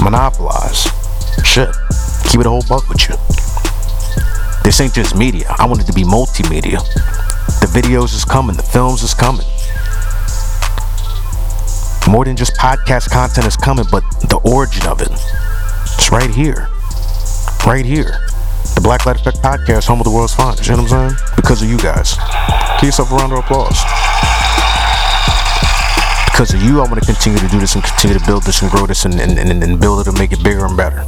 monopolize. 0.01 0.88
Shit. 1.43 1.70
Keep 2.30 2.41
it 2.41 2.47
a 2.47 2.49
whole 2.49 2.63
buck 2.68 2.88
with 2.89 3.07
you. 3.07 3.16
This 4.63 4.82
ain't 4.82 4.93
just 4.93 5.16
media. 5.16 5.45
I 5.57 5.66
want 5.66 5.82
it 5.82 5.86
to 5.86 5.93
be 5.93 6.03
multimedia. 6.03 6.80
The 7.59 7.68
videos 7.68 8.16
is 8.16 8.26
coming, 8.26 8.55
the 8.55 8.63
films 8.63 9.03
is 9.03 9.13
coming. 9.13 9.45
More 12.08 12.24
than 12.24 12.36
just 12.36 12.56
podcast 12.56 13.10
content 13.10 13.47
is 13.47 13.58
coming, 13.58 13.86
but 13.91 14.03
the 14.30 14.39
origin 14.43 14.86
of 14.88 15.01
it. 15.01 15.10
It's 15.12 16.12
right 16.12 16.30
here. 16.30 16.70
Right 17.66 17.86
here. 17.86 18.20
The 18.76 18.82
Black 18.82 19.06
Light 19.06 19.16
Effect 19.16 19.38
Podcast, 19.41 19.88
home 19.88 19.99
of 19.99 20.06
the 20.06 20.12
world's 20.12 20.36
finest. 20.36 20.68
You 20.68 20.76
know 20.76 20.84
what 20.84 20.91
I'm 20.91 21.10
saying? 21.10 21.30
Because 21.36 21.62
of 21.64 21.70
you 21.70 21.78
guys. 21.78 22.16
Give 22.80 22.89
yourself 22.89 23.12
a 23.12 23.16
round 23.16 23.34
of 23.34 23.39
applause. 23.39 23.80
Because 26.30 26.53
of 26.53 26.62
you, 26.62 26.82
I 26.82 26.84
want 26.84 26.99
to 26.99 27.06
continue 27.06 27.39
to 27.39 27.47
do 27.47 27.60
this 27.60 27.76
and 27.76 27.84
continue 27.84 28.20
to 28.20 28.26
build 28.26 28.43
this 28.43 28.62
and 28.62 28.70
grow 28.70 28.86
this 28.86 29.06
and, 29.06 29.20
and, 29.20 29.39
and, 29.39 29.64
and 29.64 29.80
build 29.80 30.01
it 30.01 30.08
and 30.08 30.20
make 30.20 30.32
it 30.32 30.43
bigger 30.43 30.66
and 30.66 30.76
better. 30.76 31.06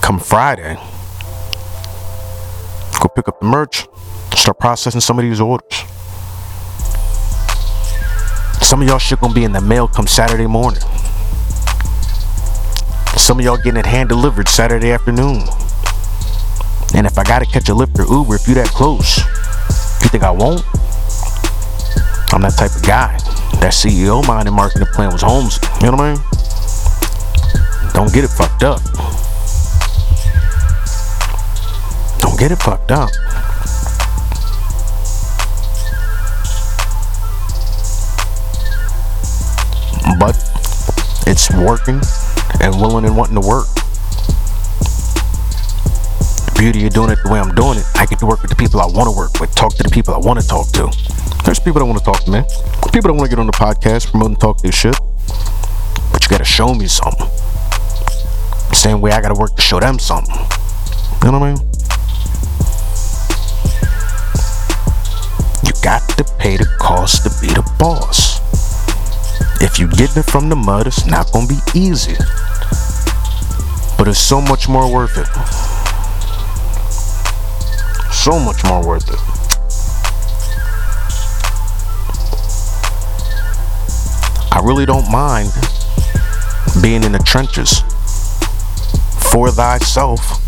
Come 0.00 0.18
Friday, 0.18 0.74
go 3.00 3.08
pick 3.14 3.28
up 3.28 3.38
the 3.38 3.46
merch, 3.46 3.86
start 4.34 4.58
processing 4.58 5.00
some 5.00 5.18
of 5.18 5.22
these 5.22 5.40
orders. 5.40 5.84
Some 8.72 8.80
of 8.80 8.88
y'all 8.88 8.98
shit 8.98 9.20
gonna 9.20 9.34
be 9.34 9.44
in 9.44 9.52
the 9.52 9.60
mail 9.60 9.86
come 9.86 10.06
Saturday 10.06 10.46
morning. 10.46 10.80
Some 13.18 13.38
of 13.38 13.44
y'all 13.44 13.58
getting 13.58 13.76
it 13.76 13.84
hand 13.84 14.08
delivered 14.08 14.48
Saturday 14.48 14.92
afternoon. 14.92 15.42
And 16.94 17.06
if 17.06 17.18
I 17.18 17.22
gotta 17.22 17.44
catch 17.44 17.68
a 17.68 17.74
Lyft 17.74 17.98
or 17.98 18.10
Uber, 18.10 18.34
if 18.34 18.48
you 18.48 18.54
that 18.54 18.68
close, 18.68 19.18
you 20.00 20.08
think 20.08 20.24
I 20.24 20.30
won't? 20.30 20.64
I'm 22.32 22.40
that 22.40 22.54
type 22.56 22.74
of 22.74 22.82
guy. 22.82 23.12
That 23.60 23.74
CEO 23.74 24.26
mind 24.26 24.48
and 24.48 24.56
marketing 24.56 24.88
plan 24.94 25.12
was 25.12 25.20
Holmes. 25.20 25.58
You 25.82 25.90
know 25.90 25.98
what 25.98 26.00
I 26.00 26.14
mean? 26.14 26.22
Don't 27.92 28.10
get 28.10 28.24
it 28.24 28.30
fucked 28.30 28.62
up. 28.62 28.80
Don't 32.20 32.38
get 32.38 32.50
it 32.50 32.56
fucked 32.56 32.90
up. 32.90 33.10
It's 41.26 41.50
working 41.52 42.00
and 42.60 42.74
willing 42.80 43.04
and 43.04 43.16
wanting 43.16 43.40
to 43.40 43.46
work. 43.46 43.66
The 46.46 46.52
beauty 46.58 46.86
of 46.86 46.92
doing 46.92 47.10
it 47.10 47.18
the 47.24 47.30
way 47.30 47.40
I'm 47.40 47.54
doing 47.54 47.78
it, 47.78 47.84
I 47.94 48.06
get 48.06 48.18
to 48.20 48.26
work 48.26 48.42
with 48.42 48.50
the 48.50 48.56
people 48.56 48.80
I 48.80 48.86
want 48.86 49.10
to 49.10 49.16
work 49.16 49.40
with, 49.40 49.54
talk 49.54 49.74
to 49.76 49.82
the 49.82 49.90
people 49.90 50.14
I 50.14 50.18
want 50.18 50.40
to 50.40 50.46
talk 50.46 50.68
to. 50.72 50.90
There's 51.44 51.58
people 51.58 51.80
that 51.80 51.86
want 51.86 51.98
to 51.98 52.04
talk 52.04 52.22
to 52.24 52.30
me. 52.30 52.42
People 52.92 53.10
that 53.10 53.14
want 53.14 53.24
to 53.24 53.28
get 53.28 53.38
on 53.38 53.46
the 53.46 53.52
podcast, 53.52 54.10
promote 54.10 54.28
and 54.28 54.40
talk 54.40 54.60
their 54.62 54.72
shit. 54.72 54.96
But 56.12 56.22
you 56.22 56.28
gotta 56.30 56.44
show 56.44 56.74
me 56.74 56.86
something. 56.86 57.26
Same 58.72 59.00
way 59.00 59.10
I 59.12 59.20
gotta 59.20 59.34
work 59.34 59.56
to 59.56 59.62
show 59.62 59.80
them 59.80 59.98
something. 59.98 60.34
You 61.24 61.32
know 61.32 61.38
what 61.38 61.48
I 61.48 61.54
mean? 61.54 61.58
You 65.64 65.72
got 65.82 66.08
to 66.16 66.24
pay 66.38 66.56
the 66.56 66.66
cost 66.78 67.24
to 67.24 67.30
be 67.40 67.52
the 67.52 67.62
boss. 67.78 68.31
If 69.64 69.78
you 69.78 69.86
getting 69.86 70.18
it 70.18 70.26
from 70.28 70.48
the 70.48 70.56
mud, 70.56 70.88
it's 70.88 71.06
not 71.06 71.30
gonna 71.30 71.46
be 71.46 71.60
easy. 71.72 72.16
But 73.96 74.08
it's 74.08 74.18
so 74.18 74.40
much 74.40 74.68
more 74.68 74.92
worth 74.92 75.16
it. 75.16 75.28
So 78.12 78.40
much 78.40 78.64
more 78.64 78.84
worth 78.84 79.08
it. 79.08 79.20
I 84.50 84.60
really 84.64 84.84
don't 84.84 85.08
mind 85.08 85.52
being 86.82 87.04
in 87.04 87.12
the 87.12 87.22
trenches 87.24 87.82
for 89.30 89.52
thyself 89.52 90.40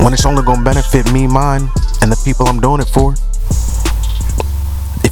when 0.00 0.14
it's 0.14 0.24
only 0.24 0.42
gonna 0.42 0.64
benefit 0.64 1.12
me, 1.12 1.26
mine, 1.26 1.68
and 2.00 2.10
the 2.10 2.18
people 2.24 2.48
I'm 2.48 2.58
doing 2.58 2.80
it 2.80 2.88
for. 2.88 3.14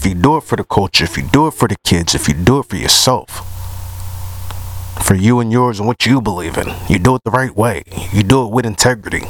You 0.07 0.15
do 0.15 0.37
it 0.37 0.45
for 0.45 0.55
the 0.55 0.63
culture, 0.63 1.03
if 1.03 1.17
you 1.17 1.25
do 1.25 1.49
it 1.49 1.55
for 1.55 1.67
the 1.67 1.75
kids, 1.83 2.15
if 2.15 2.29
you 2.29 2.35
do 2.35 2.61
it 2.61 2.67
for 2.67 2.77
yourself, 2.77 3.43
for 5.05 5.17
you 5.17 5.41
and 5.41 5.51
yours 5.51 5.81
and 5.81 5.89
what 5.89 6.07
you 6.07 6.21
believe 6.21 6.57
in, 6.57 6.69
you 6.89 7.01
do 7.01 7.17
it 7.17 7.25
the 7.25 7.33
right 7.33 7.55
way. 7.57 7.83
You 8.13 8.23
do 8.23 8.47
it 8.47 8.53
with 8.53 8.67
integrity, 8.67 9.23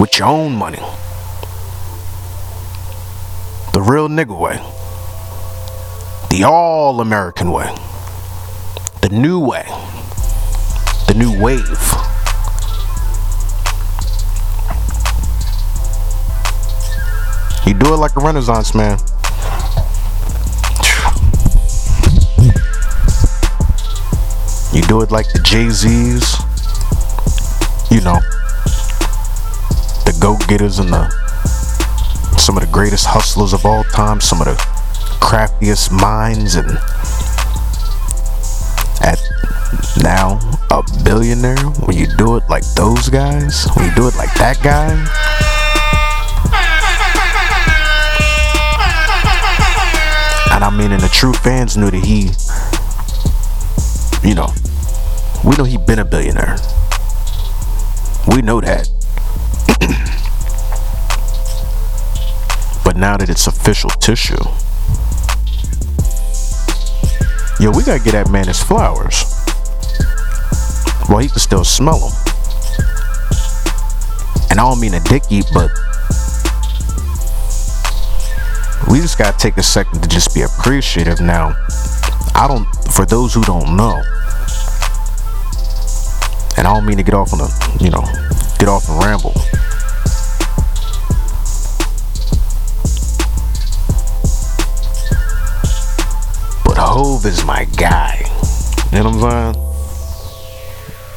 with 0.00 0.18
your 0.18 0.26
own 0.26 0.56
money. 0.56 0.80
The 3.72 3.80
real 3.80 4.08
nigga 4.08 4.36
way. 4.36 4.56
The 6.30 6.42
all 6.42 7.00
American 7.00 7.52
way. 7.52 7.72
The 9.02 9.10
new 9.12 9.38
way. 9.38 9.62
The 11.06 11.14
new 11.14 11.40
wave. 11.40 11.68
You 17.64 17.74
do 17.74 17.94
it 17.94 17.98
like 17.98 18.16
a 18.16 18.20
renaissance 18.20 18.74
man. 18.74 18.98
You 24.78 24.84
do 24.84 25.02
it 25.02 25.10
like 25.10 25.32
the 25.32 25.40
Jay 25.40 25.68
Z's, 25.70 26.38
you 27.90 28.00
know, 28.00 28.20
the 30.06 30.16
go 30.20 30.36
getters 30.46 30.78
and 30.78 30.88
the 30.92 31.10
some 32.38 32.56
of 32.56 32.62
the 32.62 32.70
greatest 32.70 33.04
hustlers 33.04 33.52
of 33.52 33.66
all 33.66 33.82
time, 33.82 34.20
some 34.20 34.40
of 34.40 34.46
the 34.46 34.54
craftiest 35.20 35.90
minds, 35.90 36.54
and 36.54 36.68
at 39.02 39.18
now 40.00 40.38
a 40.70 40.84
billionaire. 41.02 41.58
When 41.82 41.96
you 41.96 42.06
do 42.16 42.36
it 42.36 42.44
like 42.48 42.62
those 42.74 43.08
guys, 43.08 43.66
when 43.74 43.88
you 43.88 43.94
do 43.96 44.06
it 44.06 44.14
like 44.14 44.32
that 44.34 44.62
guy. 44.62 44.92
And 50.54 50.62
I 50.62 50.70
mean, 50.70 50.92
and 50.92 51.02
the 51.02 51.08
true 51.08 51.32
fans 51.32 51.76
knew 51.76 51.90
that 51.90 52.04
he 52.04 52.30
you 54.22 54.34
know, 54.34 54.52
we 55.44 55.56
know 55.56 55.64
he 55.64 55.76
been 55.76 55.98
a 55.98 56.04
billionaire. 56.04 56.56
We 58.28 58.42
know 58.42 58.60
that. 58.60 58.88
but 62.84 62.96
now 62.96 63.16
that 63.16 63.28
it's 63.28 63.46
official 63.46 63.90
tissue, 63.90 64.36
yo, 67.62 67.70
we 67.70 67.84
gotta 67.84 68.02
get 68.02 68.12
that 68.12 68.30
man 68.30 68.46
his 68.46 68.62
flowers. 68.62 69.24
Well, 71.08 71.18
he 71.18 71.28
can 71.28 71.38
still 71.38 71.64
smell 71.64 71.98
them. 71.98 72.12
And 74.50 74.60
I 74.60 74.68
don't 74.68 74.80
mean 74.80 74.94
a 74.94 75.00
dick 75.00 75.22
eat, 75.30 75.46
but 75.54 75.70
we 78.90 79.00
just 79.00 79.18
gotta 79.18 79.38
take 79.38 79.56
a 79.56 79.62
second 79.62 80.02
to 80.02 80.08
just 80.08 80.34
be 80.34 80.42
appreciative 80.42 81.20
now. 81.20 81.54
I 82.34 82.46
don't, 82.48 82.66
for 82.92 83.06
those 83.06 83.34
who 83.34 83.42
don't 83.42 83.76
know, 83.76 84.02
and 86.58 86.66
I 86.66 86.74
don't 86.74 86.84
mean 86.84 86.96
to 86.96 87.04
get 87.04 87.14
off 87.14 87.32
on 87.32 87.40
a, 87.40 87.48
you 87.80 87.88
know, 87.88 88.02
get 88.58 88.68
off 88.68 88.88
and 88.88 88.98
ramble. 89.04 89.32
But 96.64 96.76
Hove 96.76 97.24
is 97.26 97.44
my 97.44 97.64
guy. 97.76 98.24
You 98.90 99.04
know 99.04 99.10
what 99.10 99.22
I'm 99.22 99.54
saying? 99.54 99.64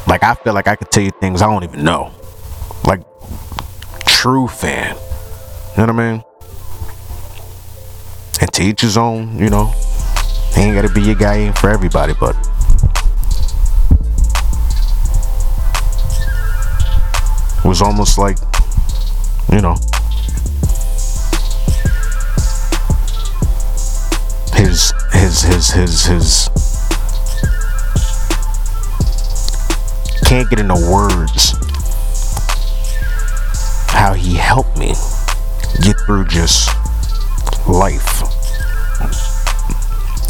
Like 0.05 0.21
I 0.21 0.35
feel 0.35 0.53
like 0.53 0.67
I 0.67 0.75
could 0.75 0.91
tell 0.91 1.01
you 1.01 1.09
things 1.19 1.41
I 1.41 1.47
don't 1.47 1.63
even 1.63 1.83
know. 1.83 2.11
Like 2.85 3.01
true 4.05 4.47
fan. 4.47 4.95
You 4.95 5.87
know 5.87 5.93
what 5.93 6.01
I 6.01 6.11
mean? 6.11 6.23
And 8.41 8.53
to 8.53 8.63
each 8.63 8.81
his 8.81 8.95
own, 8.95 9.39
you 9.39 9.49
know. 9.49 9.73
He 10.53 10.61
ain't 10.61 10.75
gotta 10.75 10.93
be 10.93 11.01
your 11.01 11.15
guy 11.15 11.37
ain't 11.37 11.57
for 11.57 11.71
everybody, 11.71 12.13
but 12.19 12.35
it 17.63 17.67
was 17.67 17.81
almost 17.81 18.17
like, 18.17 18.37
you 19.51 19.61
know, 19.61 19.75
his 24.55 24.93
his 25.13 25.41
his 25.43 25.69
his 25.71 26.05
his 26.05 26.49
can't 30.25 30.49
get 30.49 30.59
into 30.59 30.75
words 30.89 31.53
how 33.89 34.13
he 34.13 34.35
helped 34.35 34.77
me 34.77 34.93
get 35.83 35.95
through 36.05 36.25
just 36.25 36.69
life. 37.67 38.23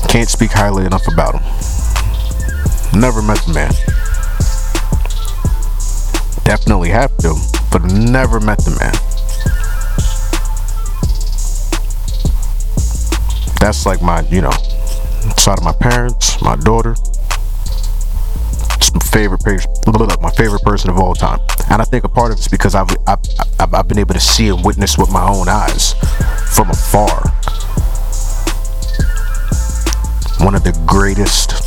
Can't 0.10 0.28
speak 0.28 0.52
highly 0.52 0.86
enough 0.86 1.08
about 1.08 1.36
him. 1.36 3.00
Never 3.00 3.22
met 3.22 3.38
the 3.46 3.54
man. 3.54 3.72
Definitely 6.44 6.90
have 6.90 7.16
to, 7.18 7.36
but 7.72 7.84
never 7.84 8.40
met 8.40 8.58
the 8.60 8.72
man. 8.80 8.94
That's 13.60 13.86
like 13.86 14.02
my, 14.02 14.22
you 14.30 14.42
know, 14.42 14.52
side 15.38 15.60
of 15.60 15.64
my 15.64 15.72
parents, 15.74 16.42
my 16.42 16.56
daughter. 16.56 16.96
It's 18.78 18.92
my 18.94 19.00
favorite 19.12 19.42
person, 19.42 19.72
my 20.22 20.32
favorite 20.32 20.64
person 20.64 20.90
of 20.90 20.98
all 20.98 21.14
time. 21.14 21.40
And 21.70 21.82
I 21.82 21.86
think 21.86 22.04
a 22.04 22.10
part 22.10 22.32
of 22.32 22.38
it's 22.38 22.48
because 22.48 22.74
I've, 22.74 22.90
I've, 23.08 23.20
I've, 23.60 23.74
I've 23.74 23.88
been 23.88 24.00
able 24.00 24.16
to 24.16 24.20
see 24.20 24.50
and 24.50 24.66
witness 24.66 24.98
with 24.98 25.12
my 25.12 25.24
own 25.28 25.48
eyes 25.48 25.94
from 26.56 26.72
afar. 26.72 27.22
One 30.44 30.56
of 30.56 30.64
the 30.64 30.78
greatest, 30.88 31.61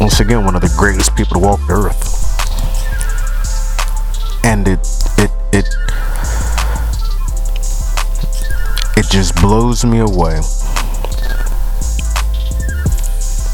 once 0.00 0.20
again, 0.20 0.44
one 0.44 0.54
of 0.54 0.60
the 0.60 0.74
greatest 0.76 1.16
people 1.16 1.34
to 1.34 1.38
walk 1.38 1.60
the 1.66 1.72
earth. 1.72 2.24
And 4.44 4.68
it, 4.68 4.80
it, 5.18 5.30
it, 5.52 5.66
it 8.96 9.10
just 9.10 9.34
blows 9.36 9.84
me 9.84 9.98
away 9.98 10.40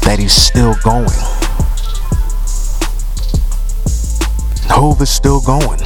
that 0.03 0.17
he's 0.19 0.33
still 0.33 0.75
going. 0.83 1.07
Hove 4.69 5.01
is 5.01 5.09
still 5.09 5.39
going. 5.41 5.79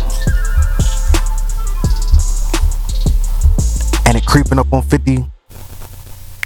And 4.08 4.18
it 4.18 4.26
creeping 4.26 4.60
up 4.60 4.72
on 4.74 4.82
50. 4.82 5.26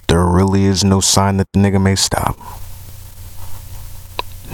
There 0.07 0.25
really 0.25 0.65
is 0.65 0.83
no 0.83 0.99
sign 0.99 1.37
that 1.37 1.47
the 1.53 1.59
nigga 1.59 1.81
may 1.81 1.95
stop. 1.95 2.60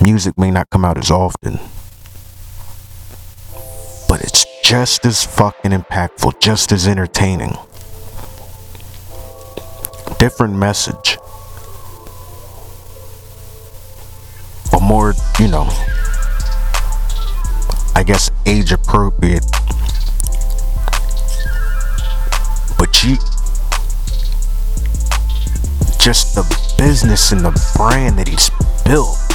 Music 0.09 0.37
may 0.37 0.49
not 0.49 0.69
come 0.69 0.85
out 0.85 0.97
as 0.97 1.11
often. 1.11 1.59
But 4.07 4.21
it's 4.21 4.45
just 4.63 5.05
as 5.05 5.25
fucking 5.25 5.71
impactful, 5.71 6.39
just 6.39 6.71
as 6.71 6.87
entertaining. 6.87 7.57
Different 10.17 10.55
message. 10.55 11.17
But 14.71 14.79
more, 14.81 15.13
you 15.39 15.49
know, 15.49 15.67
I 17.93 18.03
guess 18.05 18.31
age 18.45 18.71
appropriate. 18.71 19.43
But 22.77 23.03
you 23.03 23.17
just 25.99 26.33
the 26.33 26.45
business 26.77 27.33
and 27.33 27.41
the 27.41 27.51
brand 27.75 28.17
that 28.19 28.29
he's 28.29 28.49
built. 28.85 29.26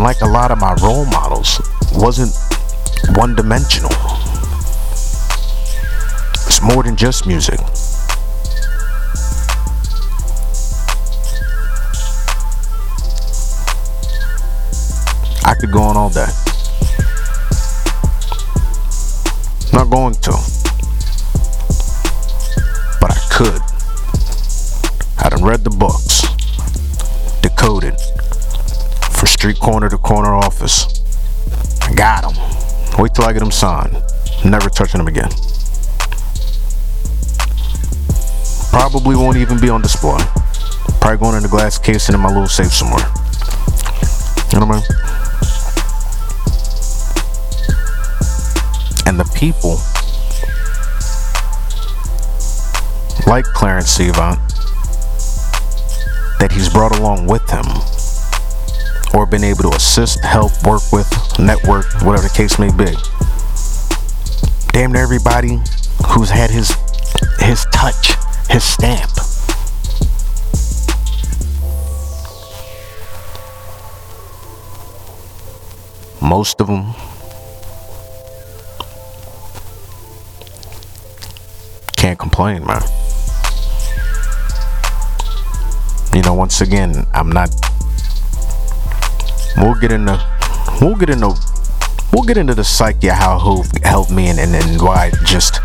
And 0.00 0.06
like 0.06 0.22
a 0.22 0.26
lot 0.26 0.50
of 0.50 0.58
my 0.58 0.72
role 0.82 1.04
models, 1.04 1.60
wasn't 1.92 2.34
one 3.18 3.34
dimensional. 3.34 3.90
It's 6.46 6.62
more 6.62 6.82
than 6.82 6.96
just 6.96 7.26
music. 7.26 7.60
I 15.44 15.54
could 15.60 15.70
go 15.70 15.82
on 15.82 15.98
all 15.98 16.08
day. 16.08 16.28
Not 19.74 19.90
going 19.90 20.14
to. 20.14 20.32
But 23.02 23.10
I 23.10 23.20
could. 23.30 23.60
I 25.18 25.28
done 25.28 25.44
read 25.44 25.62
the 25.62 25.76
books. 25.78 26.09
Street 29.40 29.58
corner 29.58 29.88
to 29.88 29.96
corner 29.96 30.34
office. 30.34 30.84
I 31.80 31.94
got 31.94 32.20
them. 32.20 32.34
Wait 32.98 33.14
till 33.14 33.24
I 33.24 33.32
get 33.32 33.38
them 33.38 33.50
signed. 33.50 33.96
Never 34.44 34.68
touching 34.68 34.98
them 34.98 35.08
again. 35.08 35.30
Probably 38.68 39.16
won't 39.16 39.38
even 39.38 39.58
be 39.58 39.70
on 39.70 39.80
display. 39.80 40.22
Probably 41.00 41.16
going 41.16 41.38
in 41.38 41.44
a 41.46 41.48
glass 41.48 41.78
case 41.78 42.08
and 42.08 42.16
in 42.16 42.20
my 42.20 42.28
little 42.28 42.48
safe 42.48 42.70
somewhere. 42.70 43.00
You 44.52 44.60
know 44.60 44.66
what 44.66 44.76
I 44.76 44.80
mean? 44.80 44.84
And 49.06 49.18
the 49.18 49.24
people, 49.34 49.80
like 53.26 53.46
Clarence 53.54 53.98
Avant, 54.00 54.38
that 56.40 56.52
he's 56.52 56.68
brought 56.68 56.94
along 56.98 57.26
with 57.26 57.48
him, 57.48 57.64
or 59.14 59.26
been 59.26 59.44
able 59.44 59.62
to 59.62 59.76
assist, 59.76 60.20
help, 60.24 60.52
work 60.64 60.82
with, 60.92 61.08
network, 61.38 61.86
whatever 62.02 62.28
the 62.28 62.34
case 62.34 62.58
may 62.58 62.70
be. 62.70 62.94
Damn 64.72 64.94
everybody 64.94 65.58
who's 66.08 66.30
had 66.30 66.50
his 66.50 66.74
his 67.40 67.66
touch, 67.72 68.14
his 68.48 68.62
stamp. 68.64 69.10
Most 76.22 76.60
of 76.60 76.68
them 76.68 76.94
can't 81.96 82.18
complain, 82.18 82.64
man. 82.64 82.82
You 86.14 86.22
know, 86.22 86.34
once 86.34 86.60
again, 86.60 87.06
I'm 87.12 87.30
not. 87.30 87.69
We'll 89.56 89.74
get 89.74 89.92
into. 89.92 90.18
We'll 90.80 90.96
get 90.96 91.10
into. 91.10 91.34
We'll 92.12 92.24
get 92.24 92.36
into 92.36 92.54
the 92.54 92.64
psyche 92.64 93.08
of 93.08 93.14
how 93.14 93.38
Hove 93.38 93.70
helped 93.84 94.10
me 94.10 94.28
and, 94.28 94.38
and, 94.38 94.54
and 94.54 94.80
why 94.82 95.10
just. 95.24 95.60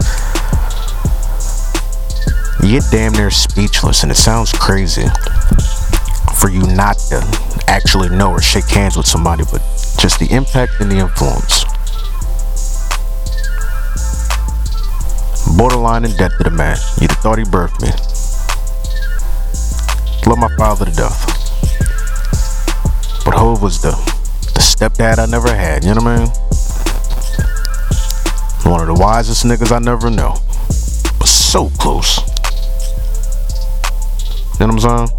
You 2.64 2.80
get 2.80 2.84
damn 2.92 3.14
near 3.14 3.30
speechless, 3.30 4.04
and 4.04 4.12
it 4.12 4.16
sounds 4.16 4.52
crazy 4.52 5.06
for 6.36 6.50
you 6.50 6.62
not 6.76 6.98
to 7.10 7.22
actually 7.68 8.10
know 8.10 8.32
or 8.32 8.42
shake 8.42 8.66
hands 8.66 8.98
with 8.98 9.06
somebody, 9.06 9.44
but 9.52 9.62
just 10.00 10.20
the 10.20 10.28
impact 10.32 10.74
and 10.80 10.92
the 10.92 10.98
influence. 10.98 11.64
Borderline 15.58 16.06
in 16.06 16.16
debt 16.18 16.32
to 16.38 16.44
the 16.44 16.50
man. 16.50 16.78
You'd 17.00 17.12
have 17.12 17.20
thought 17.20 17.38
he 17.38 17.46
birthed 17.46 17.82
me. 17.82 17.90
Love 20.28 20.40
my 20.40 20.50
father 20.58 20.86
to 20.86 20.92
death. 20.92 21.35
But 23.26 23.34
Hove 23.34 23.62
was 23.64 23.82
the, 23.82 23.90
the 24.54 24.62
stepdad 24.62 25.18
I 25.18 25.26
never 25.26 25.54
had, 25.54 25.84
you 25.84 25.96
know 25.96 26.02
what 26.02 26.08
I 26.08 26.18
mean? 26.20 26.30
One 28.72 28.82
of 28.82 28.88
the 28.88 28.94
wisest 28.94 29.44
niggas 29.46 29.76
I 29.76 29.80
never 29.80 30.12
knew. 30.12 30.32
But 31.18 31.28
so 31.28 31.70
close. 31.80 32.20
You 34.60 34.68
know 34.68 34.74
what 34.76 34.86
I'm 34.86 35.08
saying? 35.08 35.10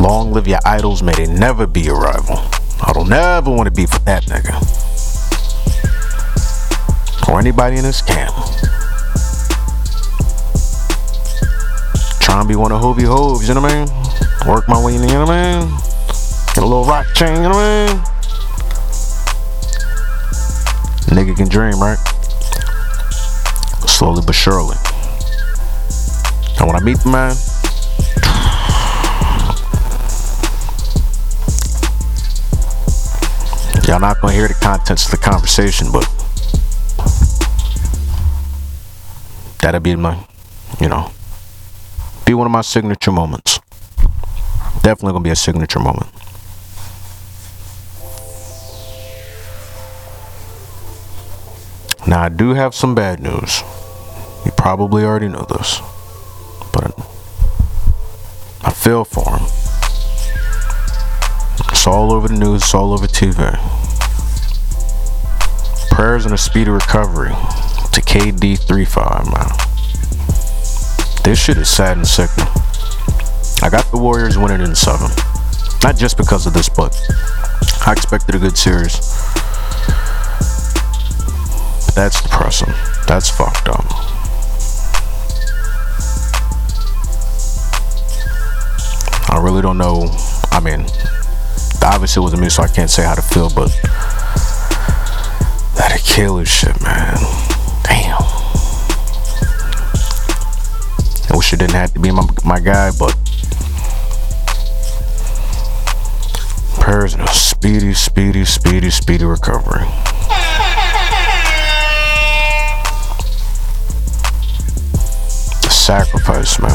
Long 0.00 0.32
live 0.32 0.48
your 0.48 0.58
idols, 0.64 1.02
may 1.02 1.14
they 1.14 1.26
never 1.26 1.66
be 1.66 1.82
your 1.82 2.00
rival. 2.00 2.38
I 2.82 2.92
don't 2.94 3.08
never 3.08 3.50
want 3.50 3.66
to 3.66 3.70
be 3.70 3.86
for 3.86 3.98
that 4.00 4.24
nigga. 4.24 4.54
Or 7.28 7.38
anybody 7.38 7.76
in 7.76 7.82
this 7.82 8.02
camp. 8.02 8.34
Trying 12.20 12.42
to 12.42 12.48
be 12.48 12.56
one 12.56 12.72
of 12.72 12.80
Hovey 12.80 13.04
Hoves, 13.04 13.46
you 13.48 13.54
know 13.54 13.60
what 13.60 13.72
I 13.72 13.84
mean? 13.84 14.05
Work 14.46 14.68
my 14.68 14.80
way 14.80 14.94
in, 14.94 15.02
you 15.02 15.08
know 15.08 15.26
what 15.26 15.30
I 15.30 15.60
mean? 15.60 15.68
Get 16.54 16.58
a 16.58 16.66
little 16.66 16.84
Roc 16.84 17.04
chain, 17.14 17.34
you 17.34 17.42
know 17.42 17.48
what 17.48 17.56
I 17.56 17.94
mean? 17.94 18.02
Nigga 21.16 21.36
can 21.36 21.48
dream, 21.48 21.80
right? 21.80 21.98
Slowly 23.88 24.22
but 24.24 24.36
surely. 24.36 24.76
And 26.60 26.68
when 26.68 26.76
I 26.76 26.80
meet 26.84 26.98
the 26.98 27.10
man, 27.10 27.34
y'all 33.88 34.00
not 34.00 34.20
gonna 34.20 34.32
hear 34.32 34.46
the 34.46 34.54
contents 34.62 35.06
of 35.06 35.10
the 35.10 35.16
conversation, 35.16 35.90
but 35.90 36.08
that'll 39.60 39.80
be 39.80 39.96
my, 39.96 40.24
you 40.80 40.88
know, 40.88 41.10
be 42.24 42.32
one 42.32 42.46
of 42.46 42.52
my 42.52 42.60
signature 42.60 43.10
moments. 43.10 43.58
Definitely 44.86 45.14
gonna 45.14 45.24
be 45.24 45.30
a 45.30 45.34
signature 45.34 45.80
moment. 45.80 46.06
Now, 52.06 52.22
I 52.22 52.28
do 52.28 52.54
have 52.54 52.72
some 52.72 52.94
bad 52.94 53.20
news. 53.20 53.64
You 54.44 54.52
probably 54.52 55.02
already 55.02 55.26
know 55.26 55.44
this. 55.48 55.80
But 56.72 56.94
I 58.62 58.70
feel 58.70 59.04
for 59.04 59.28
him. 59.36 59.46
It's 61.72 61.88
all 61.88 62.12
over 62.12 62.28
the 62.28 62.36
news, 62.36 62.62
it's 62.62 62.72
all 62.72 62.92
over 62.92 63.08
TV. 63.08 63.58
Prayers 65.90 66.26
and 66.26 66.32
a 66.32 66.38
speedy 66.38 66.70
recovery 66.70 67.30
to 67.90 68.00
KD35, 68.00 69.32
man. 69.32 69.50
This 71.24 71.40
shit 71.40 71.56
is 71.56 71.68
sad 71.68 71.96
and 71.96 72.06
sickening. 72.06 72.55
I 73.62 73.68
got 73.70 73.90
the 73.90 73.98
Warriors 73.98 74.38
winning 74.38 74.60
in 74.60 74.74
seven. 74.74 75.10
Not 75.82 75.96
just 75.96 76.16
because 76.16 76.46
of 76.46 76.52
this, 76.52 76.68
but 76.68 76.94
I 77.86 77.92
expected 77.92 78.34
a 78.34 78.38
good 78.38 78.56
series. 78.56 78.98
That's 81.94 82.20
depressing. 82.22 82.74
That's 83.06 83.30
fucked 83.30 83.68
up. 83.68 83.84
I 89.28 89.40
really 89.42 89.62
don't 89.62 89.78
know. 89.78 90.14
I 90.52 90.60
mean, 90.60 90.86
obviously 91.82 92.20
it 92.20 92.24
wasn't 92.24 92.42
me, 92.42 92.48
so 92.48 92.62
I 92.62 92.68
can't 92.68 92.90
say 92.90 93.04
how 93.04 93.14
to 93.14 93.22
feel, 93.22 93.48
but 93.50 93.68
that 95.76 95.92
Achilles 95.94 96.48
shit, 96.48 96.80
man. 96.82 97.16
Damn. 97.84 98.22
I 101.30 101.36
wish 101.36 101.52
it 101.52 101.58
didn't 101.58 101.74
have 101.74 101.92
to 101.94 102.00
be 102.00 102.10
my, 102.10 102.26
my 102.44 102.60
guy, 102.60 102.90
but 102.98 103.16
prayers 106.86 107.14
and 107.14 107.22
a 107.24 107.34
speedy, 107.34 107.92
speedy, 107.92 108.44
speedy, 108.44 108.90
speedy 108.90 109.24
recovery. 109.24 109.84
The 115.62 115.68
sacrifice, 115.68 116.60
man. 116.60 116.70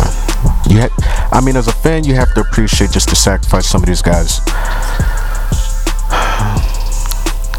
You 0.69 0.79
had, 0.81 0.91
I 1.31 1.39
mean, 1.39 1.55
as 1.55 1.69
a 1.69 1.71
fan, 1.71 2.03
you 2.03 2.13
have 2.15 2.33
to 2.33 2.41
appreciate 2.41 2.91
just 2.91 3.09
the 3.09 3.15
sacrifice 3.15 3.65
some 3.65 3.83
of 3.83 3.87
these 3.87 4.01
guys. 4.01 4.41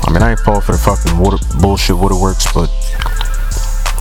I 0.05 0.11
mean, 0.13 0.23
I 0.23 0.33
ain't 0.33 0.41
fall 0.41 0.61
for 0.61 0.73
the 0.73 0.79
fucking 0.79 1.17
water, 1.17 1.39
bullshit 1.59 1.97
waterworks, 1.97 2.53
but 2.53 2.69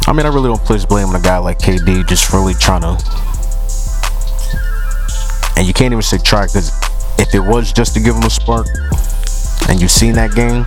I 0.08 0.14
mean, 0.14 0.26
I 0.26 0.30
really 0.30 0.50
don't 0.50 0.62
place 0.66 0.84
blame 0.84 1.08
on 1.08 1.16
a 1.16 1.22
guy 1.22 1.38
like 1.38 1.60
KD 1.60 2.06
just 2.06 2.34
really 2.34 2.56
trying 2.56 2.82
to. 2.82 2.98
And 5.56 5.66
you 5.66 5.74
can't 5.74 5.94
even 5.94 6.02
say 6.02 6.18
try 6.18 6.48
because 6.48 6.91
if 7.22 7.36
it 7.36 7.40
was 7.40 7.72
just 7.72 7.94
to 7.94 8.00
give 8.00 8.16
him 8.16 8.24
a 8.24 8.30
spark, 8.30 8.66
and 9.70 9.80
you 9.80 9.88
seen 9.88 10.14
that 10.14 10.34
game, 10.34 10.64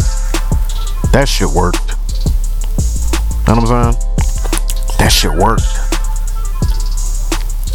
that 1.12 1.28
shit 1.28 1.48
worked. 1.48 1.90
You 3.47 3.55
know 3.55 3.60
what 3.60 3.70
I'm 3.70 3.93
saying? 3.93 4.97
That 4.98 5.09
shit 5.10 5.32
worked. 5.32 5.66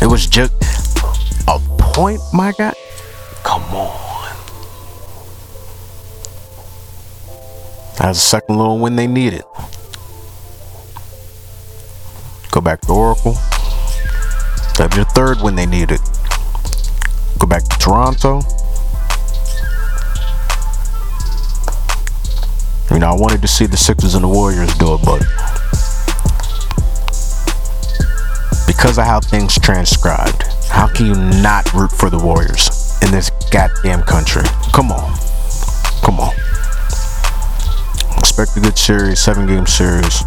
It 0.01 0.07
was 0.07 0.25
just 0.27 0.53
a 1.47 1.59
point, 1.77 2.21
my 2.33 2.53
guy. 2.53 2.73
Come 3.43 3.63
on. 3.75 4.35
That's 7.97 8.17
the 8.17 8.25
second 8.25 8.57
little 8.57 8.79
win 8.79 8.95
they 8.95 9.07
needed. 9.07 9.43
Go 12.51 12.61
back 12.61 12.79
to 12.81 12.93
Oracle. 12.93 13.33
That'd 14.77 14.91
be 14.91 15.03
the 15.03 15.11
third 15.13 15.41
win 15.41 15.55
they 15.55 15.65
needed. 15.65 15.99
Go 17.37 17.45
back 17.45 17.63
to 17.63 17.77
Toronto. 17.77 18.41
You 22.99 23.05
know, 23.05 23.11
I 23.11 23.17
wanted 23.17 23.41
to 23.43 23.47
see 23.47 23.65
the 23.65 23.77
Sixers 23.77 24.13
and 24.13 24.25
the 24.25 24.27
Warriors 24.27 24.77
do 24.77 24.95
it, 24.95 25.01
but 25.05 25.19
because 28.67 28.97
of 28.97 29.05
how 29.05 29.21
things 29.21 29.57
transcribed, 29.57 30.43
how 30.67 30.87
can 30.87 31.05
you 31.05 31.15
not 31.41 31.73
root 31.73 31.93
for 31.93 32.09
the 32.09 32.19
Warriors 32.19 32.99
in 33.01 33.11
this 33.11 33.29
goddamn 33.51 34.03
country? 34.03 34.41
Come 34.73 34.91
on. 34.91 35.17
Come 36.03 36.19
on. 36.19 36.33
Expect 38.17 38.57
a 38.57 38.59
good 38.59 38.77
series, 38.77 39.21
seven 39.21 39.47
game 39.47 39.65
series. 39.65 40.25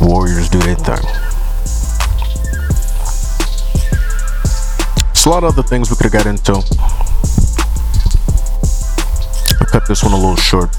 Warriors 0.00 0.48
do 0.48 0.58
their 0.58 0.74
thing. 0.74 1.06
There's 5.14 5.26
a 5.26 5.30
lot 5.30 5.44
of 5.44 5.56
other 5.56 5.62
things 5.62 5.90
we 5.90 5.94
could 5.94 6.12
have 6.12 6.24
got 6.24 6.26
into. 6.26 6.97
Cut 9.70 9.86
this 9.86 10.02
one 10.02 10.12
a 10.12 10.16
little 10.16 10.36
short. 10.36 10.74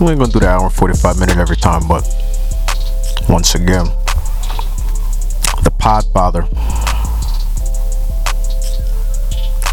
We 0.00 0.08
ain't 0.08 0.18
gonna 0.18 0.32
do 0.32 0.40
the 0.40 0.48
hour 0.48 0.68
45 0.68 1.18
minute 1.18 1.38
every 1.38 1.56
time, 1.56 1.88
but 1.88 2.02
once 3.28 3.54
again, 3.54 3.86
the 5.62 5.72
Podfather, 5.78 6.48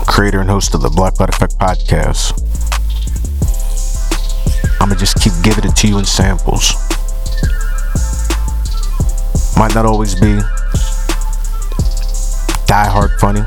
creator 0.08 0.40
and 0.40 0.50
host 0.50 0.74
of 0.74 0.82
the 0.82 0.90
Black 0.90 1.20
Light 1.20 1.30
Effect 1.30 1.58
podcast. 1.60 2.32
I'ma 4.80 4.96
just 4.96 5.20
keep 5.22 5.34
giving 5.44 5.66
it 5.66 5.76
to 5.76 5.88
you 5.88 5.98
in 5.98 6.06
samples. 6.06 6.74
Might 9.58 9.76
not 9.76 9.86
always 9.86 10.16
be 10.16 10.40
die 12.68 12.88
hard 12.88 13.12
funny, 13.20 13.42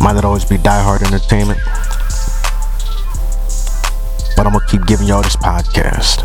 might 0.00 0.14
not 0.14 0.24
always 0.24 0.44
be 0.44 0.56
die 0.58 0.82
hard 0.82 1.02
entertainment, 1.02 1.60
but 4.36 4.46
I'm 4.46 4.52
gonna 4.52 4.66
keep 4.66 4.86
giving 4.86 5.06
y'all 5.06 5.22
this 5.22 5.36
podcast. 5.36 6.22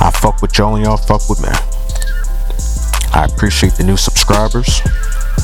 I 0.00 0.10
fuck 0.10 0.40
with 0.42 0.56
y'all 0.58 0.76
and 0.76 0.84
y'all 0.84 0.96
fuck 0.96 1.28
with 1.28 1.40
me. 1.40 1.48
I 3.12 3.24
appreciate 3.24 3.74
the 3.74 3.84
new 3.84 3.96
subscribers. 3.96 4.80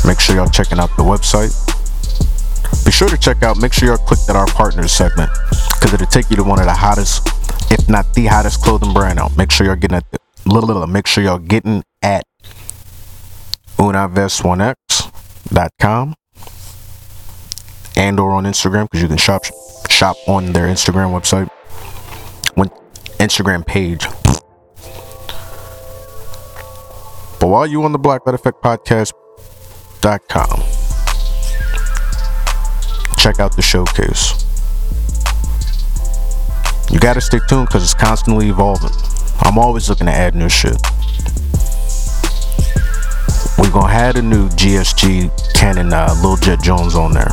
Make 0.05 0.21
sure 0.21 0.37
y'all 0.37 0.49
checking 0.49 0.79
out 0.79 0.91
the 0.97 1.03
website. 1.03 1.53
Be 2.85 2.91
sure 2.91 3.09
to 3.09 3.17
check 3.17 3.43
out, 3.43 3.59
make 3.61 3.73
sure 3.73 3.89
y'all 3.89 3.99
click 3.99 4.21
that 4.27 4.37
Our 4.37 4.47
Partners 4.47 4.93
segment 4.93 5.31
because 5.75 5.95
it'll 5.95 6.07
take 6.07 6.31
you 6.31 6.37
to 6.37 6.45
one 6.45 6.59
of 6.59 6.67
the 6.67 6.75
hottest, 6.75 7.27
if 7.71 7.89
not 7.89 8.13
the 8.15 8.27
hottest 8.27 8.63
clothing 8.63 8.93
brand 8.93 9.19
out. 9.19 9.35
Make 9.37 9.51
sure 9.51 9.67
y'all 9.67 9.77
getting 9.77 9.97
at 9.97 10.11
the, 10.11 10.19
little, 10.45 10.67
little, 10.67 10.87
make 10.87 11.07
sure 11.07 11.25
y'all 11.25 11.39
getting 11.39 11.83
at 12.03 12.25
univest1x.com 13.79 16.15
and 17.97 18.19
or 18.19 18.33
on 18.33 18.45
Instagram 18.45 18.85
because 18.85 19.03
you 19.03 19.09
can 19.09 19.17
shop 19.17 19.45
shop 19.91 20.17
on 20.27 20.53
their 20.53 20.67
Instagram 20.67 21.13
website, 21.13 21.49
when 22.55 22.69
Instagram 23.19 23.67
page. 23.67 24.07
But 27.41 27.49
while 27.49 27.67
you 27.67 27.83
on 27.83 27.93
the 27.93 27.99
Black 27.99 28.25
Light 28.25 28.35
Effect 28.35 28.63
Podcast.com, 28.63 30.63
check 33.19 33.41
out 33.41 33.57
the 33.57 33.63
showcase. 33.63 34.39
You 36.91 37.01
gotta 37.01 37.21
stay 37.21 37.41
tuned 37.49 37.69
because 37.69 37.83
it's 37.83 37.95
constantly 37.95 38.49
evolving. 38.49 38.91
I'm 39.41 39.59
always 39.59 39.89
looking 39.89 40.07
to 40.07 40.13
add 40.13 40.35
new 40.35 40.49
shit. 40.49 40.77
We're 43.59 43.71
gonna 43.71 43.93
have 43.93 44.17
a 44.17 44.23
new 44.23 44.49
GSG 44.51 45.55
Canon 45.55 45.93
uh, 45.93 46.15
Lil 46.23 46.37
Jet 46.37 46.63
Jones 46.63 46.95
on 46.95 47.13
there. 47.13 47.33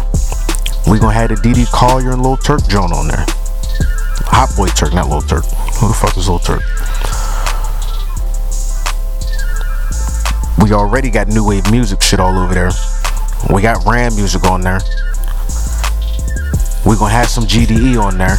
We're 0.89 0.97
gonna 0.97 1.13
have 1.13 1.29
a 1.29 1.35
DD 1.35 1.71
Collier 1.71 2.13
and 2.13 2.23
Lil 2.23 2.35
Turk 2.37 2.67
Joan 2.67 2.91
on 2.91 3.07
there. 3.07 3.23
Hot 4.25 4.49
Boy 4.57 4.69
Turk, 4.69 4.91
not 4.91 5.07
Lil 5.07 5.21
Turk. 5.21 5.45
Who 5.77 5.87
the 5.87 5.93
fuck 5.93 6.17
is 6.17 6.27
Lil 6.27 6.39
Turk? 6.39 6.63
We 10.57 10.73
already 10.73 11.11
got 11.11 11.27
new 11.27 11.45
wave 11.45 11.69
music 11.69 12.01
shit 12.01 12.19
all 12.19 12.35
over 12.35 12.55
there. 12.55 12.71
We 13.53 13.61
got 13.61 13.85
Ram 13.85 14.15
music 14.15 14.43
on 14.45 14.61
there. 14.61 14.79
We're 16.83 16.97
gonna 16.97 17.13
have 17.13 17.29
some 17.29 17.43
GDE 17.43 18.01
on 18.01 18.17
there. 18.17 18.37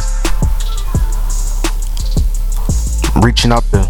Reaching 3.23 3.53
out 3.53 3.63
to 3.71 3.87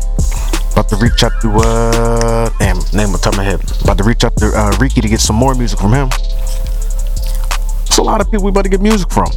about 0.73 0.87
to 0.89 0.97
reach 0.97 1.23
out 1.23 1.33
to 1.41 1.49
uh 1.57 2.49
damn 2.59 2.77
name 2.93 3.15
of 3.15 3.21
top 3.21 3.33
of 3.33 3.37
my 3.37 3.43
head. 3.43 3.59
About 3.81 3.97
to 3.97 4.03
reach 4.03 4.23
out 4.23 4.37
to 4.37 4.51
uh 4.53 4.77
Ricky 4.79 5.01
to 5.01 5.09
get 5.09 5.19
some 5.19 5.35
more 5.35 5.55
music 5.55 5.79
from 5.79 5.93
him. 5.93 6.09
A 8.01 8.03
lot 8.03 8.19
of 8.19 8.31
people 8.31 8.45
we 8.45 8.49
about 8.49 8.63
to 8.63 8.69
get 8.69 8.81
music 8.81 9.11
from. 9.11 9.31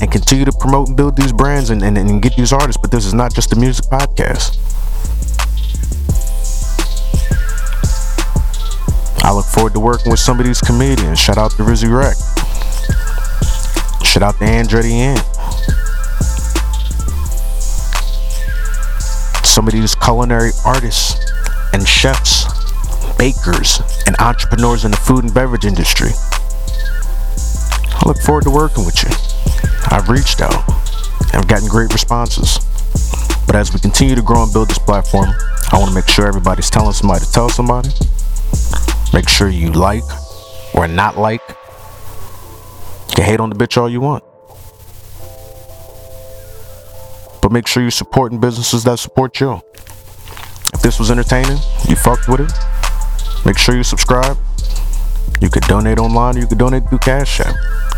And 0.00 0.10
continue 0.10 0.46
to 0.46 0.52
promote 0.52 0.88
and 0.88 0.96
build 0.96 1.16
these 1.16 1.34
brands 1.34 1.68
and, 1.68 1.82
and, 1.82 1.98
and 1.98 2.22
get 2.22 2.34
these 2.34 2.50
artists. 2.50 2.80
But 2.80 2.90
this 2.90 3.04
is 3.04 3.12
not 3.12 3.34
just 3.34 3.52
a 3.52 3.56
music 3.56 3.84
podcast. 3.84 4.56
I 9.22 9.34
look 9.34 9.44
forward 9.44 9.74
to 9.74 9.80
working 9.80 10.10
with 10.10 10.18
some 10.18 10.40
of 10.40 10.46
these 10.46 10.62
comedians. 10.62 11.20
Shout 11.20 11.36
out 11.36 11.50
to 11.52 11.62
Rizzy 11.62 11.94
Wreck. 11.94 12.16
Shout 14.02 14.22
out 14.22 14.38
to 14.38 14.44
Andretti 14.46 14.92
Ant. 14.92 15.20
Some 19.44 19.66
of 19.66 19.74
these 19.74 19.94
culinary 19.94 20.52
artists 20.64 21.22
and 21.74 21.86
chefs, 21.86 22.46
bakers, 23.18 23.82
and 24.06 24.16
entrepreneurs 24.20 24.86
in 24.86 24.90
the 24.90 24.96
food 24.96 25.24
and 25.24 25.34
beverage 25.34 25.66
industry. 25.66 26.12
I 28.02 28.08
look 28.08 28.18
forward 28.18 28.42
to 28.44 28.50
working 28.50 28.84
with 28.84 29.00
you. 29.04 29.10
I've 29.96 30.08
reached 30.08 30.40
out 30.40 30.68
and 31.20 31.34
I've 31.34 31.46
gotten 31.46 31.68
great 31.68 31.92
responses. 31.92 32.58
But 33.46 33.54
as 33.54 33.72
we 33.72 33.78
continue 33.78 34.16
to 34.16 34.22
grow 34.22 34.42
and 34.42 34.52
build 34.52 34.70
this 34.70 34.78
platform, 34.78 35.30
I 35.70 35.78
want 35.78 35.90
to 35.90 35.94
make 35.94 36.08
sure 36.08 36.26
everybody's 36.26 36.68
telling 36.68 36.94
somebody 36.94 37.24
to 37.24 37.30
tell 37.30 37.48
somebody. 37.48 37.90
Make 39.14 39.28
sure 39.28 39.48
you 39.48 39.70
like 39.70 40.02
or 40.74 40.88
not 40.88 41.16
like. 41.16 41.42
You 43.10 43.14
can 43.14 43.24
hate 43.24 43.38
on 43.38 43.50
the 43.50 43.56
bitch 43.56 43.76
all 43.76 43.88
you 43.88 44.00
want. 44.00 44.24
But 47.40 47.52
make 47.52 47.68
sure 47.68 47.82
you're 47.82 47.92
supporting 47.92 48.40
businesses 48.40 48.82
that 48.82 48.98
support 48.98 49.38
you. 49.38 49.60
If 50.74 50.82
this 50.82 50.98
was 50.98 51.12
entertaining, 51.12 51.58
you 51.88 51.94
fucked 51.94 52.26
with 52.26 52.40
it, 52.40 52.52
make 53.46 53.58
sure 53.58 53.76
you 53.76 53.84
subscribe. 53.84 54.36
You 55.40 55.50
could 55.50 55.64
donate 55.64 55.98
online 55.98 56.36
or 56.36 56.40
you 56.40 56.46
could 56.46 56.58
donate 56.58 56.88
through 56.88 56.98
Cash 56.98 57.40
App. 57.40 57.54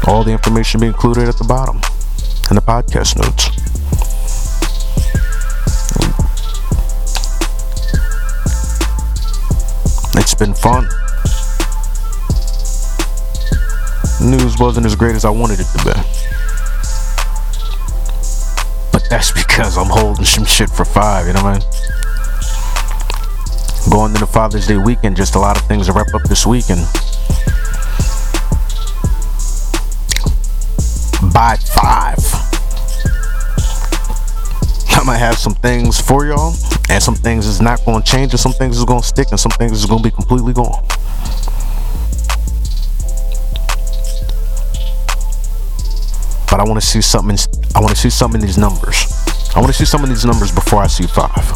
All 0.06 0.24
the 0.24 0.32
information 0.32 0.80
be 0.80 0.86
included 0.86 1.28
at 1.28 1.36
the 1.38 1.44
bottom 1.44 1.76
in 2.50 2.56
the 2.56 2.62
podcast 2.62 3.16
notes. 3.16 3.50
It's 10.16 10.34
been 10.34 10.54
fun. 10.54 10.88
News 14.20 14.58
wasn't 14.58 14.86
as 14.86 14.96
great 14.96 15.14
as 15.14 15.24
I 15.24 15.30
wanted 15.30 15.60
it 15.60 15.66
to 15.76 15.84
be. 15.84 15.92
But 18.90 19.04
that's 19.10 19.32
because 19.32 19.76
I'm 19.76 19.88
holding 19.90 20.24
some 20.24 20.44
shit 20.44 20.70
for 20.70 20.84
five, 20.84 21.26
you 21.26 21.34
know 21.34 21.42
what 21.44 21.56
I 21.56 21.58
mean? 21.58 21.68
Going 23.90 24.12
into 24.14 24.26
Father's 24.26 24.66
Day 24.66 24.78
weekend, 24.78 25.16
just 25.16 25.34
a 25.34 25.38
lot 25.38 25.56
of 25.60 25.66
things 25.68 25.86
to 25.86 25.92
wrap 25.92 26.14
up 26.14 26.22
this 26.22 26.46
weekend. 26.46 26.80
By 31.32 31.56
five. 31.56 32.18
I 34.96 35.02
might 35.04 35.18
have 35.18 35.36
some 35.36 35.54
things 35.54 36.00
for 36.00 36.24
y'all, 36.24 36.54
and 36.88 37.02
some 37.02 37.14
things 37.14 37.46
is 37.46 37.60
not 37.60 37.84
gonna 37.84 38.04
change, 38.04 38.32
and 38.32 38.40
some 38.40 38.52
things 38.52 38.78
is 38.78 38.84
gonna 38.84 39.02
stick, 39.02 39.28
and 39.30 39.40
some 39.40 39.52
things 39.52 39.72
is 39.72 39.86
gonna 39.86 40.02
be 40.02 40.10
completely 40.10 40.52
gone. 40.52 40.84
But 46.50 46.60
I 46.60 46.64
want 46.64 46.80
to 46.80 46.86
see 46.86 47.00
something. 47.00 47.36
I 47.74 47.80
want 47.80 47.90
to 47.90 48.00
see 48.00 48.10
some 48.10 48.34
in 48.34 48.40
these 48.40 48.56
numbers. 48.56 49.06
I 49.56 49.60
want 49.60 49.72
to 49.72 49.78
see 49.78 49.84
some 49.84 50.04
of 50.04 50.08
these 50.08 50.24
numbers 50.24 50.52
before 50.52 50.82
I 50.82 50.86
see 50.86 51.06
five. 51.06 51.52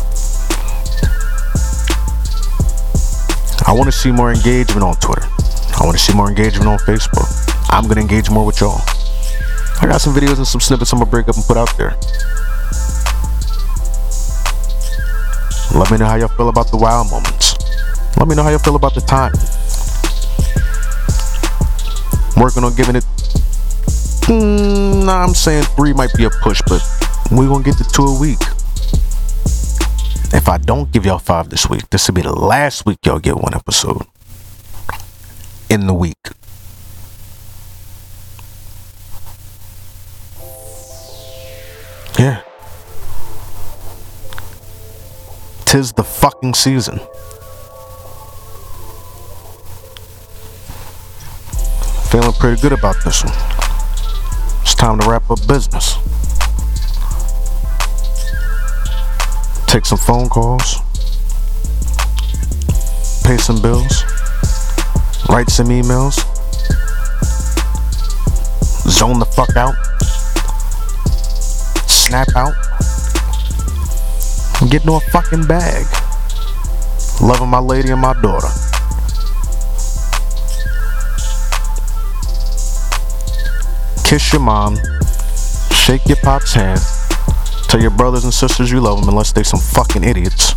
I 3.66 3.72
want 3.72 3.84
to 3.84 3.92
see 3.92 4.10
more 4.10 4.32
engagement 4.32 4.82
on 4.82 4.96
Twitter. 4.96 5.28
I 5.80 5.84
want 5.84 5.96
to 5.96 6.02
see 6.02 6.14
more 6.14 6.28
engagement 6.28 6.68
on 6.68 6.78
Facebook. 6.78 7.28
I'm 7.70 7.86
gonna 7.86 8.00
engage 8.00 8.28
more 8.28 8.44
with 8.44 8.60
y'all. 8.60 8.80
I 9.80 9.86
got 9.86 10.00
some 10.00 10.12
videos 10.12 10.38
and 10.38 10.46
some 10.46 10.60
snippets 10.60 10.92
I'm 10.92 10.98
gonna 10.98 11.10
break 11.10 11.28
up 11.28 11.36
and 11.36 11.44
put 11.44 11.56
out 11.56 11.76
there. 11.78 11.96
Let 15.78 15.90
me 15.90 15.98
know 15.98 16.06
how 16.06 16.16
y'all 16.16 16.28
feel 16.28 16.48
about 16.48 16.70
the 16.70 16.76
wow 16.76 17.04
moments. 17.04 17.56
Let 18.16 18.26
me 18.26 18.34
know 18.34 18.42
how 18.42 18.50
y'all 18.50 18.58
feel 18.58 18.76
about 18.76 18.94
the 18.94 19.00
time. 19.00 19.32
Working 22.36 22.64
on 22.64 22.74
giving 22.74 22.96
it. 22.96 23.04
Nah, 24.28 25.24
I'm 25.24 25.34
saying 25.34 25.64
three 25.76 25.92
might 25.92 26.12
be 26.16 26.24
a 26.24 26.30
push, 26.30 26.60
but 26.66 26.82
we're 27.30 27.48
gonna 27.48 27.62
get 27.62 27.76
to 27.78 27.84
two 27.84 28.04
a 28.04 28.18
week. 28.18 28.40
If 30.34 30.48
I 30.48 30.58
don't 30.58 30.90
give 30.90 31.06
y'all 31.06 31.18
five 31.18 31.48
this 31.50 31.68
week, 31.68 31.88
this 31.90 32.08
will 32.08 32.14
be 32.14 32.22
the 32.22 32.32
last 32.32 32.84
week 32.84 32.98
y'all 33.04 33.18
get 33.18 33.36
one 33.36 33.54
episode 33.54 34.02
in 35.70 35.86
the 35.86 35.94
week. 35.94 36.16
Tis 45.78 45.92
the 45.92 46.02
fucking 46.02 46.54
season. 46.54 46.98
Feeling 52.10 52.32
pretty 52.40 52.60
good 52.60 52.72
about 52.72 52.96
this 53.04 53.22
one. 53.22 53.32
It's 54.62 54.74
time 54.74 54.98
to 54.98 55.08
wrap 55.08 55.30
up 55.30 55.38
business. 55.46 55.94
Take 59.68 59.86
some 59.86 59.98
phone 59.98 60.28
calls. 60.28 60.78
Pay 63.22 63.36
some 63.36 63.62
bills. 63.62 64.02
Write 65.28 65.48
some 65.48 65.68
emails. 65.68 66.16
Zone 68.90 69.20
the 69.20 69.26
fuck 69.26 69.54
out. 69.54 69.76
Snap 71.86 72.26
out. 72.34 72.54
Get 74.70 74.82
into 74.82 74.94
a 74.96 75.00
fucking 75.00 75.46
bag. 75.46 75.86
Loving 77.22 77.48
my 77.48 77.58
lady 77.58 77.90
and 77.90 78.00
my 78.00 78.12
daughter. 78.20 78.48
Kiss 84.04 84.30
your 84.30 84.42
mom. 84.42 84.76
Shake 85.72 86.04
your 86.06 86.18
pop's 86.18 86.52
hand. 86.52 86.80
Tell 87.68 87.80
your 87.80 87.90
brothers 87.90 88.24
and 88.24 88.34
sisters 88.34 88.70
you 88.70 88.80
love 88.80 89.00
them 89.00 89.08
unless 89.08 89.32
they 89.32 89.42
some 89.42 89.58
fucking 89.58 90.04
idiots. 90.04 90.52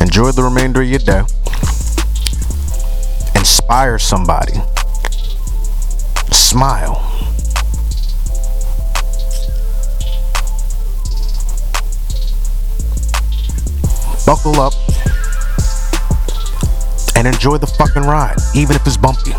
Enjoy 0.00 0.30
the 0.30 0.42
remainder 0.42 0.82
of 0.82 0.88
your 0.88 1.00
day. 1.00 1.22
Inspire 3.34 3.98
somebody. 3.98 4.54
Smile. 6.30 7.07
Buckle 14.28 14.60
up 14.60 14.74
and 17.16 17.26
enjoy 17.26 17.56
the 17.56 17.66
fucking 17.66 18.02
ride, 18.02 18.36
even 18.54 18.76
if 18.76 18.86
it's 18.86 18.98
bumpy. 18.98 19.32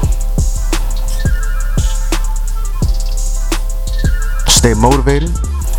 Stay 4.49 4.73
motivated. 4.73 5.29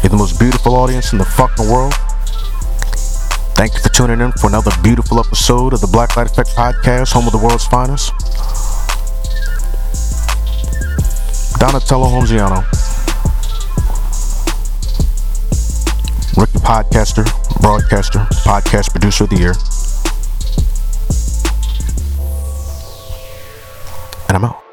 You're 0.01 0.11
the 0.11 0.17
most 0.17 0.39
beautiful 0.39 0.77
audience 0.77 1.11
in 1.11 1.19
the 1.19 1.25
fucking 1.25 1.69
world. 1.69 1.93
Thank 3.59 3.75
you 3.75 3.81
for 3.81 3.89
tuning 3.89 4.21
in 4.21 4.31
for 4.31 4.47
another 4.47 4.71
beautiful 4.81 5.19
episode 5.19 5.73
of 5.73 5.81
the 5.81 5.89
Blacklight 5.89 6.27
Effect 6.27 6.51
Podcast, 6.51 7.13
home 7.13 7.27
of 7.27 7.33
the 7.33 7.39
world's 7.39 7.67
finest. 7.67 8.13
Donatello 11.59 12.07
Holmesiano, 12.07 12.63
rookie 16.37 16.61
podcaster, 16.61 17.40
broadcaster, 17.61 18.21
podcast 18.45 18.91
producer 18.91 19.25
of 19.25 19.31
the 19.31 19.37
year. 19.37 19.55
And 24.29 24.37
I'm 24.37 24.45
out. 24.45 24.70